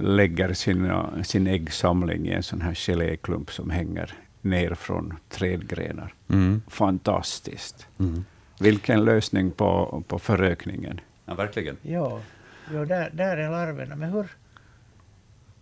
lägger 0.00 0.54
sina, 0.54 1.24
sin 1.24 1.46
äggsamling 1.46 2.26
i 2.26 2.32
en 2.32 2.42
sån 2.42 2.60
här 2.60 2.74
geléklump 2.74 3.52
som 3.52 3.70
hänger 3.70 4.14
ner 4.40 4.74
från 4.74 5.14
trädgrenar. 5.28 6.14
Mm. 6.28 6.62
Fantastiskt. 6.68 7.86
Mm. 7.98 8.24
Vilken 8.58 9.04
lösning 9.04 9.50
på, 9.50 10.02
på 10.08 10.18
förökningen. 10.18 11.00
Ja, 11.24 11.34
verkligen. 11.34 11.76
Ja, 11.82 12.20
ja 12.72 12.84
där, 12.84 13.10
där 13.12 13.36
är 13.36 13.50
larverna. 13.50 13.96
Men 13.96 14.12
hur, 14.12 14.26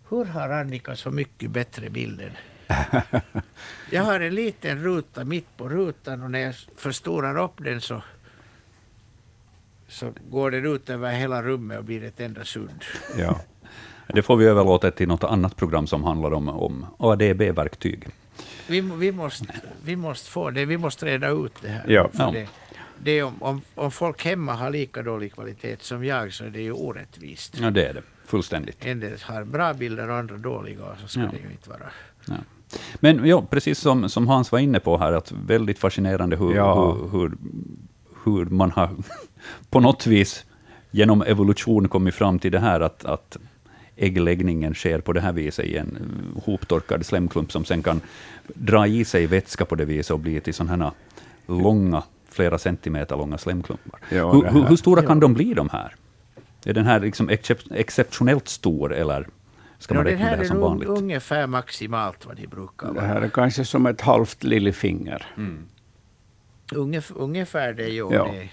hur 0.09 0.25
har 0.25 0.49
Annika 0.49 0.95
så 0.95 1.11
mycket 1.11 1.51
bättre 1.51 1.89
bilder? 1.89 2.39
Jag 3.91 4.03
har 4.03 4.19
en 4.19 4.35
liten 4.35 4.83
ruta 4.83 5.23
mitt 5.23 5.57
på 5.57 5.69
rutan 5.69 6.23
och 6.23 6.31
när 6.31 6.39
jag 6.39 6.55
förstorar 6.75 7.43
upp 7.43 7.53
den 7.57 7.81
så, 7.81 8.01
så 9.87 10.11
går 10.29 10.51
den 10.51 10.65
ut 10.65 10.89
över 10.89 11.11
hela 11.11 11.43
rummet 11.43 11.77
och 11.77 11.83
blir 11.85 12.03
ett 12.03 12.19
enda 12.19 12.43
sudd. 12.43 12.83
Ja. 13.17 13.41
Det 14.07 14.21
får 14.21 14.35
vi 14.37 14.45
överlåta 14.45 14.91
till 14.91 15.07
något 15.07 15.23
annat 15.23 15.55
program 15.55 15.87
som 15.87 16.03
handlar 16.03 16.33
om, 16.33 16.49
om 16.49 16.85
ADB-verktyg. 16.97 18.07
Vi, 18.67 18.81
vi, 18.81 19.11
måste, 19.11 19.45
vi 19.83 19.95
måste 19.95 20.29
få 20.29 20.49
det, 20.49 20.65
vi 20.65 20.77
måste 20.77 21.05
reda 21.05 21.29
ut 21.29 21.53
det 21.61 21.67
här. 21.69 21.85
Ja. 21.87 22.09
För 22.13 22.19
Ja. 22.23 22.31
Det, 22.31 22.47
det 23.05 23.19
är 23.19 23.23
om, 23.23 23.43
om, 23.43 23.61
om 23.75 23.91
folk 23.91 24.25
hemma 24.25 24.53
har 24.53 24.69
lika 24.69 25.01
dålig 25.03 25.33
kvalitet 25.33 25.77
som 25.79 26.05
jag 26.05 26.33
så 26.33 26.43
är 26.45 26.49
det 26.49 26.61
ju 26.61 26.71
orättvist. 26.71 27.57
Ja, 27.61 27.71
det 27.71 27.85
är 27.87 27.93
det. 27.93 28.01
Fullständigt. 28.25 28.85
En 28.85 28.99
del 28.99 29.17
har 29.23 29.43
bra 29.43 29.73
bilder 29.73 30.09
och 30.09 30.15
andra 30.15 30.37
dåliga 30.37 30.83
och 30.85 30.97
så 31.01 31.07
ska 31.07 31.19
Ja. 31.21 31.27
det 31.31 31.37
ju 31.37 31.51
inte 31.51 31.69
vara. 31.69 31.89
Ja. 32.27 32.33
Men 32.95 33.25
ja, 33.25 33.41
precis 33.49 33.79
som, 33.79 34.09
som 34.09 34.27
Hans 34.27 34.51
var 34.51 34.59
inne 34.59 34.79
på 34.79 34.97
här, 34.97 35.13
att 35.13 35.31
väldigt 35.31 35.79
fascinerande 35.79 36.35
hur, 36.35 36.55
Ja. 36.55 36.91
hur, 36.91 37.09
hur, 37.19 37.31
hur 38.23 38.45
man 38.45 38.71
har 38.71 38.89
på 39.69 39.79
något 39.79 40.07
vis 40.07 40.45
genom 40.91 41.21
evolution 41.21 41.87
kommit 41.89 42.15
fram 42.15 42.39
till 42.39 42.51
det 42.51 42.59
här 42.59 42.79
att, 42.81 43.05
att 43.05 43.37
äggläggningen 43.95 44.73
sker 44.73 44.99
på 44.99 45.13
det 45.13 45.21
här 45.21 45.31
viset 45.33 45.65
i 45.65 45.77
en 45.77 45.97
eh, 46.35 46.43
hoptorkad 46.43 47.05
slemklump 47.05 47.51
som 47.51 47.65
sen 47.65 47.81
kan 47.83 48.01
dra 48.47 48.87
i 48.87 49.05
sig 49.05 49.27
vätska 49.27 49.65
på 49.65 49.75
det 49.75 49.85
viset 49.85 50.11
och 50.11 50.19
bli 50.19 50.41
till 50.41 50.53
sådana 50.53 50.85
här 50.85 50.91
långa, 51.47 52.03
flera 52.35 52.57
centimeter 52.57 53.17
långa 53.17 53.37
slemklumpar. 53.37 53.99
Ja, 54.09 54.31
hur, 54.31 54.41
det 54.43 54.49
hur, 54.51 54.61
här- 54.61 54.69
hur 54.69 54.75
stora 54.75 55.01
kan 55.01 55.17
ja. 55.17 55.21
de 55.21 55.33
bli 55.33 55.53
de 55.53 55.69
här? 55.69 55.95
Är 56.65 56.73
den 56.73 56.85
här 56.85 56.99
liksom 56.99 57.29
excep- 57.29 57.73
exceptionellt 57.75 58.47
stor 58.47 58.93
eller 58.93 59.27
ska 59.79 59.93
man 59.93 59.99
Ja, 59.99 60.03
det 60.03 60.09
räkna 60.15 60.25
det 60.25 60.29
här 60.29 60.35
här 60.37 60.43
är 60.43 60.47
som 60.47 60.57
nog 60.57 60.69
vanligt? 60.69 60.89
ungefär 60.89 61.47
maximalt 61.47 62.25
vad 62.25 62.35
de 62.35 62.47
brukar 62.47 62.87
Det 62.87 62.93
vara. 62.93 63.05
här 63.05 63.21
är 63.21 63.29
kanske 63.29 63.65
som 63.65 63.85
ett 63.85 64.01
halvt 64.01 64.43
lillfinger. 64.43 65.25
Mm. 65.37 65.65
Ungef, 66.73 67.11
ungefär 67.15 67.73
det, 67.73 67.87
jo. 67.87 68.13
Ja. 68.13 68.31
Det, 68.33 68.49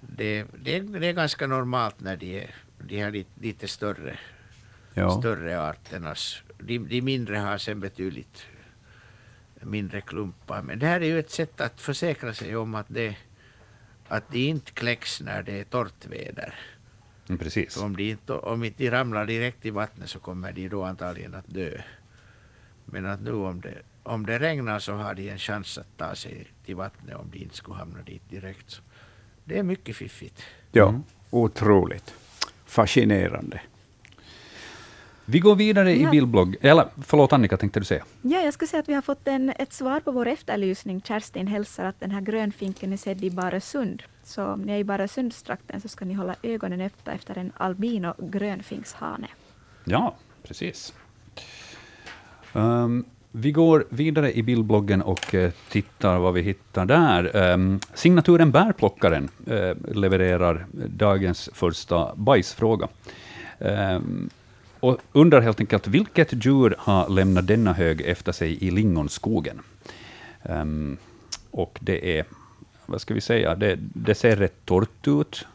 det, 0.00 0.44
det, 0.62 0.76
är- 0.76 1.00
det 1.00 1.06
är 1.06 1.12
ganska 1.12 1.46
normalt 1.46 2.00
när 2.00 2.16
de 2.16 2.38
är 2.40 2.50
de 2.78 3.00
här 3.02 3.10
lite, 3.10 3.30
lite 3.40 3.68
större, 3.68 4.18
Ja. 4.94 5.10
större 5.10 5.68
arternas. 5.68 6.42
De, 6.58 6.78
de 6.78 7.02
mindre 7.02 7.36
har 7.36 7.58
sen 7.58 7.80
betydligt 7.80 8.42
mindre 9.60 10.00
klumpar. 10.00 10.62
Men 10.62 10.78
det 10.78 10.86
här 10.86 11.00
är 11.00 11.06
ju 11.06 11.18
ett 11.18 11.30
sätt 11.30 11.60
att 11.60 11.80
försäkra 11.80 12.34
sig 12.34 12.56
om 12.56 12.74
att, 12.74 12.86
det, 12.88 13.16
att 14.08 14.32
de 14.32 14.48
inte 14.48 14.72
kläcks 14.72 15.20
när 15.20 15.42
det 15.42 15.60
är 15.60 15.64
torrt 15.64 16.06
väder. 16.06 16.54
Mm, 17.28 17.38
Precis. 17.38 17.76
Om 17.76 17.96
de 17.96 18.10
inte, 18.10 18.32
om 18.32 18.64
inte 18.64 18.82
de 18.82 18.90
ramlar 18.90 19.26
direkt 19.26 19.66
i 19.66 19.70
vattnet 19.70 20.10
så 20.10 20.18
kommer 20.18 20.52
de 20.52 20.68
då 20.68 20.84
antagligen 20.84 21.34
att 21.34 21.54
dö. 21.54 21.80
Men 22.84 23.06
att 23.06 23.20
nu 23.20 23.32
om 23.32 23.60
det, 23.60 23.74
om 24.02 24.26
det 24.26 24.38
regnar 24.38 24.78
så 24.78 24.92
har 24.92 25.14
de 25.14 25.28
en 25.28 25.38
chans 25.38 25.78
att 25.78 25.96
ta 25.96 26.14
sig 26.14 26.46
till 26.64 26.76
vattnet 26.76 27.16
om 27.16 27.30
de 27.32 27.38
inte 27.38 27.56
skulle 27.56 27.76
hamna 27.76 28.02
dit 28.02 28.30
direkt. 28.30 28.70
Så 28.70 28.82
det 29.44 29.58
är 29.58 29.62
mycket 29.62 29.96
fiffigt. 29.96 30.42
Ja, 30.72 31.00
otroligt. 31.30 32.14
Fascinerande. 32.66 33.60
Vi 35.30 35.38
går 35.38 35.56
vidare 35.56 35.92
i 35.92 36.02
Ja. 36.02 36.10
bildblogg. 36.10 36.56
Eller 36.60 36.86
förlåt 37.02 37.32
Annika, 37.32 37.56
tänkte 37.56 37.80
du 37.80 37.84
säga? 37.84 38.04
Ja, 38.22 38.40
jag 38.40 38.54
skulle 38.54 38.68
säga 38.68 38.80
att 38.80 38.88
vi 38.88 38.94
har 38.94 39.02
fått 39.02 39.28
en, 39.28 39.50
ett 39.58 39.72
svar 39.72 40.00
på 40.00 40.10
vår 40.12 40.26
efterlysning. 40.28 41.00
Kerstin 41.00 41.46
hälsar 41.46 41.84
att 41.84 42.00
den 42.00 42.10
här 42.10 42.20
grönfinken 42.20 42.92
är 42.92 42.96
sedd 42.96 43.24
i 43.24 43.30
Baresund. 43.30 44.02
Så 44.24 44.44
om 44.44 44.60
ni 44.62 44.72
är 44.72 44.78
i 44.78 44.84
Baresundstrakten 44.84 45.80
så 45.80 45.88
ska 45.88 46.04
ni 46.04 46.14
hålla 46.14 46.34
ögonen 46.42 46.80
öppna 46.80 47.12
efter 47.12 47.38
en 47.38 47.52
albino 47.56 48.14
grönfinkshane. 48.18 49.26
Ja, 49.84 50.14
precis. 50.42 50.94
Ehm, 52.52 53.04
vi 53.32 53.52
går 53.52 53.84
vidare 53.88 54.32
i 54.36 54.42
bildbloggen 54.42 55.02
och 55.02 55.34
eh, 55.34 55.52
tittar 55.68 56.18
vad 56.18 56.34
vi 56.34 56.40
hittar 56.42 56.86
där. 56.86 57.52
Um, 57.52 57.80
signaturen 57.94 58.50
Bärplockaren 58.50 59.28
eh, 59.46 59.94
levererar 59.94 60.66
dagens 60.86 61.50
första 61.52 62.14
bajsfråga. 62.14 62.88
Ehm, 63.58 64.30
och 64.80 64.98
undrar 65.12 65.40
helt 65.40 65.60
enkelt, 65.60 65.86
vilket 65.86 66.46
djur 66.46 66.74
har 66.78 67.08
lämnat 67.08 67.46
denna 67.46 67.72
hög 67.72 68.00
efter 68.00 68.32
sig 68.32 68.64
i 68.64 68.70
lingonskogen? 68.70 69.60
Um, 70.42 70.96
och 71.50 71.78
det 71.82 72.18
är, 72.18 72.24
vad 72.86 73.00
ska 73.00 73.14
vi 73.14 73.20
säga, 73.20 73.54
det, 73.54 73.78
det 73.80 74.14
ser 74.14 74.36
rätt 74.36 74.64
torrt 74.64 75.08
ut, 75.08 75.46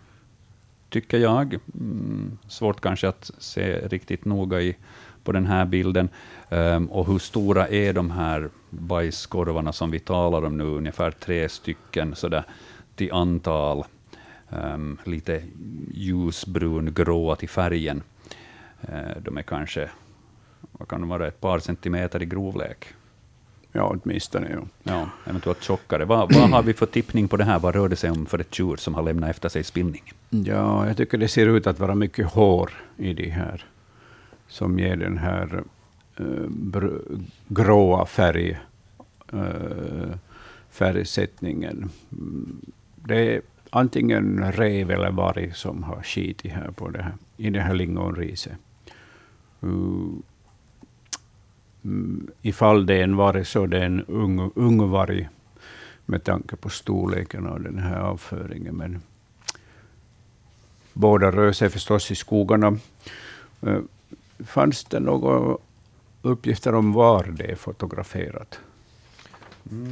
tycker 0.90 1.18
jag. 1.18 1.60
Mm, 1.74 2.38
svårt 2.48 2.82
kanske 2.82 3.08
att 3.08 3.32
se 3.38 3.88
riktigt 3.88 4.26
noga 4.26 4.62
i, 4.62 4.76
på 5.24 5.32
den 5.32 5.46
här 5.46 5.66
bilden. 5.66 6.10
Um, 6.50 6.86
och 6.92 7.08
hur 7.08 7.20
stora 7.20 7.68
är 7.68 7.94
de 7.94 8.12
här 8.12 8.50
bajskorvarna 8.70 9.74
som 9.74 9.92
vi 9.92 10.00
talar 10.00 10.46
om 10.46 10.58
nu? 10.58 10.64
Ungefär 10.64 11.12
tre 11.12 11.50
stycken 11.50 12.16
sådär 12.16 12.44
till 12.96 13.12
antal. 13.12 13.84
Um, 14.50 14.98
lite 15.04 15.44
ljusbrun, 15.94 16.94
gråa 16.94 17.36
till 17.36 17.50
färgen. 17.50 18.04
Ehm, 18.82 19.24
de 19.24 19.38
är 19.38 19.42
kanske 19.42 19.90
vad 20.72 20.88
kan 20.88 21.02
de 21.02 21.10
vara, 21.10 21.28
ett 21.28 21.42
par 21.42 21.60
centimeter 21.60 22.22
i 22.22 22.26
grovlek. 22.26 22.86
Ja, 23.72 23.96
åtminstone. 24.04 24.50
Ja. 24.52 24.60
Ja, 24.84 25.10
eventuellt 25.26 25.64
tjockare. 25.64 26.06
Vad, 26.06 26.34
vad 26.34 26.50
har 26.50 26.64
vi 26.64 26.74
för 26.74 26.86
tippning 26.86 27.28
på 27.28 27.38
det 27.38 27.44
här? 27.44 27.60
Vad 27.60 27.76
rör 27.76 27.90
det 27.90 27.96
sig 27.96 28.12
om 28.12 28.26
för 28.26 28.40
ett 28.40 28.60
djur 28.60 28.76
som 28.76 28.94
har 28.94 29.04
lämnat 29.04 29.30
efter 29.30 29.50
sig 29.50 29.64
spillning? 29.64 30.04
ja, 30.30 30.88
jag 30.88 30.98
tycker 30.98 31.18
det 31.18 31.28
ser 31.28 31.48
ut 31.48 31.68
att 31.68 31.80
vara 31.80 31.96
mycket 31.96 32.26
hår 32.26 32.72
i 32.98 33.14
de 33.14 33.30
här, 33.30 33.66
som 34.48 34.80
ger 34.80 34.96
den 34.96 35.18
här 35.18 35.64
br- 36.48 37.24
gråa 37.48 38.06
färg, 38.06 38.60
uh, 39.34 40.16
färgsättningen. 40.70 41.90
Mm, 42.12 42.62
det 42.96 43.36
är 43.36 43.42
antingen 43.70 44.52
rev 44.52 44.92
eller 44.92 45.12
varg 45.12 45.52
som 45.54 45.84
har 45.84 46.04
skitit 46.04 46.52
här 46.52 46.72
på 46.72 46.90
det 46.90 47.02
här, 47.02 47.14
i 47.38 47.50
det 47.50 47.62
här 47.62 47.74
lingonriset. 47.74 48.58
Uh, 49.66 50.14
ifall 52.42 52.86
det 52.86 52.94
är 52.94 53.04
en 53.04 53.16
varg 53.16 53.46
så 53.46 53.66
det 53.66 53.78
är 53.78 53.86
en 53.86 54.06
ung, 54.06 54.52
ung 54.56 54.90
varg 54.90 55.30
med 56.06 56.24
tanke 56.24 56.56
på 56.56 56.70
storleken 56.70 57.48
av 57.48 57.62
den 57.62 57.80
här 57.80 58.00
avföringen. 58.00 58.76
Men 58.76 59.02
båda 60.94 61.32
rör 61.32 61.52
sig 61.52 61.70
förstås 61.70 62.12
i 62.12 62.16
skogarna. 62.16 62.78
Uh, 63.68 63.80
fanns 64.40 64.84
det 64.84 65.00
några 65.00 65.58
uppgifter 66.22 66.76
om 66.76 66.94
var 66.94 67.24
det 67.24 67.52
är 67.52 67.56
fotograferat? 67.56 68.60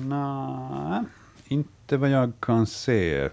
Nej, 0.07 1.03
inte 1.45 1.97
vad 1.97 2.09
jag 2.09 2.31
kan 2.39 2.65
se. 2.65 3.29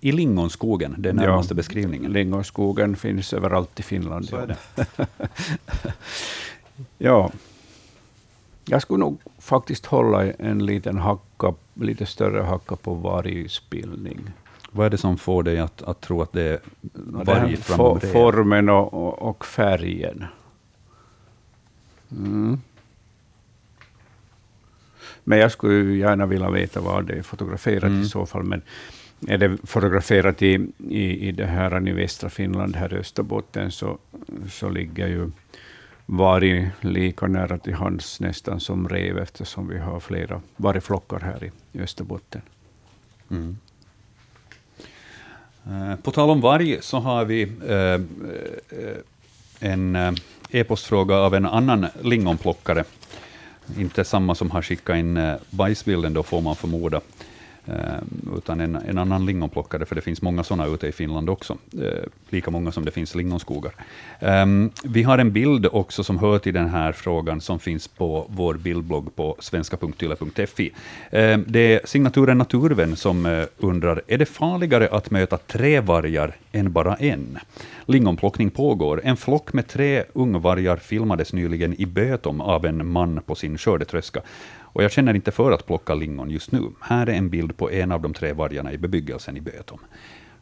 I 0.00 0.12
lingonskogen, 0.12 0.94
det 0.98 1.08
är 1.08 1.12
närmaste 1.12 1.52
Ja. 1.54 1.56
beskrivningen. 1.56 2.12
Lingonskogen 2.12 2.96
finns 2.96 3.32
överallt 3.32 3.80
i 3.80 3.82
Finland. 3.82 4.28
Så 4.28 4.36
är 4.36 4.46
det. 4.46 4.56
Ja. 6.98 7.30
Jag 8.64 8.82
skulle 8.82 9.00
nog 9.00 9.18
faktiskt 9.38 9.86
hålla 9.86 10.32
en 10.32 10.66
liten 10.66 10.98
hacka, 10.98 11.54
lite 11.74 12.06
större 12.06 12.42
hacka 12.42 12.76
på 12.76 12.94
vargspillning. 12.94 14.20
Vad 14.72 14.86
är 14.86 14.90
det 14.90 14.98
som 14.98 15.18
får 15.18 15.42
dig 15.42 15.58
att, 15.58 15.82
att 15.82 16.00
tro 16.00 16.22
att 16.22 16.32
det 16.32 16.42
är 16.42 16.60
varg 16.92 17.56
framom? 17.56 18.00
Formen 18.00 18.68
och, 18.68 18.94
och, 18.94 19.18
och 19.28 19.46
färgen. 19.46 20.24
Mm. 22.10 22.60
Men 25.24 25.38
jag 25.38 25.52
skulle 25.52 25.96
gärna 25.96 26.26
vilja 26.26 26.50
veta 26.50 26.80
var 26.80 27.02
det 27.02 27.12
är 27.14 27.22
fotograferat 27.22 27.82
Mm. 27.84 28.02
i 28.02 28.08
så 28.08 28.26
fall. 28.26 28.42
Men 28.42 28.62
är 29.28 29.38
det 29.38 29.56
fotograferat 29.64 30.42
i, 30.42 30.68
i, 30.88 31.28
i 31.28 31.32
det 31.32 31.46
här 31.46 31.88
i 31.88 31.92
västra 31.92 32.30
Finland, 32.30 32.76
här 32.76 32.94
i 32.94 32.96
Österbotten, 32.96 33.70
så, 33.70 33.98
så 34.50 34.68
ligger 34.68 35.06
ju 35.06 35.30
varg 36.06 36.70
lika 36.80 37.26
nära 37.26 37.58
till 37.58 37.74
hands 37.74 38.20
nästan 38.20 38.60
som 38.60 38.88
rev, 38.88 39.18
eftersom 39.18 39.68
vi 39.68 39.78
har 39.78 40.00
flera 40.00 40.40
vargflockar 40.56 41.20
här 41.20 41.50
i 41.72 41.80
Österbotten. 41.80 42.42
Mm. 43.30 43.58
Eh, 45.66 45.96
på 45.96 46.10
tal 46.10 46.30
om 46.30 46.40
varg 46.40 46.78
så 46.80 46.98
har 46.98 47.24
vi 47.24 47.42
eh, 47.68 48.00
eh, 48.78 48.96
en 49.60 50.16
e-postfråga 50.50 51.16
av 51.16 51.34
en 51.34 51.46
annan 51.46 51.86
lingonplockare. 52.02 52.84
Inte 53.78 54.04
samma 54.04 54.34
som 54.34 54.50
har 54.50 54.62
skickat 54.62 54.96
in 54.96 55.36
bajsbilden, 55.50 56.14
då 56.14 56.22
får 56.22 56.40
man 56.40 56.56
förmoda, 56.56 57.00
Eh, 57.66 58.36
utan 58.36 58.60
en, 58.60 58.76
en 58.76 58.98
annan 58.98 59.26
lingonplockare, 59.26 59.84
för 59.84 59.94
det 59.94 60.00
finns 60.00 60.22
många 60.22 60.42
sådana 60.42 60.66
ute 60.66 60.86
i 60.86 60.92
Finland 60.92 61.30
också, 61.30 61.56
eh, 61.82 62.04
lika 62.30 62.50
många 62.50 62.72
som 62.72 62.84
det 62.84 62.90
finns 62.90 63.14
lingonskogar. 63.14 63.72
Ehm, 64.20 64.70
vi 64.84 65.02
har 65.02 65.18
en 65.18 65.32
bild 65.32 65.66
också 65.72 66.04
som 66.04 66.18
hör 66.18 66.38
till 66.38 66.54
den 66.54 66.68
här 66.68 66.92
frågan, 66.92 67.40
som 67.40 67.58
finns 67.58 67.88
på 67.88 68.26
vår 68.28 68.54
bildblogg 68.54 69.16
på 69.16 69.36
svenska.yle.fi. 69.38 70.72
Ehm, 71.10 71.44
det 71.48 71.74
är 71.74 71.80
signaturen 71.84 72.38
Naturvän 72.38 72.96
som 72.96 73.26
eh, 73.26 73.44
undrar, 73.58 74.02
är 74.06 74.18
det 74.18 74.26
farligare 74.26 74.88
att 74.88 75.10
möta 75.10 75.36
tre 75.36 75.80
vargar 75.80 76.36
än 76.52 76.72
bara 76.72 76.96
en? 76.96 77.38
Lingonplockning 77.86 78.50
pågår. 78.50 79.00
En 79.04 79.16
flock 79.16 79.52
med 79.52 79.68
tre 79.68 80.04
ungvargar 80.12 80.76
filmades 80.76 81.32
nyligen 81.32 81.80
i 81.80 81.86
Bötom 81.86 82.40
av 82.40 82.66
en 82.66 82.86
man 82.86 83.20
på 83.26 83.34
sin 83.34 83.58
skördetröska. 83.58 84.22
Och 84.72 84.84
jag 84.84 84.92
känner 84.92 85.14
inte 85.14 85.30
för 85.30 85.52
att 85.52 85.66
plocka 85.66 85.94
lingon 85.94 86.30
just 86.30 86.52
nu. 86.52 86.62
Här 86.80 87.06
är 87.06 87.12
en 87.12 87.30
bild 87.30 87.56
på 87.56 87.70
en 87.70 87.92
av 87.92 88.02
de 88.02 88.14
tre 88.14 88.32
vargarna 88.32 88.72
i 88.72 88.78
bebyggelsen 88.78 89.36
i 89.36 89.40
Bötom. 89.40 89.78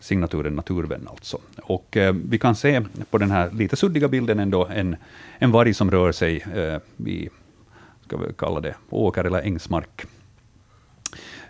Signaturen 0.01 0.55
Naturvän 0.55 1.09
alltså. 1.11 1.39
Och 1.62 1.97
eh, 1.97 2.14
vi 2.29 2.39
kan 2.39 2.55
se 2.55 2.83
på 3.11 3.18
den 3.18 3.31
här 3.31 3.51
lite 3.51 3.76
suddiga 3.76 4.09
bilden 4.09 4.39
ändå 4.39 4.66
en, 4.66 4.97
en 5.39 5.51
varg 5.51 5.74
som 5.74 5.91
rör 5.91 6.12
sig 6.12 6.45
eh, 6.55 7.07
i, 7.09 7.29
ska 8.07 8.16
vi 8.16 8.33
kalla 8.33 8.61
det, 8.61 8.74
åker 8.91 9.24
eller 9.24 9.43
ängsmark. 9.43 10.07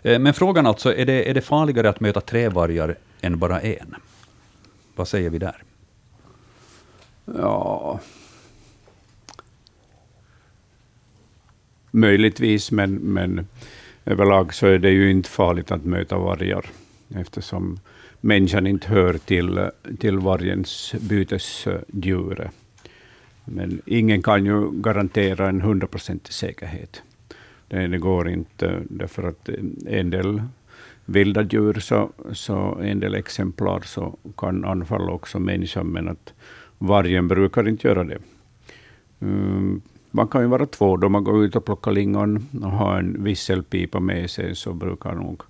Eh, 0.01 0.19
men 0.19 0.33
frågan 0.33 0.67
alltså, 0.67 0.95
är 0.95 1.05
det, 1.05 1.29
är 1.29 1.33
det 1.33 1.41
farligare 1.41 1.89
att 1.89 1.99
möta 1.99 2.21
tre 2.21 2.49
vargar 2.49 2.95
än 3.21 3.39
bara 3.39 3.61
en? 3.61 3.95
Vad 4.95 5.07
säger 5.07 5.29
vi 5.29 5.37
där? 5.37 5.63
Ja. 7.25 7.99
Möjligtvis, 11.91 12.71
men, 12.71 12.95
men 12.95 13.47
överlag 14.05 14.53
så 14.53 14.67
är 14.67 14.79
det 14.79 14.89
ju 14.89 15.11
inte 15.11 15.29
farligt 15.29 15.71
att 15.71 15.85
möta 15.85 16.17
vargar, 16.17 16.65
eftersom 17.15 17.79
människan 18.21 18.67
inte 18.67 18.87
hör 18.87 19.13
till, 19.13 19.69
till 19.99 20.17
vargens 20.17 20.95
bytesdjur. 20.99 22.49
Men 23.45 23.81
ingen 23.85 24.21
kan 24.21 24.45
ju 24.45 24.71
garantera 24.71 25.49
en 25.49 25.61
hundraprocentig 25.61 26.33
säkerhet. 26.33 27.01
Det, 27.67 27.97
går 27.97 28.29
inte, 28.29 28.81
därför 28.89 29.23
att 29.23 29.49
en 29.85 30.09
del 30.09 30.41
vilda 31.05 31.41
djur, 31.41 31.73
så, 31.73 32.11
så 32.33 32.79
en 32.81 32.99
del 32.99 33.15
exemplar, 33.15 33.81
så 33.81 34.17
kan 34.37 34.65
anfalla 34.65 35.11
också 35.11 35.39
människan, 35.39 35.87
men 35.87 36.07
att 36.07 36.33
vargen 36.77 37.27
brukar 37.27 37.67
inte 37.67 37.87
göra 37.87 38.03
det. 38.03 38.17
Mm. 39.19 39.81
Man 40.11 40.27
kan 40.27 40.41
ju 40.41 40.47
vara 40.47 40.65
två 40.65 40.97
då 40.97 41.09
man 41.09 41.23
går 41.23 41.45
ut 41.45 41.55
och 41.55 41.65
plockar 41.65 41.91
lingon 41.91 42.47
och 42.63 42.71
har 42.71 42.97
en 42.97 43.23
visselpipa 43.23 43.99
med 43.99 44.29
sig, 44.29 44.55
så 44.55 44.73
brukar 44.73 45.15
nog 45.15 45.41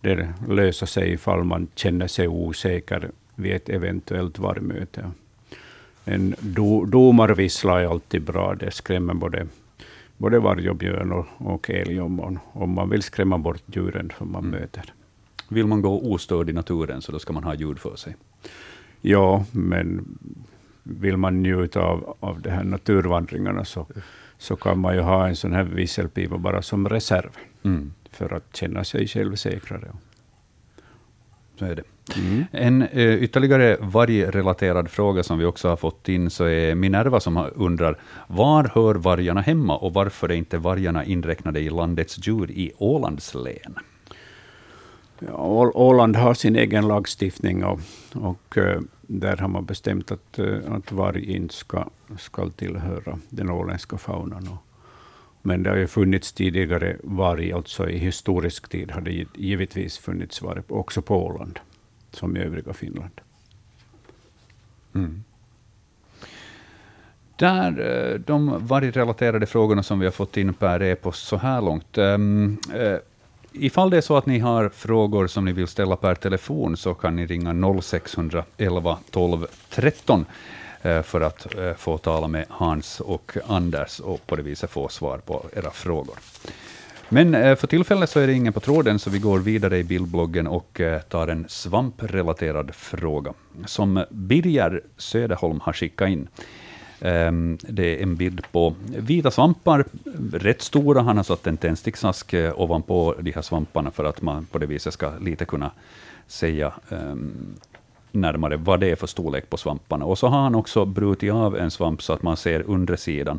det 0.00 0.32
lösa 0.48 0.86
sig 0.86 1.12
ifall 1.12 1.44
man 1.44 1.66
känner 1.74 2.06
sig 2.06 2.28
osäker 2.28 3.10
vid 3.34 3.52
ett 3.52 3.68
eventuellt 3.68 4.38
vargmöte. 4.38 5.10
En 6.04 6.34
do, 6.40 6.84
domarvissla 6.84 7.80
är 7.80 7.86
alltid 7.86 8.22
bra, 8.22 8.54
det 8.54 8.70
skrämmer 8.70 9.14
både, 9.14 9.46
både 10.16 10.38
varg 10.38 10.70
och 10.70 10.76
björn 10.76 11.12
och, 11.12 11.26
och 11.38 11.70
älg 11.70 12.00
om 12.00 12.14
man, 12.14 12.38
om 12.52 12.70
man 12.70 12.90
vill 12.90 13.02
skrämma 13.02 13.38
bort 13.38 13.62
djuren 13.66 14.12
som 14.18 14.32
man 14.32 14.44
Mm. 14.44 14.60
möter. 14.60 14.92
Vill 15.48 15.66
man 15.66 15.82
gå 15.82 16.00
ostörd 16.12 16.50
i 16.50 16.52
naturen, 16.52 17.02
så 17.02 17.12
då 17.12 17.18
ska 17.18 17.32
man 17.32 17.44
ha 17.44 17.54
ljud 17.54 17.78
för 17.78 17.96
sig. 17.96 18.16
Ja, 19.00 19.44
men 19.52 20.04
vill 20.82 21.16
man 21.16 21.42
njuta 21.42 21.80
av, 21.80 22.16
av 22.20 22.40
de 22.40 22.50
här 22.50 22.64
naturvandringarna 22.64 23.64
så, 23.64 23.86
så 24.38 24.56
kan 24.56 24.78
man 24.78 24.94
ju 24.94 25.00
ha 25.00 25.28
en 25.28 25.36
sån 25.36 25.52
här 25.52 25.64
visselpipa 25.64 26.38
bara 26.38 26.62
som 26.62 26.88
reserv, 26.88 27.30
Mm, 27.64 27.92
för 28.10 28.34
att 28.34 28.56
känna 28.56 28.84
sig 28.84 29.08
själv 29.08 29.36
säkrare. 29.36 29.88
så 31.58 31.64
är 31.64 31.76
det. 31.76 31.82
Mm. 32.16 32.44
En 32.50 32.82
eh, 32.82 33.14
ytterligare 33.14 33.76
vargrelaterad 33.80 34.90
fråga 34.90 35.22
som 35.22 35.38
vi 35.38 35.44
också 35.44 35.68
har 35.68 35.76
fått 35.76 36.08
in, 36.08 36.30
så 36.30 36.44
är 36.44 36.74
Minerva 36.74 37.20
som 37.20 37.50
undrar, 37.54 37.98
var 38.26 38.70
hör 38.74 38.94
vargarna 38.94 39.40
hemma 39.40 39.76
och 39.76 39.94
varför 39.94 40.28
är 40.28 40.34
inte 40.34 40.58
vargarna 40.58 41.04
inräknade 41.04 41.60
i 41.60 41.70
landets 41.70 42.26
djur 42.26 42.50
i 42.50 42.72
Ålands 42.78 43.34
län? 43.34 43.74
Ja, 45.18 45.70
Åland 45.74 46.16
har 46.16 46.34
sin 46.34 46.56
egen 46.56 46.88
lagstiftning 46.88 47.64
och, 47.64 47.80
och 48.12 48.58
eh, 48.58 48.80
där 49.20 49.36
har 49.36 49.48
man 49.48 49.64
bestämt 49.64 50.12
att, 50.12 50.38
eh, 50.38 50.72
att 50.72 50.92
varg 50.92 51.24
inte 51.24 51.54
ska, 51.54 51.88
ska 52.18 52.50
tillhöra 52.50 53.18
den 53.28 53.50
åländska 53.50 53.98
faunan. 53.98 54.58
Men 55.42 55.62
det 55.62 55.70
har 55.70 55.76
ju 55.76 55.86
funnits 55.86 56.32
tidigare 56.32 56.96
varg, 57.02 57.52
alltså 57.52 57.88
i 57.88 57.98
historisk 57.98 58.68
tid 58.68 58.90
har 58.90 59.00
det 59.00 59.26
givetvis 59.34 59.98
funnits 59.98 60.42
varg 60.42 60.62
också 60.68 61.02
på 61.02 61.26
Åland, 61.26 61.60
som 62.10 62.36
i 62.36 62.40
övriga 62.40 62.72
Finland. 62.72 63.20
Mm. 64.94 65.24
Där, 67.36 67.80
eh, 67.80 68.18
de 68.18 68.66
vargrelaterade 68.66 69.46
frågorna 69.46 69.82
som 69.82 69.98
vi 69.98 70.06
har 70.06 70.12
fått 70.12 70.36
in 70.36 70.54
per 70.54 70.82
e-post 70.82 71.26
så 71.26 71.36
här 71.36 71.62
långt. 71.62 71.98
Ehm, 71.98 72.58
eh, 72.74 72.98
Ifall 73.52 73.90
det 73.90 73.96
är 73.96 74.00
så 74.00 74.16
att 74.16 74.26
ni 74.26 74.38
har 74.38 74.68
frågor 74.68 75.26
som 75.26 75.44
ni 75.44 75.52
vill 75.52 75.66
ställa 75.66 75.96
per 75.96 76.14
telefon, 76.14 76.76
så 76.76 76.94
kan 76.94 77.16
ni 77.16 77.26
ringa 77.26 77.80
0611 77.82 78.98
12 79.10 79.46
13 79.70 80.26
för 80.82 81.20
att 81.20 81.54
eh, 81.54 81.74
få 81.74 81.98
tala 81.98 82.28
med 82.28 82.44
Hans 82.48 83.00
och 83.00 83.36
Anders 83.46 84.00
och 84.00 84.26
på 84.26 84.36
det 84.36 84.42
viset 84.42 84.70
få 84.70 84.88
svar 84.88 85.18
på 85.18 85.46
era 85.56 85.70
frågor. 85.70 86.16
Men 87.08 87.34
eh, 87.34 87.56
för 87.56 87.66
tillfället 87.66 88.10
så 88.10 88.20
är 88.20 88.26
det 88.26 88.32
ingen 88.32 88.52
på 88.52 88.60
tråden, 88.60 88.98
så 88.98 89.10
vi 89.10 89.18
går 89.18 89.38
vidare 89.38 89.78
i 89.78 89.84
bildbloggen 89.84 90.46
och 90.46 90.80
eh, 90.80 91.00
tar 91.00 91.28
en 91.28 91.46
svamprelaterad 91.48 92.74
fråga, 92.74 93.32
som 93.66 94.04
Birger 94.10 94.82
Söderholm 94.96 95.60
har 95.60 95.72
skickat 95.72 96.08
in. 96.08 96.28
Ehm, 97.04 97.58
det 97.60 97.98
är 97.98 98.02
en 98.02 98.16
bild 98.16 98.52
på 98.52 98.74
vita 98.86 99.30
svampar, 99.30 99.84
rätt 100.32 100.62
stora. 100.62 101.02
Han 101.02 101.16
har 101.16 101.24
satt 101.24 101.46
en 101.46 101.56
tändsticksask 101.56 102.32
eh, 102.32 102.60
ovanpå 102.60 103.14
de 103.20 103.32
här 103.32 103.42
svamparna 103.42 103.90
för 103.90 104.04
att 104.04 104.22
man 104.22 104.46
på 104.46 104.58
det 104.58 104.66
viset 104.66 104.94
ska 104.94 105.12
lite 105.20 105.44
kunna 105.44 105.70
säga 106.26 106.72
ehm, 106.90 107.54
närmare 108.12 108.56
vad 108.56 108.80
det 108.80 108.90
är 108.90 108.96
för 108.96 109.06
storlek 109.06 109.50
på 109.50 109.56
svamparna. 109.56 110.04
Och 110.04 110.18
så 110.18 110.26
har 110.26 110.40
han 110.40 110.54
också 110.54 110.84
brutit 110.84 111.32
av 111.32 111.56
en 111.56 111.70
svamp 111.70 112.02
så 112.02 112.12
att 112.12 112.22
man 112.22 112.36
ser 112.36 112.62
undersidan, 112.70 113.38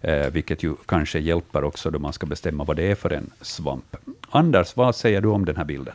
eh, 0.00 0.26
vilket 0.26 0.62
ju 0.62 0.74
kanske 0.86 1.18
hjälper 1.18 1.64
också 1.64 1.90
då 1.90 1.98
man 1.98 2.12
ska 2.12 2.26
bestämma 2.26 2.64
vad 2.64 2.76
det 2.76 2.90
är 2.90 2.94
för 2.94 3.12
en 3.12 3.30
svamp. 3.40 3.96
Anders, 4.30 4.76
vad 4.76 4.96
säger 4.96 5.20
du 5.20 5.28
om 5.28 5.44
den 5.44 5.56
här 5.56 5.64
bilden? 5.64 5.94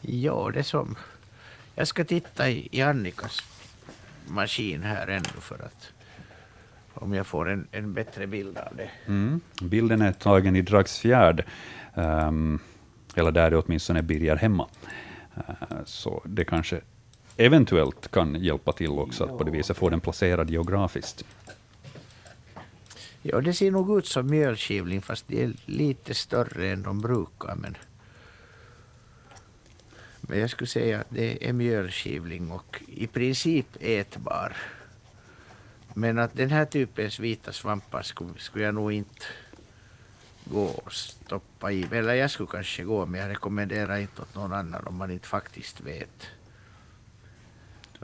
Ja, 0.00 0.50
det 0.54 0.64
som... 0.64 0.96
Jag 1.74 1.88
ska 1.88 2.04
titta 2.04 2.50
i 2.50 2.82
Annikas 2.82 3.53
maskin 4.26 4.82
här 4.82 5.06
ännu 5.06 5.40
för 5.40 5.54
att 5.54 5.92
om 6.94 7.14
jag 7.14 7.26
får 7.26 7.50
en, 7.50 7.66
en 7.70 7.92
bättre 7.92 8.26
bild 8.26 8.58
av 8.58 8.76
det. 8.76 8.90
Mm. 9.06 9.40
Bilden 9.62 10.02
är 10.02 10.12
tagen 10.12 10.56
i 10.56 10.62
Dragsfjärd, 10.62 11.44
um, 11.94 12.58
eller 13.14 13.30
där 13.30 13.50
det 13.50 13.56
åtminstone 13.56 14.02
Birger 14.02 14.36
hemma. 14.36 14.68
Uh, 15.36 15.76
så 15.84 16.22
det 16.24 16.44
kanske 16.44 16.80
eventuellt 17.36 18.10
kan 18.10 18.34
hjälpa 18.34 18.72
till 18.72 18.90
också, 18.90 19.24
att 19.24 19.38
på 19.38 19.44
det 19.44 19.50
viset 19.50 19.76
få 19.76 19.88
den 19.88 20.00
placerad 20.00 20.50
geografiskt. 20.50 21.24
Ja, 23.22 23.40
det 23.40 23.52
ser 23.52 23.70
nog 23.70 23.98
ut 23.98 24.06
som 24.06 24.26
mjölskivling, 24.30 25.02
fast 25.02 25.24
det 25.28 25.42
är 25.42 25.52
lite 25.64 26.14
större 26.14 26.72
än 26.72 26.82
de 26.82 27.00
brukar. 27.00 27.54
Men, 27.54 27.76
men 30.28 30.38
jag 30.38 30.50
skulle 30.50 30.68
säga 30.68 31.00
att 31.00 31.06
det 31.08 31.48
är 31.48 31.52
mjölskivling 31.52 32.50
och 32.50 32.82
i 32.88 33.06
princip 33.06 33.66
ätbar. 33.80 34.56
Men 35.94 36.18
att 36.18 36.36
den 36.36 36.50
här 36.50 36.64
typens 36.64 37.18
vita 37.18 37.52
svampar 37.52 38.02
skulle, 38.02 38.38
skulle 38.38 38.64
jag 38.64 38.74
nog 38.74 38.92
inte 38.92 39.24
gå 40.44 40.64
och 40.64 40.92
stoppa 40.92 41.72
i. 41.72 41.86
Eller 41.90 42.14
jag 42.14 42.30
skulle 42.30 42.48
kanske 42.50 42.84
gå, 42.84 43.06
men 43.06 43.20
jag 43.20 43.30
rekommenderar 43.30 43.96
inte 43.96 44.22
åt 44.22 44.34
någon 44.34 44.52
annan 44.52 44.86
om 44.86 44.96
man 44.96 45.10
inte 45.10 45.28
faktiskt 45.28 45.80
vet. 45.80 46.26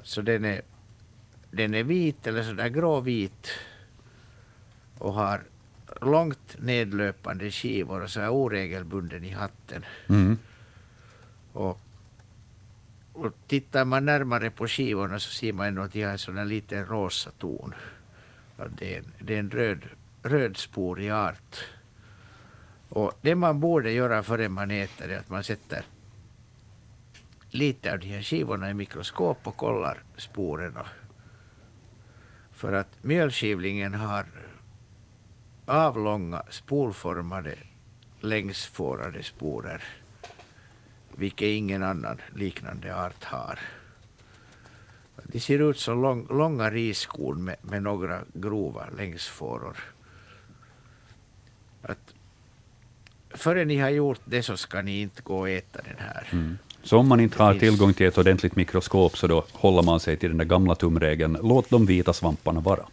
Så 0.02 0.22
den 0.22 0.44
är, 0.44 0.62
den 1.50 1.74
är 1.74 1.84
vit 1.84 2.26
eller 2.26 2.42
sådär 2.42 2.68
gråvit 2.68 3.48
och 4.98 5.12
har 5.12 5.42
långt 6.00 6.56
nedlöpande 6.58 7.50
skivor 7.50 8.02
och 8.02 8.10
så 8.10 8.20
är 8.20 8.28
oregelbunden 8.28 9.24
i 9.24 9.30
hatten. 9.30 9.84
Mm. 10.08 10.38
Och, 11.52 11.80
och 13.26 13.32
tittar 13.46 13.84
man 13.84 14.04
närmare 14.04 14.50
på 14.50 14.68
skivorna 14.68 15.18
så 15.18 15.30
ser 15.30 15.52
man 15.52 15.66
ändå 15.66 15.82
att 15.82 15.92
de 15.92 16.02
har 16.02 16.12
en 16.12 16.18
sån 16.18 16.38
här 16.38 16.44
liten 16.44 16.86
rosa 16.86 17.30
ton. 17.30 17.74
Det, 18.78 18.94
är 18.94 18.98
en, 18.98 19.12
det 19.18 19.34
är 19.34 19.38
en 19.38 19.50
röd, 19.50 19.84
rödsporig 20.22 21.10
art. 21.10 21.64
Och 22.88 23.12
det 23.20 23.34
man 23.34 23.60
borde 23.60 23.92
göra 23.92 24.22
före 24.22 24.48
man 24.48 24.70
äter 24.70 25.08
är 25.08 25.18
att 25.18 25.30
man 25.30 25.44
sätter 25.44 25.84
lite 27.50 27.92
av 27.92 27.98
de 27.98 28.06
här 28.06 28.22
skivorna 28.22 28.70
i 28.70 28.74
mikroskop 28.74 29.38
och 29.42 29.56
kollar 29.56 30.02
sporerna. 30.16 30.86
För 32.52 32.72
att 32.72 33.04
mjölskivlingen 33.04 33.94
har 33.94 34.26
avlånga 35.66 36.42
spolformade 36.50 37.54
längsfårade 38.20 39.22
sporer 39.22 39.82
vilket 41.20 41.46
ingen 41.46 41.82
annan 41.82 42.20
liknande 42.36 42.96
art 42.96 43.24
har. 43.24 43.58
De 45.24 45.40
ser 45.40 45.70
ut 45.70 45.78
som 45.78 46.02
lång, 46.02 46.26
långa 46.30 46.70
riskorn 46.70 47.44
med, 47.44 47.56
med 47.62 47.82
några 47.82 48.20
grova 48.32 48.86
längsfåror. 48.96 49.76
Att 51.82 52.14
före 53.30 53.64
ni 53.64 53.76
har 53.76 53.90
gjort 53.90 54.20
det 54.24 54.42
så 54.42 54.56
ska 54.56 54.82
ni 54.82 55.00
inte 55.00 55.22
gå 55.22 55.38
och 55.38 55.48
äta 55.48 55.82
den 55.82 55.96
här. 55.98 56.28
Mm. 56.32 56.58
Så 56.82 56.98
om 56.98 57.08
man 57.08 57.20
inte 57.20 57.42
har 57.42 57.52
finns- 57.52 57.60
tillgång 57.60 57.94
till 57.94 58.06
ett 58.06 58.18
ordentligt 58.18 58.56
mikroskop, 58.56 59.16
så 59.18 59.26
då 59.26 59.44
håller 59.52 59.82
man 59.82 60.00
sig 60.00 60.16
till 60.16 60.28
den 60.28 60.38
där 60.38 60.44
gamla 60.44 60.74
tumregeln, 60.74 61.38
låt 61.42 61.70
de 61.70 61.86
vita 61.86 62.12
svamparna 62.12 62.60
vara. 62.60 62.86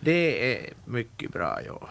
Det 0.00 0.54
är 0.54 0.72
mycket 0.84 1.32
bra, 1.32 1.58
ja. 1.66 1.88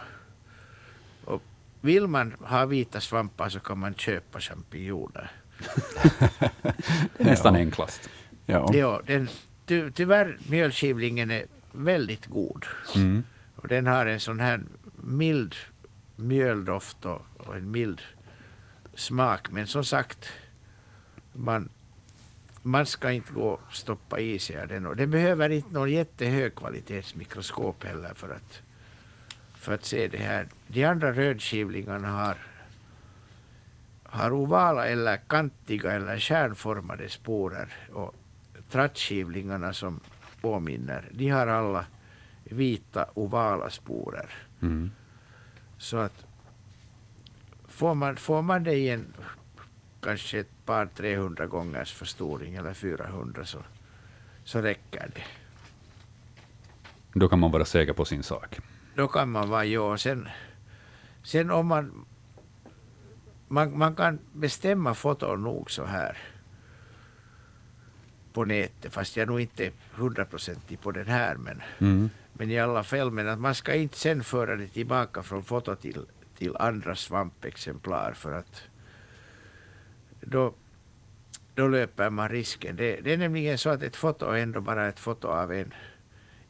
Vill 1.82 2.06
man 2.06 2.32
ha 2.40 2.66
vita 2.66 3.00
svampar 3.00 3.48
så 3.48 3.60
kan 3.60 3.78
man 3.78 3.94
köpa 3.94 4.40
champinjoner. 4.40 5.30
Det 5.58 7.18
är 7.18 7.24
nästan 7.24 7.56
enklast. 7.56 8.08
Ja. 8.46 8.70
Ja, 8.74 9.02
den, 9.06 9.28
ty, 9.66 9.90
tyvärr 9.90 10.38
mjölskivlingen 10.48 11.30
är 11.30 11.46
väldigt 11.72 12.26
god. 12.26 12.66
Mm. 12.94 13.24
Och 13.56 13.68
den 13.68 13.86
har 13.86 14.06
en 14.06 14.20
sån 14.20 14.40
här 14.40 14.60
mild 14.96 15.54
mjöldoft 16.16 17.04
och, 17.04 17.22
och 17.36 17.56
en 17.56 17.70
mild 17.70 18.02
smak. 18.94 19.50
Men 19.50 19.66
som 19.66 19.84
sagt, 19.84 20.28
man, 21.32 21.68
man 22.62 22.86
ska 22.86 23.12
inte 23.12 23.32
gå 23.32 23.48
och 23.48 23.74
stoppa 23.74 24.20
i 24.20 24.38
sig 24.38 24.66
den. 24.68 24.86
Och 24.86 24.96
den 24.96 25.10
behöver 25.10 25.50
inte 25.50 25.72
någon 25.72 25.90
jättehögkvalitetsmikroskop 25.90 27.84
heller 27.84 28.14
för 28.14 28.30
att, 28.30 28.62
för 29.62 29.74
att 29.74 29.84
se 29.84 30.08
det 30.08 30.18
här. 30.18 30.48
De 30.66 30.84
andra 30.84 31.12
rödskivlingarna 31.12 32.08
har, 32.08 32.36
har 34.04 34.32
ovala 34.32 34.86
eller 34.86 35.16
kantiga 35.16 35.92
eller 35.92 36.18
kärnformade 36.18 37.08
sporer. 37.08 37.68
Och 37.92 38.14
trattskivlingarna 38.70 39.72
som 39.72 40.00
påminner, 40.40 41.08
de 41.12 41.28
har 41.28 41.46
alla 41.46 41.86
vita 42.44 43.06
ovala 43.14 43.70
sporer. 43.70 44.30
Mm. 44.62 44.90
Så 45.78 45.96
att 45.96 46.26
får 47.68 47.94
man, 47.94 48.16
får 48.16 48.42
man 48.42 48.64
det 48.64 48.74
i 48.74 48.88
en 48.88 49.14
kanske 50.00 50.38
ett 50.38 50.66
par 50.66 50.86
300 50.86 51.46
gångers 51.46 51.92
förstoring 51.92 52.54
eller 52.54 52.74
400 52.74 53.44
så, 53.44 53.58
så 54.44 54.60
räcker 54.60 55.10
det. 55.14 55.24
Då 57.12 57.28
kan 57.28 57.38
man 57.38 57.50
vara 57.50 57.64
säker 57.64 57.92
på 57.92 58.04
sin 58.04 58.22
sak. 58.22 58.60
Då 58.94 59.08
kan 59.08 59.30
man 59.30 59.48
vara 59.48 59.64
ja. 59.64 59.96
Sen, 59.98 60.28
sen 61.22 61.50
om 61.50 61.66
man, 61.66 62.04
man... 63.48 63.78
Man 63.78 63.96
kan 63.96 64.18
bestämma 64.32 64.94
foton 64.94 65.42
nog 65.42 65.70
så 65.70 65.84
här 65.84 66.18
på 68.32 68.44
nätet, 68.44 68.92
fast 68.92 69.16
jag 69.16 69.22
är 69.22 69.26
nog 69.26 69.40
inte 69.40 69.70
hundraprocentig 69.92 70.80
på 70.80 70.90
den 70.90 71.06
här. 71.06 71.36
Men, 71.36 71.62
Mm. 71.78 72.10
men 72.32 72.50
i 72.50 72.58
alla 72.58 72.84
fall, 72.84 73.10
men 73.10 73.28
att 73.28 73.38
man 73.38 73.54
ska 73.54 73.74
inte 73.74 73.98
sen 73.98 74.24
föra 74.24 74.56
det 74.56 74.68
tillbaka 74.68 75.22
från 75.22 75.44
foto 75.44 75.74
till, 75.76 76.06
till 76.38 76.56
andra 76.56 76.96
svampexemplar 76.96 78.12
för 78.12 78.32
att 78.32 78.62
då, 80.20 80.54
då 81.54 81.68
löper 81.68 82.10
man 82.10 82.28
risken. 82.28 82.76
Det, 82.76 83.00
det 83.00 83.12
är 83.12 83.16
nämligen 83.16 83.58
så 83.58 83.70
att 83.70 83.82
ett 83.82 83.96
foto 83.96 84.26
är 84.26 84.38
ändå 84.38 84.60
bara 84.60 84.88
ett 84.88 84.98
foto 85.00 85.28
av 85.28 85.52
en, 85.52 85.74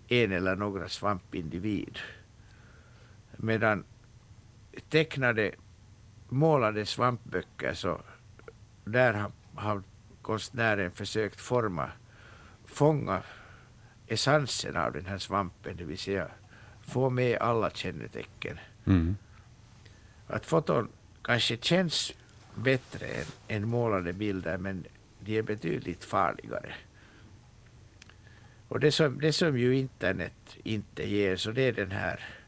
en 0.08 0.32
eller 0.32 0.56
några 0.56 0.88
svampindivid. 0.88 1.98
Medan 3.44 3.84
tecknade, 4.88 5.50
målade 6.28 6.86
svampböcker 6.86 7.74
så 7.74 8.00
där 8.84 9.12
har, 9.12 9.30
har 9.54 9.82
konstnären 10.22 10.90
försökt 10.90 11.40
forma, 11.40 11.90
fånga 12.66 13.22
essensen 14.06 14.76
av 14.76 14.92
den 14.92 15.06
här 15.06 15.18
svampen, 15.18 15.76
det 15.76 15.84
vill 15.84 15.98
säga 15.98 16.28
få 16.82 17.10
med 17.10 17.38
alla 17.38 17.70
kännetecken. 17.70 18.58
Mm. 18.84 19.16
Att 20.26 20.46
foton 20.46 20.88
kanske 21.22 21.56
känns 21.56 22.12
bättre 22.54 23.06
än, 23.06 23.26
än 23.48 23.68
målade 23.68 24.12
bilder 24.12 24.58
men 24.58 24.84
de 25.20 25.38
är 25.38 25.42
betydligt 25.42 26.04
farligare. 26.04 26.74
Och 28.68 28.80
det 28.80 28.92
som, 28.92 29.20
det 29.20 29.32
som 29.32 29.58
ju 29.58 29.76
internet 29.76 30.56
inte 30.62 31.10
ger 31.10 31.36
så 31.36 31.50
det 31.50 31.62
är 31.62 31.72
den 31.72 31.90
här 31.90 32.41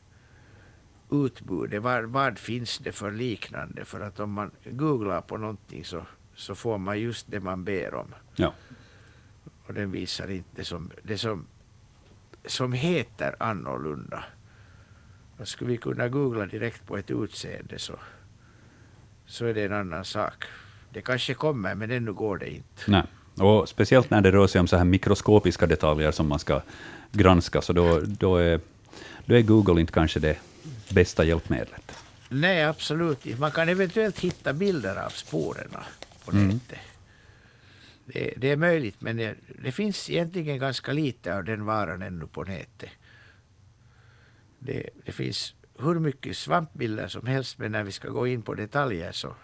utbudet. 1.15 1.83
Vad, 1.83 2.05
vad 2.05 2.39
finns 2.39 2.79
det 2.79 2.93
för 2.93 3.11
liknande? 3.11 3.85
För 3.85 4.01
att 4.01 4.21
om 4.21 4.33
man 4.33 4.51
googlar 4.65 5.21
på 5.21 5.37
någonting 5.37 5.85
så, 5.85 6.07
så 6.35 6.55
får 6.55 6.79
man 6.79 7.01
just 7.01 7.31
det 7.31 7.41
man 7.41 7.65
ber 7.65 7.95
om. 7.95 8.15
Ja. 8.37 8.53
Och 9.67 9.75
den 9.75 9.91
visar 9.91 10.31
inte 10.31 10.65
som, 10.65 10.91
det 11.03 11.19
som, 11.19 11.47
som 12.47 12.73
heter 12.73 13.37
annorlunda. 13.39 14.25
Och 15.39 15.49
skulle 15.49 15.71
vi 15.71 15.77
kunna 15.77 16.09
googla 16.09 16.47
direkt 16.47 16.87
på 16.87 16.97
ett 16.97 17.11
utseende 17.11 17.79
så, 17.79 17.95
så 19.27 19.47
är 19.47 19.55
det 19.55 19.65
en 19.65 19.73
annan 19.73 20.05
sak. 20.05 20.45
Det 20.91 21.01
kanske 21.01 21.35
kommer, 21.35 21.75
men 21.75 21.91
ännu 21.91 22.13
går 22.13 22.39
det 22.39 22.51
inte. 22.51 22.83
Nej. 22.87 23.03
Och 23.39 23.69
speciellt 23.69 24.11
när 24.11 24.21
det 24.21 24.33
rör 24.33 24.47
sig 24.47 24.61
om 24.61 24.67
så 24.67 24.77
här 24.77 24.85
mikroskopiska 24.85 25.67
detaljer 25.67 26.11
som 26.11 26.29
man 26.29 26.39
ska 26.39 26.63
granska, 27.13 27.63
så 27.63 27.73
då, 27.73 28.01
då, 28.01 28.37
är, 28.37 28.61
då 29.27 29.35
är 29.35 29.43
Google 29.43 29.81
inte 29.81 29.93
kanske 29.93 30.21
det 30.21 30.37
bästa 30.95 31.25
hjälpmedlet. 31.25 31.93
Nej, 32.29 32.65
absolut 32.65 33.27
inte. 33.27 33.41
Man 33.41 33.51
kan 33.51 33.69
eventuellt 33.69 34.19
hitta 34.21 34.53
bilder 34.53 34.97
av 35.07 35.11
spårerna 35.11 35.85
på 36.25 36.31
Mm. 36.31 36.49
nätet. 36.49 36.79
Det, 38.07 38.35
det 38.37 38.51
är 38.51 38.57
möjligt, 38.57 39.01
men 39.01 39.17
det, 39.17 39.35
det 39.63 39.73
finns 39.73 40.11
egentligen 40.11 40.59
ganska 40.59 40.93
lite 40.93 41.37
av 41.37 41.45
den 41.45 41.65
varan 41.65 42.03
ännu 42.03 42.27
på 42.27 42.45
nätet. 42.45 42.91
Det, 44.59 44.91
det 45.05 45.13
finns 45.13 45.55
hur 45.79 45.99
mycket 45.99 46.37
svampbilder 46.37 47.09
som 47.09 47.27
helst, 47.27 47.59
men 47.59 47.73
när 47.73 47.83
vi 47.85 47.93
ska 47.93 48.09
gå 48.09 48.27
in 48.27 48.43
på 48.43 48.55
detaljer 48.55 49.13
så, 49.13 49.35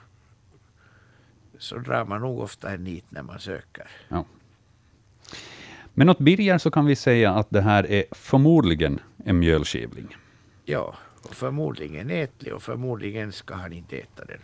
så 1.59 1.79
drar 1.79 2.05
man 2.05 2.21
nog 2.21 2.41
ofta 2.41 2.71
en 2.71 2.85
nit 2.85 3.05
när 3.09 3.23
man 3.23 3.39
söker. 3.41 3.89
Ja. 4.09 4.25
Men 5.95 6.09
åt 6.09 6.19
Birger 6.19 6.59
så 6.59 6.71
kan 6.71 6.87
vi 6.87 6.97
säga 6.97 7.33
att 7.35 7.51
det 7.51 7.61
här 7.61 7.91
är 7.91 8.05
förmodligen 8.11 8.99
en 9.25 9.39
mjölskivling. 9.39 10.17
Ja, 10.65 10.95
och 11.23 11.35
förmodligen 11.35 12.11
ätlig 12.11 12.55
och 12.55 12.63
förmodligen 12.63 13.33
ska 13.33 13.55
han 13.55 13.73
inte 13.73 13.97
äta 13.97 14.25
den. 14.25 14.41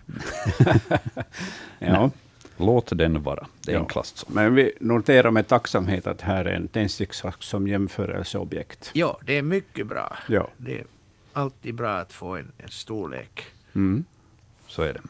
Ja. 1.78 2.10
Låt 2.56 2.98
den 2.98 3.22
vara. 3.22 3.46
Det 3.64 3.70
är 3.72 3.74
Ja. 3.74 3.80
enklast 3.80 4.18
så. 4.18 4.26
Men 4.30 4.54
vi 4.54 4.72
noterar 4.80 5.30
med 5.30 5.48
tacksamhet 5.48 6.06
att 6.06 6.20
här 6.20 6.44
är 6.44 6.54
en 6.54 6.68
tändsticksask 6.68 7.42
som 7.42 7.68
jämförelseobjekt. 7.68 8.90
Ja, 8.92 9.18
det 9.24 9.38
är 9.38 9.42
mycket 9.42 9.86
bra. 9.86 10.16
Ja. 10.28 10.48
Det 10.56 10.78
är 10.78 10.84
alltid 11.32 11.74
bra 11.74 11.96
att 11.96 12.12
få 12.12 12.36
en, 12.36 12.52
en 12.58 12.68
storlek. 12.68 13.44
Mm. 13.74 14.04
Så 14.66 14.82
är 14.82 14.92
det. 14.92 15.00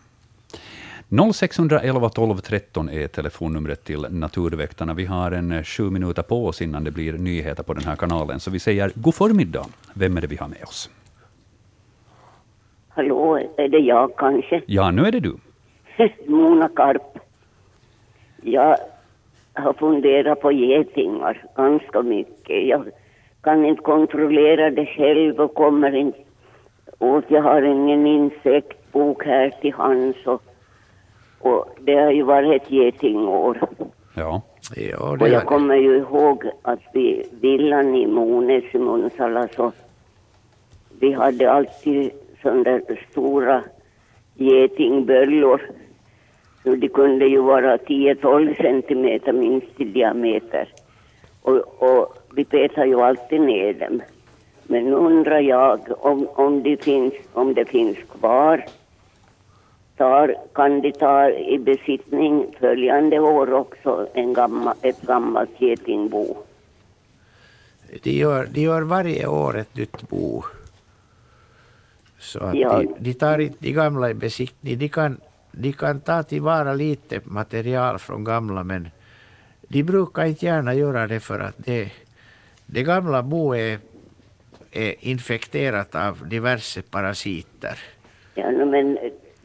0611 1.33 2.09
12 2.09 2.39
13 2.41 2.89
är 2.91 3.09
telefonnumret 3.09 3.85
till 3.85 4.07
Naturväktarna. 4.11 4.95
Vi 4.95 5.05
har 5.07 5.31
en 5.33 5.53
eh, 5.53 5.63
sju 5.65 5.91
minuter 5.91 6.23
på 6.23 6.47
oss 6.47 6.63
innan 6.63 6.85
det 6.85 6.91
blir 6.91 7.13
nyheter 7.13 7.63
på 7.63 7.75
den 7.75 7.85
här 7.85 7.97
kanalen, 7.97 8.41
så 8.41 8.51
vi 8.51 8.59
säger 8.59 8.93
god 8.95 9.15
förmiddag. 9.15 9.67
Vem 9.95 10.17
är 10.17 10.21
det 10.21 10.27
vi 10.27 10.37
har 10.37 10.49
med 10.49 10.63
oss? 10.63 10.91
Hallå, 12.97 13.39
är 13.57 13.69
det 13.69 13.79
jag 13.79 14.17
kanske? 14.17 14.63
Ja, 14.67 14.91
nu 14.91 15.03
är 15.03 15.13
det 15.13 15.21
du. 15.21 15.37
Mona 16.27 16.69
Karp. 16.69 17.19
Jag 18.43 18.77
har 19.53 19.73
funderat 19.73 20.41
på 20.41 20.53
getingar 20.53 21.45
ganska 21.57 22.03
mycket. 22.03 22.67
Jag 22.67 22.85
kan 23.41 23.65
inte 23.65 23.83
kontrollera 23.83 24.71
det 24.71 24.87
själv 24.87 25.41
och 25.41 25.55
kommer 25.55 25.95
inte 25.95 26.19
åt. 26.99 27.25
Jag 27.29 27.43
har 27.43 27.63
ingen 27.63 28.07
insektbok 28.07 29.25
här 29.25 29.51
till 29.61 29.73
hands 29.73 30.27
och, 30.27 30.43
och 31.39 31.69
det 31.81 31.95
har 31.95 32.11
ju 32.11 32.23
varit 32.23 32.63
ett 32.63 32.71
getingår. 32.71 33.61
Ja. 34.15 34.43
Ja, 34.77 35.17
Och 35.21 35.29
jag 35.29 35.45
kommer 35.45 35.77
ju 35.77 35.97
ihåg 35.97 36.45
att 36.63 36.81
vi 36.93 37.29
villan 37.41 37.95
i 37.95 38.07
Mones 38.07 38.65
i 38.73 38.79
Munsala 38.79 39.49
så 39.49 39.73
vi 41.01 41.13
hade 41.13 41.53
alltid 41.53 42.11
sådana 42.47 42.63
där 42.63 43.07
stora 43.11 43.65
getingböllor. 44.35 45.61
Så 46.63 46.75
de 46.75 46.89
kunde 46.89 47.27
ju 47.27 47.41
vara 47.41 47.77
10-12 47.77 48.63
centimeter 48.63 49.33
minst 49.33 49.81
i 49.81 49.85
diameter. 49.85 50.69
Och, 51.43 51.83
och 51.83 52.17
vi 52.35 52.45
petar 52.45 52.85
ju 52.85 53.01
alltid 53.01 53.41
ner 53.41 53.73
dem. 53.73 54.03
Men 54.63 54.85
nu 54.85 54.93
undrar 54.93 55.41
jag 55.41 55.81
om, 55.99 56.29
om, 56.35 56.63
det 56.63 56.85
finns, 56.85 57.15
om 57.33 57.55
det 57.55 57.65
finns 57.65 57.99
kvar. 58.19 58.65
Tar, 59.97 60.35
kan 60.53 60.81
de 60.81 60.93
ta 60.93 61.31
i 61.31 61.59
besittning 61.59 62.47
följande 62.61 63.21
år 63.21 63.53
också 63.53 64.07
en 64.15 64.33
gammal, 64.33 64.75
ett 64.83 65.03
gammalt 65.03 65.61
getingbo? 65.61 66.37
Det 68.03 68.13
gör, 68.13 68.47
de 68.47 68.61
gör 68.61 68.83
varje 68.83 69.27
år 69.27 69.59
ett 69.59 69.77
nytt 69.77 70.09
bo. 70.09 70.43
Så 72.19 72.39
att 72.41 72.55
Ja. 72.55 72.79
de, 72.79 72.95
de 72.99 73.15
tar 73.15 73.39
inte 73.39 73.57
de 73.61 73.73
gamla 73.73 74.11
i 74.11 74.15
besiktning. 74.15 74.79
De 74.79 74.89
kan, 74.89 75.21
de 75.53 75.73
kan 75.73 76.01
ta 76.01 76.23
tillvara 76.23 76.75
lite 76.75 77.21
material 77.25 77.99
från 77.99 78.25
gamla 78.25 78.65
men 78.65 78.89
de 79.69 79.83
brukar 79.83 80.25
inte 80.25 80.47
gärna 80.47 80.75
göra 80.75 81.07
det 81.07 81.21
för 81.21 81.41
att 81.41 81.55
det, 81.57 81.93
det 82.67 82.83
gamla 82.83 83.23
boet 83.23 83.61
är, 83.61 83.79
är 84.89 84.95
infekterat 85.01 85.95
av 85.95 86.29
diverse 86.29 86.83
parasiter. 86.83 87.79
Ja, 88.35 88.51
men 88.51 88.99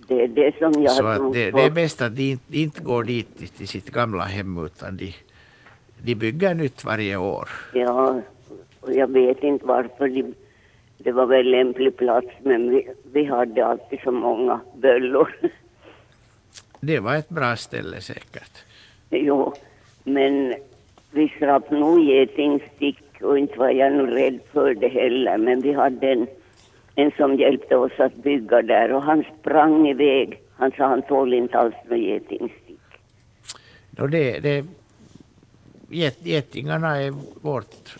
det 0.08 0.24
är 0.24 0.28
det 0.28 0.56
som 0.58 0.84
jag 0.84 0.92
Så 0.92 1.06
att 1.06 1.34
det, 1.34 1.52
det 1.52 1.62
är 1.64 1.72
bäst 1.72 2.02
att 2.02 2.16
de 2.16 2.32
inte, 2.32 2.58
inte 2.58 2.84
går 2.84 3.04
dit 3.04 3.58
till 3.58 3.68
sitt 3.68 3.90
gamla 3.92 4.24
hem 4.24 4.66
utan 4.66 4.98
de, 4.98 5.14
de 6.02 6.16
bygger 6.16 6.54
nytt 6.54 6.84
varje 6.86 7.18
år. 7.18 7.50
Ja, 7.74 8.22
och 8.80 8.94
jag 8.94 9.08
vet 9.12 9.44
inte 9.44 9.66
varför. 9.66 10.08
De, 10.08 10.34
det 11.04 11.12
var 11.12 11.26
väl 11.26 11.52
lämplig 11.52 11.97
plats, 11.97 12.28
men 12.43 12.70
vi, 12.70 12.88
vi 13.14 13.26
hade 13.26 13.66
alltid 13.66 13.99
så 14.04 14.12
många 14.12 14.60
böllor. 14.76 15.36
Det 16.80 16.99
var 16.99 17.16
ett 17.16 17.30
bra 17.30 17.56
ställe 17.56 18.02
säkert. 18.02 18.66
jo, 19.10 19.54
men 20.04 20.56
vi 21.12 21.34
slapp 21.38 21.72
nog 21.72 22.04
getingstick 22.04 23.22
och 23.22 23.39
inte 23.39 23.60
var 23.60 23.70
jag 23.70 23.93
nog 23.93 24.12
rädd 24.12 24.39
för 24.52 24.74
det 24.74 24.88
heller. 24.88 25.38
Men 25.38 25.62
vi 25.62 25.74
hade 25.74 26.12
en, 26.12 26.28
en 26.95 27.12
som 27.18 27.36
hjälpte 27.36 27.76
oss 27.76 27.99
att 27.99 28.16
bygga 28.16 28.62
där 28.62 28.91
och 28.91 29.02
han 29.02 29.24
sprang 29.39 29.88
iväg. 29.88 30.39
Han 30.58 30.72
sa 30.72 30.88
han 30.88 31.02
tål 31.02 31.34
inte 31.34 31.58
alls 31.58 31.76
något 31.89 31.99
getingstick. 31.99 32.80
Och 33.99 34.10
det, 34.10 34.39
det, 34.39 34.66
get, 35.89 36.18
getingarna 36.26 37.02
är 37.02 37.14
vårt, 37.41 37.97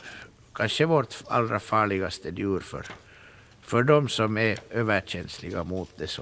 kanske 0.62 0.86
vårt 0.86 1.16
allra 1.28 1.60
farligaste 1.60 2.30
djur 2.30 2.60
för, 2.60 2.86
för 3.62 3.84
de 3.84 4.08
som 4.08 4.38
är 4.38 4.58
överkänsliga 4.72 5.64
mot 5.64 5.98
det 5.98 6.08
så, 6.08 6.22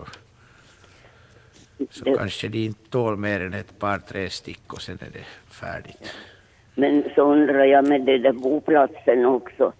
så 1.89 2.05
Det- 2.05 2.15
kanske 2.17 2.47
de 2.47 2.65
inte 2.65 2.89
tål 2.89 3.17
mer 3.17 3.39
än 3.41 3.53
ett 3.53 3.79
par, 3.79 3.97
tre 3.97 4.29
stick 4.29 4.73
och 4.73 4.81
sen 4.81 4.97
är 5.01 5.11
det 5.13 5.25
färdigt. 5.53 6.15
Men 6.75 7.03
så 7.15 7.21
undrar 7.33 7.63
jag 7.65 7.87
med 7.87 8.01
den 8.01 8.21
där 8.21 8.31
boplatsen 8.33 9.25
också. 9.25 9.73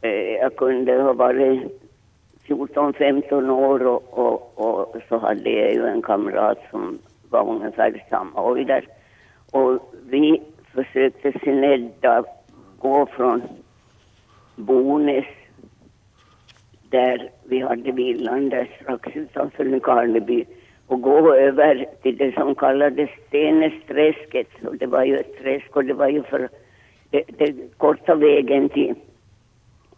Eh, 0.00 0.10
jag 0.10 0.56
kunde 0.56 1.02
ha 1.02 1.12
varit 1.12 1.60
14-15 2.46 3.50
år 3.50 3.86
och, 3.86 4.18
och, 4.18 4.58
och 4.58 4.96
så 5.08 5.18
hade 5.18 5.50
jag 5.50 5.72
ju 5.74 5.86
en 5.86 6.02
kamrat 6.02 6.58
som 6.70 6.98
var 7.30 7.48
ungefär 7.48 8.06
samma 8.10 8.42
ålder. 8.42 8.88
Och 9.50 9.94
vi 10.08 10.42
försökte 10.74 11.32
snedda 11.42 12.24
gå 12.78 13.06
från 13.06 13.42
Bonäs 14.60 15.26
där 16.90 17.30
vi 17.44 17.60
hade 17.60 17.92
villan 17.92 18.48
där 18.48 18.68
strax 18.80 19.16
utanför 19.16 19.64
Nykarleby 19.64 20.44
och 20.86 21.00
gå 21.00 21.34
över 21.34 21.86
till 22.02 22.16
det 22.16 22.34
som 22.34 22.54
kallades 22.54 23.10
Stenesträsket. 23.28 24.48
Och 24.66 24.76
det 24.76 24.86
var 24.86 25.04
ju 25.04 25.16
ett 25.16 25.38
träsk 25.38 25.76
och 25.76 25.84
det 25.84 25.94
var 25.94 26.08
ju 26.08 26.22
för 26.22 26.48
det, 27.10 27.24
det 27.38 27.76
korta 27.76 28.14
vägen 28.14 28.68
till, 28.68 28.94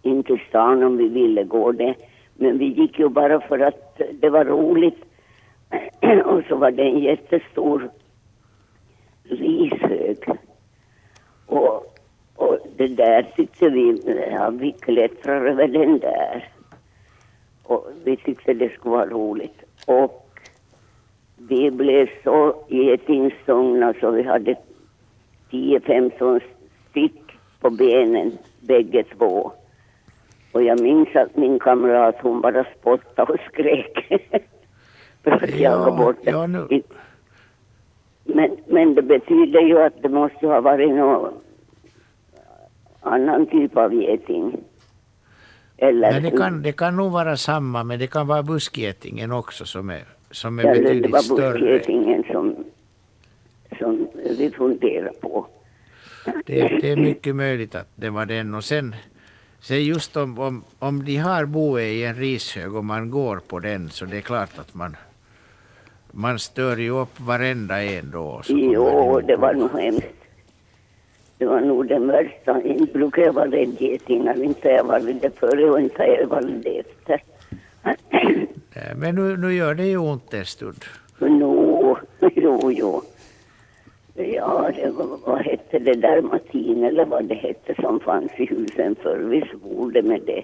in 0.02 0.22
till 0.22 0.40
stan 0.48 0.82
om 0.82 0.96
vi 0.96 1.08
ville 1.08 1.44
gå 1.44 1.72
det. 1.72 1.94
Men 2.34 2.58
vi 2.58 2.64
gick 2.64 2.98
ju 2.98 3.08
bara 3.08 3.40
för 3.40 3.58
att 3.58 4.00
det 4.12 4.30
var 4.30 4.44
roligt. 4.44 5.04
och 6.24 6.42
så 6.48 6.56
var 6.56 6.70
det 6.70 6.82
en 6.82 6.98
jättestor 6.98 7.90
rishög. 9.24 10.18
Och, 11.46 11.91
och 12.42 12.58
det 12.76 12.88
där 12.88 13.22
tyckte 13.36 13.68
vi, 13.68 14.02
ja, 14.30 14.50
vi 14.50 14.72
klättrar 14.72 15.46
över 15.46 15.68
den 15.68 15.98
där. 15.98 16.48
Och 17.62 17.88
vi 18.04 18.16
tyckte 18.16 18.54
det 18.54 18.72
skulle 18.72 18.94
vara 18.94 19.06
roligt. 19.06 19.62
Och 19.86 20.28
vi 21.36 21.70
blev 21.70 22.08
så 22.24 22.64
getingstångna 22.68 23.94
så 24.00 24.10
vi 24.10 24.22
hade 24.22 24.56
10-15 25.50 26.40
stick 26.90 27.22
på 27.60 27.70
benen 27.70 28.38
bägge 28.60 29.04
två. 29.18 29.52
Och 30.52 30.62
jag 30.62 30.80
minns 30.80 31.16
att 31.16 31.36
min 31.36 31.58
kamrat 31.58 32.16
hon 32.22 32.40
bara 32.40 32.66
spottade 32.80 33.32
och 33.32 33.40
skrek. 33.52 34.06
för 35.22 35.30
att 35.30 35.58
jaga 35.58 35.90
bort 35.92 36.16
det. 36.24 36.30
ja, 36.30 36.46
nu, 36.46 36.82
Men, 38.24 38.56
men 38.66 38.94
det 38.94 39.02
betyder 39.02 39.60
ju 39.60 39.82
att 39.82 40.02
det 40.02 40.08
måste 40.08 40.46
ha 40.46 40.60
varit 40.60 40.90
någon 40.90 41.34
annan 43.02 43.46
typ 43.46 43.76
av 43.76 43.94
geting. 43.94 44.56
Eller, 45.76 46.12
men 46.12 46.22
det, 46.22 46.30
kan, 46.30 46.62
det 46.62 46.72
kan 46.72 46.96
nog 46.96 47.12
vara 47.12 47.36
samma, 47.36 47.84
men 47.84 47.98
det 47.98 48.06
kan 48.06 48.26
vara 48.26 48.42
buskgetingen 48.42 49.32
också 49.32 49.64
som 49.64 49.90
är, 49.90 50.04
som 50.30 50.58
är 50.58 50.62
eller 50.64 50.74
det 50.74 50.82
betydligt 50.82 51.12
var 51.12 51.18
större. 51.18 51.58
buskgetingen 51.58 52.24
som, 52.32 52.56
som 53.78 54.08
vi 54.38 54.50
funderar 54.50 55.12
på. 55.20 55.46
Det, 56.46 56.68
det 56.80 56.90
är 56.90 56.96
mycket 56.96 57.36
möjligt 57.36 57.74
att 57.74 57.88
det 57.94 58.10
var 58.10 58.26
den. 58.26 58.54
Och 58.54 58.64
sen, 58.64 58.94
sen 59.60 59.84
just 59.84 60.16
om, 60.16 60.38
om, 60.38 60.64
om 60.78 61.04
de 61.04 61.16
har 61.16 61.44
boet 61.44 61.82
i 61.84 62.04
en 62.04 62.14
rishög 62.14 62.74
och 62.74 62.84
man 62.84 63.10
går 63.10 63.40
på 63.48 63.58
den 63.58 63.90
så 63.90 64.04
det 64.04 64.16
är 64.16 64.20
klart 64.20 64.58
att 64.58 64.74
man, 64.74 64.96
man 66.10 66.38
stör 66.38 66.76
ju 66.76 66.90
upp 66.90 67.20
varenda 67.20 67.82
en 67.82 68.10
då. 68.10 68.40
så 68.44 68.52
Jo, 68.52 69.20
de 69.20 69.26
det 69.26 69.36
var 69.36 69.54
nog 69.54 69.70
hemskt. 69.80 70.21
Det 71.42 71.46
var 71.48 71.60
nog 71.60 71.88
den 71.88 72.06
värsta. 72.06 72.62
Inte 72.62 72.92
brukar 72.92 73.22
jag 73.22 73.32
vara 73.32 73.50
rädd 73.50 73.80
getingar. 73.80 74.42
Inte 74.42 74.68
har 74.68 74.74
jag 74.76 74.84
varit 74.84 75.22
det 75.22 75.30
före 75.38 75.70
och 75.70 75.80
inte 75.80 76.02
har 76.02 76.08
jag 76.08 76.26
varit 76.26 76.62
det 76.62 76.78
efter. 76.78 77.22
Nej, 77.82 78.94
Men 78.96 79.14
nu, 79.14 79.36
nu 79.36 79.54
gör 79.54 79.74
det 79.74 79.86
ju 79.86 79.96
ont 79.96 80.34
en 80.34 80.44
stund. 80.44 80.84
Nå, 81.18 81.98
jo, 82.34 82.72
jo. 82.72 83.02
Ja, 84.14 84.70
det 84.76 84.90
var, 84.90 85.18
vad 85.26 85.38
hette 85.40 85.78
det 85.78 85.94
där, 85.94 86.22
Martin 86.22 86.84
eller 86.84 87.04
vad 87.04 87.24
det 87.24 87.34
hette 87.34 87.74
som 87.82 88.00
fanns 88.00 88.32
i 88.38 88.44
husen 88.46 88.94
förr. 89.02 89.18
Vi 89.18 89.40
svor 89.50 89.90
det 89.92 90.02
med 90.02 90.20
det. 90.26 90.42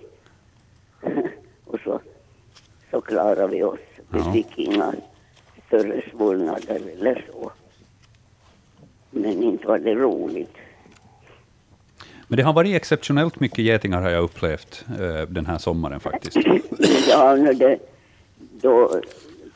Och 1.64 1.80
så, 1.84 2.00
så 2.90 3.00
klarade 3.00 3.46
vi 3.54 3.62
oss. 3.62 3.78
Vi 4.10 4.18
Ja. 4.18 4.32
fick 4.32 4.58
inga 4.58 4.92
större 5.66 6.02
svullnader 6.10 6.80
eller 6.98 7.24
så. 7.32 7.50
Men 9.10 9.42
inte 9.42 9.66
var 9.66 9.78
det 9.78 9.94
roligt. 9.94 10.54
Men 12.28 12.36
det 12.36 12.42
har 12.42 12.52
varit 12.52 12.76
exceptionellt 12.76 13.40
mycket 13.40 13.58
getingar 13.58 14.02
har 14.02 14.10
jag 14.10 14.24
upplevt 14.24 14.84
eh, 15.00 15.28
den 15.28 15.46
här 15.46 15.58
sommaren 15.58 16.00
faktiskt. 16.00 16.36
Ja, 17.08 17.36
det, 17.36 17.78
då, 18.62 19.00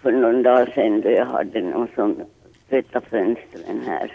för 0.02 0.12
någon 0.12 0.42
dag 0.42 0.68
sedan 0.74 1.00
då 1.00 1.10
jag 1.10 1.26
hade 1.26 1.60
någon 1.60 1.88
som 1.94 2.16
tvättade 2.68 3.06
fönstren 3.06 3.80
här 3.86 4.12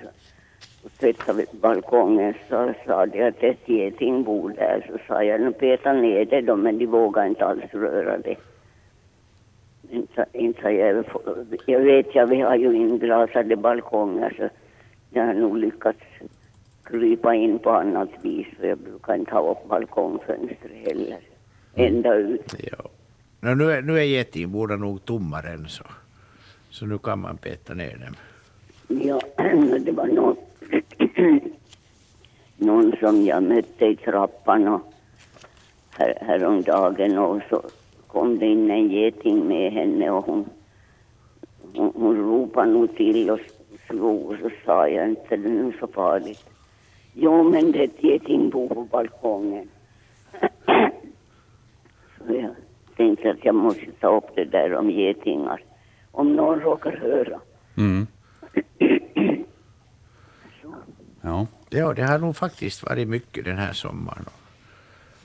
och 0.84 0.92
tvättade 1.00 1.46
balkongen 1.52 2.34
så 2.50 2.74
sa 2.86 3.06
de 3.06 3.28
att 3.28 3.44
ett 3.44 3.70
geting 3.70 4.24
bor 4.24 4.50
där. 4.50 4.86
Så 4.92 4.98
sa 5.08 5.24
jag, 5.24 5.42
nu 5.42 5.52
peta 5.52 5.94
ner 5.94 6.26
det 6.26 6.42
då, 6.42 6.56
men 6.56 6.78
de 6.78 6.86
vågar 6.86 7.26
inte 7.26 7.46
alls 7.46 7.74
röra 7.74 8.18
det. 8.18 8.36
Inte, 9.92 10.26
inte 10.34 10.70
jag, 10.70 11.06
jag 11.66 11.80
vet 11.80 12.16
ja, 12.16 12.26
vi 12.26 12.42
har 12.42 12.56
ju 12.56 12.74
inglasade 12.74 13.56
balkonger 13.56 14.34
så 14.38 14.50
jag 15.10 15.26
har 15.26 15.34
nog 15.34 15.58
lyckats 15.58 16.00
krypa 16.88 17.36
in 17.36 17.60
på 17.60 17.72
annat 17.72 18.10
vis 18.22 18.48
för 18.60 18.68
jag 18.68 18.78
brukar 18.78 19.16
inte 19.16 19.32
ha 19.32 19.52
upp 19.52 19.70
balkongfönster 19.70 20.70
heller. 20.86 21.20
Ända 21.76 22.16
ut. 22.16 22.56
Ja. 22.72 22.90
No, 23.40 23.56
nu, 23.56 23.72
är, 23.72 23.82
nu 23.82 24.00
är 24.00 24.04
getingborna 24.04 24.76
nog 24.76 25.06
tomma 25.06 25.42
än 25.42 25.68
så. 25.68 25.84
Så 26.70 26.86
nu 26.86 26.98
kan 26.98 27.20
man 27.20 27.38
peta 27.38 27.74
ner 27.74 27.98
dem. 27.98 28.16
Ja, 28.88 29.22
det 29.80 29.92
var 29.92 30.08
någon, 30.08 30.36
någon 32.58 32.94
som 33.00 33.26
jag 33.26 33.44
mötte 33.44 33.86
i 33.86 33.96
trappan 33.96 34.68
och 34.68 34.94
här, 35.90 36.18
häromdagen 36.22 37.18
och 37.18 37.42
så 37.50 37.62
kom 38.08 38.40
det 38.40 38.46
in 38.46 38.72
en 38.72 38.90
geting 38.90 39.48
med 39.48 39.72
henne 39.72 40.10
och 40.10 40.26
hon, 40.26 40.46
hon, 41.76 41.92
hon 41.96 42.16
ropade 42.16 42.72
nog 42.72 42.96
till 42.96 43.30
och 43.30 43.40
slog 43.88 44.32
och 44.32 44.36
så 44.42 44.50
sa 44.66 44.88
jag 44.88 45.10
inte 45.10 45.38
det 45.38 45.50
är 45.50 45.76
så 45.80 45.88
farligt. 45.88 46.46
Jo 47.20 47.44
men 47.44 47.72
det 47.72 47.80
är 47.80 47.84
ett 47.84 48.04
getingbo 48.04 48.68
på 48.68 48.84
balkongen. 48.84 49.68
så 52.18 52.34
jag 52.34 52.56
tänkte 52.98 53.32
att 53.32 53.46
jag 53.46 53.56
måste 53.56 53.92
ta 54.00 54.18
upp 54.18 54.36
det 54.36 54.46
där 54.46 54.74
om 54.76 54.90
getingar. 54.92 55.64
Om 56.12 56.36
någon 56.36 56.60
råkar 56.60 56.98
höra. 56.98 57.40
Mm. 57.78 58.08
Ja. 61.22 61.48
Ja, 61.70 61.94
det 61.94 62.02
har 62.02 62.20
nog 62.20 62.36
faktiskt 62.36 62.84
varit 62.84 63.08
mycket 63.08 63.46
den 63.46 63.58
här 63.58 63.74
sommaren. 63.74 64.26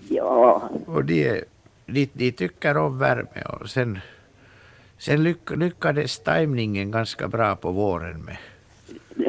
Ja, 0.08 0.70
Och 0.86 1.04
de, 1.04 1.42
de, 1.86 2.08
de 2.12 2.32
tycker 2.32 2.76
om 2.76 2.98
värme 2.98 3.42
och 3.60 3.70
sen, 3.70 3.98
sen 4.98 5.22
lyck, 5.22 5.50
lyckades 5.56 6.18
tajmningen 6.18 6.90
ganska 6.90 7.28
bra 7.28 7.56
på 7.56 7.70
våren 7.70 8.24
med, 8.24 8.36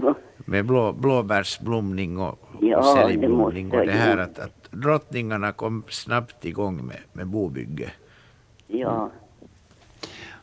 var, 0.03 0.15
med 0.45 0.65
blå, 0.65 0.91
blåbärsblomning 0.91 2.19
och, 2.19 2.42
Ja, 2.61 2.77
måste 3.29 3.77
och 3.77 3.85
det 3.85 3.91
här 3.91 4.17
att, 4.17 4.39
att 4.39 4.67
drottningarna 4.71 5.51
kom 5.51 5.83
snabbt 5.89 6.45
igång 6.45 6.85
med, 6.85 6.97
med 7.13 7.27
bobygge. 7.27 7.91
ja. 8.67 9.11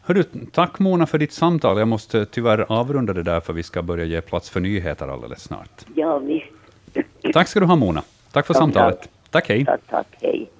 Hörru, 0.02 0.24
tack 0.52 0.78
Mona 0.78 1.06
för 1.06 1.18
ditt 1.18 1.32
samtal. 1.32 1.78
Jag 1.78 1.88
måste 1.88 2.26
tyvärr 2.26 2.66
avrunda 2.72 3.12
det 3.12 3.22
där 3.22 3.40
för 3.40 3.52
vi 3.52 3.62
ska 3.62 3.82
börja 3.82 4.04
ge 4.04 4.20
plats 4.20 4.50
för 4.50 4.60
nyheter 4.60 5.08
alldeles 5.08 5.42
snart. 5.42 5.86
Ja, 5.94 6.18
visst. 6.18 6.46
Tack 7.32 7.48
ska 7.48 7.60
du 7.60 7.66
ha 7.66 7.76
Mona. 7.76 8.02
Tack 8.32 8.46
för 8.46 8.54
Tack, 8.54 8.60
samtalet. 8.60 9.08
Tack, 9.30 9.48
hej. 9.48 9.64
Tack, 9.64 9.80
tack, 9.90 10.06
hej. 10.20 10.50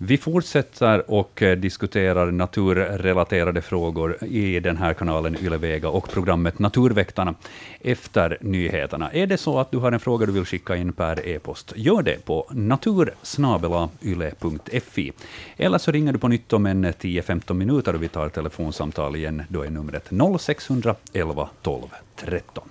Vi 0.00 0.18
fortsätter 0.18 1.10
och 1.10 1.42
eh, 1.42 1.56
diskuterar 1.56 2.30
naturrelaterade 2.30 3.62
frågor 3.62 4.24
i 4.24 4.60
den 4.60 4.76
här 4.76 4.94
kanalen 4.94 5.36
Ylevega 5.42 5.88
och 5.88 6.08
programmet 6.08 6.58
Naturväktarna 6.58 7.34
efter 7.80 8.38
nyheterna. 8.40 9.10
Är 9.12 9.26
det 9.26 9.38
så 9.38 9.58
att 9.58 9.70
du 9.70 9.78
har 9.78 9.92
en 9.92 10.00
fråga 10.00 10.26
du 10.26 10.32
vill 10.32 10.44
skicka 10.44 10.76
in 10.76 10.92
per 10.92 11.28
e-post, 11.28 11.72
gör 11.76 12.02
det 12.02 12.24
på 12.24 12.46
natursnabelayle.fi. 12.50 15.12
Eller 15.56 15.78
så 15.78 15.90
ringer 15.90 16.12
du 16.12 16.18
på 16.18 16.28
nytt 16.28 16.52
om 16.52 16.66
en 16.66 16.84
eh, 16.84 16.92
10-15 16.92 17.54
minuter 17.54 17.94
och 17.94 18.02
vi 18.02 18.08
tar 18.08 18.28
telefonsamtal 18.28 19.16
igen. 19.16 19.42
Då 19.48 19.62
är 19.62 19.70
numret 19.70 20.10
0611 20.40 21.48
12 21.62 21.82
13. 22.16 22.68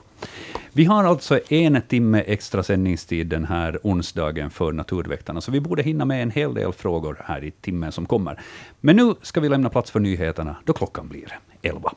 Vi 0.73 0.85
har 0.85 1.03
alltså 1.03 1.39
en 1.49 1.81
timme 1.81 2.21
extra 2.21 2.63
sändningstid 2.63 3.27
den 3.27 3.45
här 3.45 3.79
onsdagen 3.83 4.49
för 4.49 4.71
Naturväktarna, 4.71 5.41
så 5.41 5.51
vi 5.51 5.59
borde 5.59 5.83
hinna 5.83 6.05
med 6.05 6.23
en 6.23 6.31
hel 6.31 6.53
del 6.53 6.73
frågor 6.73 7.21
här 7.25 7.43
i 7.43 7.51
timmen 7.51 7.91
som 7.91 8.05
kommer. 8.05 8.41
Men 8.81 8.95
nu 8.95 9.13
ska 9.21 9.39
vi 9.39 9.49
lämna 9.49 9.69
plats 9.69 9.91
för 9.91 9.99
nyheterna, 9.99 10.55
då 10.65 10.73
klockan 10.73 11.07
blir 11.07 11.39
11. 11.61 11.91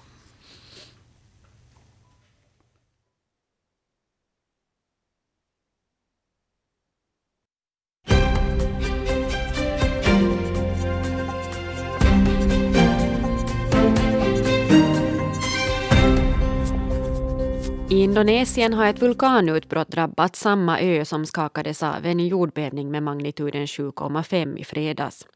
I 17.91 18.03
Indonesien 18.03 18.73
har 18.73 18.87
ett 18.87 19.03
vulkanutbrott 19.03 19.89
drabbat 19.89 20.37
samma 20.37 20.81
ö 20.81 21.05
som 21.05 21.27
skakades 21.27 21.83
av 21.83 22.07
en 22.07 22.21
jordbävning 22.27 22.91
med 22.91 23.03
magnituden 23.03 23.67
7,5 23.67 24.59
i 24.59 24.65
fredags. 24.65 25.27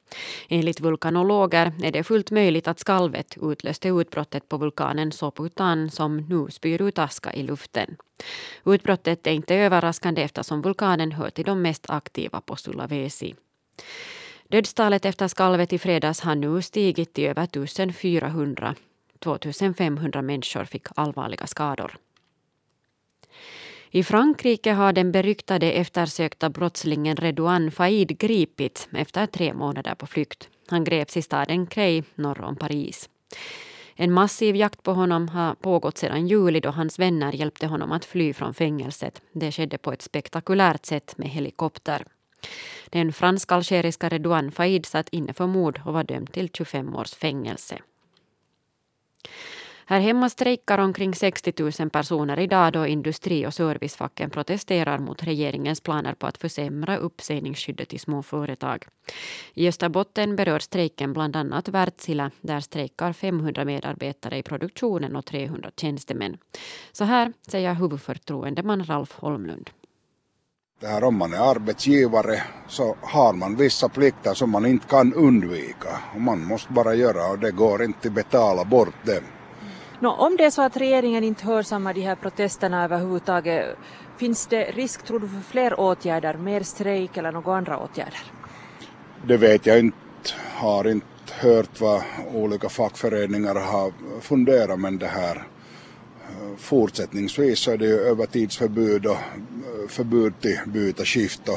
Enligt 0.49 0.81
vulkanologer 0.81 1.73
är 1.83 1.93
det 1.93 2.05
fullt 2.05 2.31
möjligt 2.31 2.69
att 2.69 2.79
skalvet 2.79 3.37
utlöste 3.43 3.89
utbrottet 3.89 4.49
på 4.49 4.57
vulkanen 4.57 5.13
Soputan 5.13 5.91
som 5.91 6.17
nu 6.17 6.51
spyr 6.51 6.83
ut 6.83 6.99
aska 6.99 7.33
i 7.33 7.43
luften. 7.43 7.97
Utbrottet 8.65 9.27
är 9.27 9.33
inte 9.33 9.55
överraskande 9.55 10.23
eftersom 10.23 10.63
vulkanen 10.63 11.13
hör 11.13 11.31
till 11.31 11.45
de 11.45 11.63
mest 11.63 11.91
aktiva 11.91 12.41
på 12.41 12.57
Sulawesi. 12.57 13.35
Dödstalet 14.49 15.05
efter 15.05 15.29
skalvet 15.29 15.73
i 15.73 15.79
fredags 15.79 16.21
har 16.21 16.35
nu 16.35 16.63
stigit 16.63 17.15
till 17.15 17.25
över 17.25 17.45
1400. 17.45 18.75
2500 19.19 20.23
människor 20.23 20.65
fick 20.65 20.87
allvarliga 20.97 21.47
skador. 21.47 21.99
I 23.95 24.03
Frankrike 24.03 24.73
har 24.73 24.93
den 24.93 25.13
beryktade 25.13 25.73
eftersökta 25.73 26.51
brottslingen 26.51 27.17
Redouane 27.17 27.71
Faid 27.71 28.19
gripits 28.19 28.89
efter 28.93 29.27
tre 29.27 29.55
månader 29.55 29.95
på 29.95 30.07
flykt. 30.07 30.49
Han 30.69 30.85
greps 30.85 31.17
i 31.17 31.23
staden 31.23 31.67
Creil 31.67 32.05
norr 32.15 32.41
om 32.41 32.57
Paris. 32.57 33.09
En 33.95 34.13
massiv 34.13 34.57
jakt 34.57 34.83
på 34.83 34.93
honom 34.93 35.29
har 35.29 35.55
pågått 35.55 35.99
sedan 35.99 36.29
juli 36.29 36.61
då 36.61 36.71
hans 36.71 36.99
vänner 36.99 37.33
hjälpte 37.33 37.67
honom 37.67 37.93
att 37.93 38.05
fly 38.05 38.33
från 38.33 38.55
fängelset. 38.55 39.23
Det 39.33 39.53
skedde 39.53 39.79
på 39.79 39.93
ett 39.93 40.03
spektakulärt 40.03 40.87
sätt 40.87 41.19
med 41.19 41.29
helikopter. 41.29 42.05
Den 42.87 43.13
fransk-algeriska 43.13 44.09
Redouane 44.09 44.51
Faid 44.51 44.87
satt 44.87 45.09
inne 45.09 45.33
för 45.33 45.47
mord 45.47 45.81
och 45.85 45.93
var 45.93 46.05
dömd 46.05 46.33
till 46.33 46.51
25 46.53 46.97
års 46.97 47.15
fängelse. 47.15 47.79
Här 49.87 50.01
hemma 50.01 50.29
strejkar 50.29 50.79
omkring 50.79 51.15
60 51.15 51.53
000 51.81 51.91
personer 51.91 52.39
idag 52.39 52.73
då 52.73 52.87
industri 52.87 53.47
och 53.47 53.55
servicefacken 53.55 54.31
protesterar 54.31 54.99
mot 54.99 55.23
regeringens 55.23 55.81
planer 55.81 56.15
på 56.15 56.27
att 56.27 56.39
försämra 56.39 56.97
uppsägningsskyddet 56.97 57.95
i 57.95 57.99
små 57.99 58.23
företag. 58.23 58.87
I 59.55 59.69
Österbotten 59.69 60.37
berör 60.37 60.59
strejken 60.59 61.13
bland 61.13 61.37
annat 61.37 61.69
Wärtsilä 61.69 62.31
där 62.41 62.61
strejkar 62.61 63.13
500 63.13 63.65
medarbetare 63.65 64.39
i 64.39 64.43
produktionen 64.43 65.17
och 65.17 65.27
300 65.27 65.71
tjänstemän. 65.77 66.37
Så 66.93 67.05
här 67.05 67.33
säger 67.49 67.75
huvudförtroendeman 67.75 68.85
Ralf 68.85 69.13
Holmlund. 69.13 69.71
Det 70.81 70.87
här 70.87 71.05
om 71.05 71.19
man 71.19 71.33
är 71.33 71.51
arbetsgivare 71.51 72.43
så 72.69 72.97
har 73.01 73.33
man 73.33 73.57
vissa 73.57 73.89
plikter 73.89 74.35
som 74.35 74.51
man 74.51 74.67
inte 74.67 74.87
kan 74.87 75.15
undvika. 75.15 76.01
Man 76.17 76.45
måste 76.45 76.73
bara 76.73 76.95
göra 76.95 77.31
och 77.31 77.39
det 77.39 77.51
går 77.51 77.83
inte 77.83 78.09
att 78.09 78.15
betala 78.15 78.65
bort 78.65 79.07
dem. 79.07 79.25
Nå, 80.01 80.11
om 80.11 80.37
det 80.37 80.45
är 80.45 80.51
så 80.51 80.63
att 80.63 80.77
regeringen 80.77 81.25
inte 81.25 81.47
hörsammar 81.47 81.95
de 81.95 82.01
här 82.01 82.15
protesterna 82.15 82.85
överhuvudtaget, 82.85 83.77
finns 84.17 84.47
det 84.47 84.65
risk 84.65 85.03
tror 85.03 85.21
du 85.21 85.29
för 85.29 85.41
fler 85.41 85.81
åtgärder, 85.81 86.35
mer 86.35 86.63
strejk 86.63 87.17
eller 87.17 87.33
några 87.33 87.57
andra 87.57 87.79
åtgärder? 87.79 88.23
Det 89.27 89.37
vet 89.37 89.67
jag 89.67 89.79
inte, 89.79 89.97
har 90.55 90.89
inte 90.89 91.07
hört 91.31 91.81
vad 91.81 92.03
olika 92.35 92.69
fackföreningar 92.69 93.55
har 93.55 93.93
funderat 94.21 94.81
men 94.81 94.99
det 94.99 95.07
här 95.07 95.37
eh, 95.37 96.57
fortsättningsvis 96.59 97.59
så 97.59 97.71
är 97.71 97.77
det 97.77 97.87
ju 97.87 98.01
övertidsförbud 98.01 99.07
och 99.07 99.13
eh, 99.13 99.89
förbud 99.89 100.41
till 100.41 100.59
byta 100.67 101.05
skift 101.05 101.41
och 101.41 101.53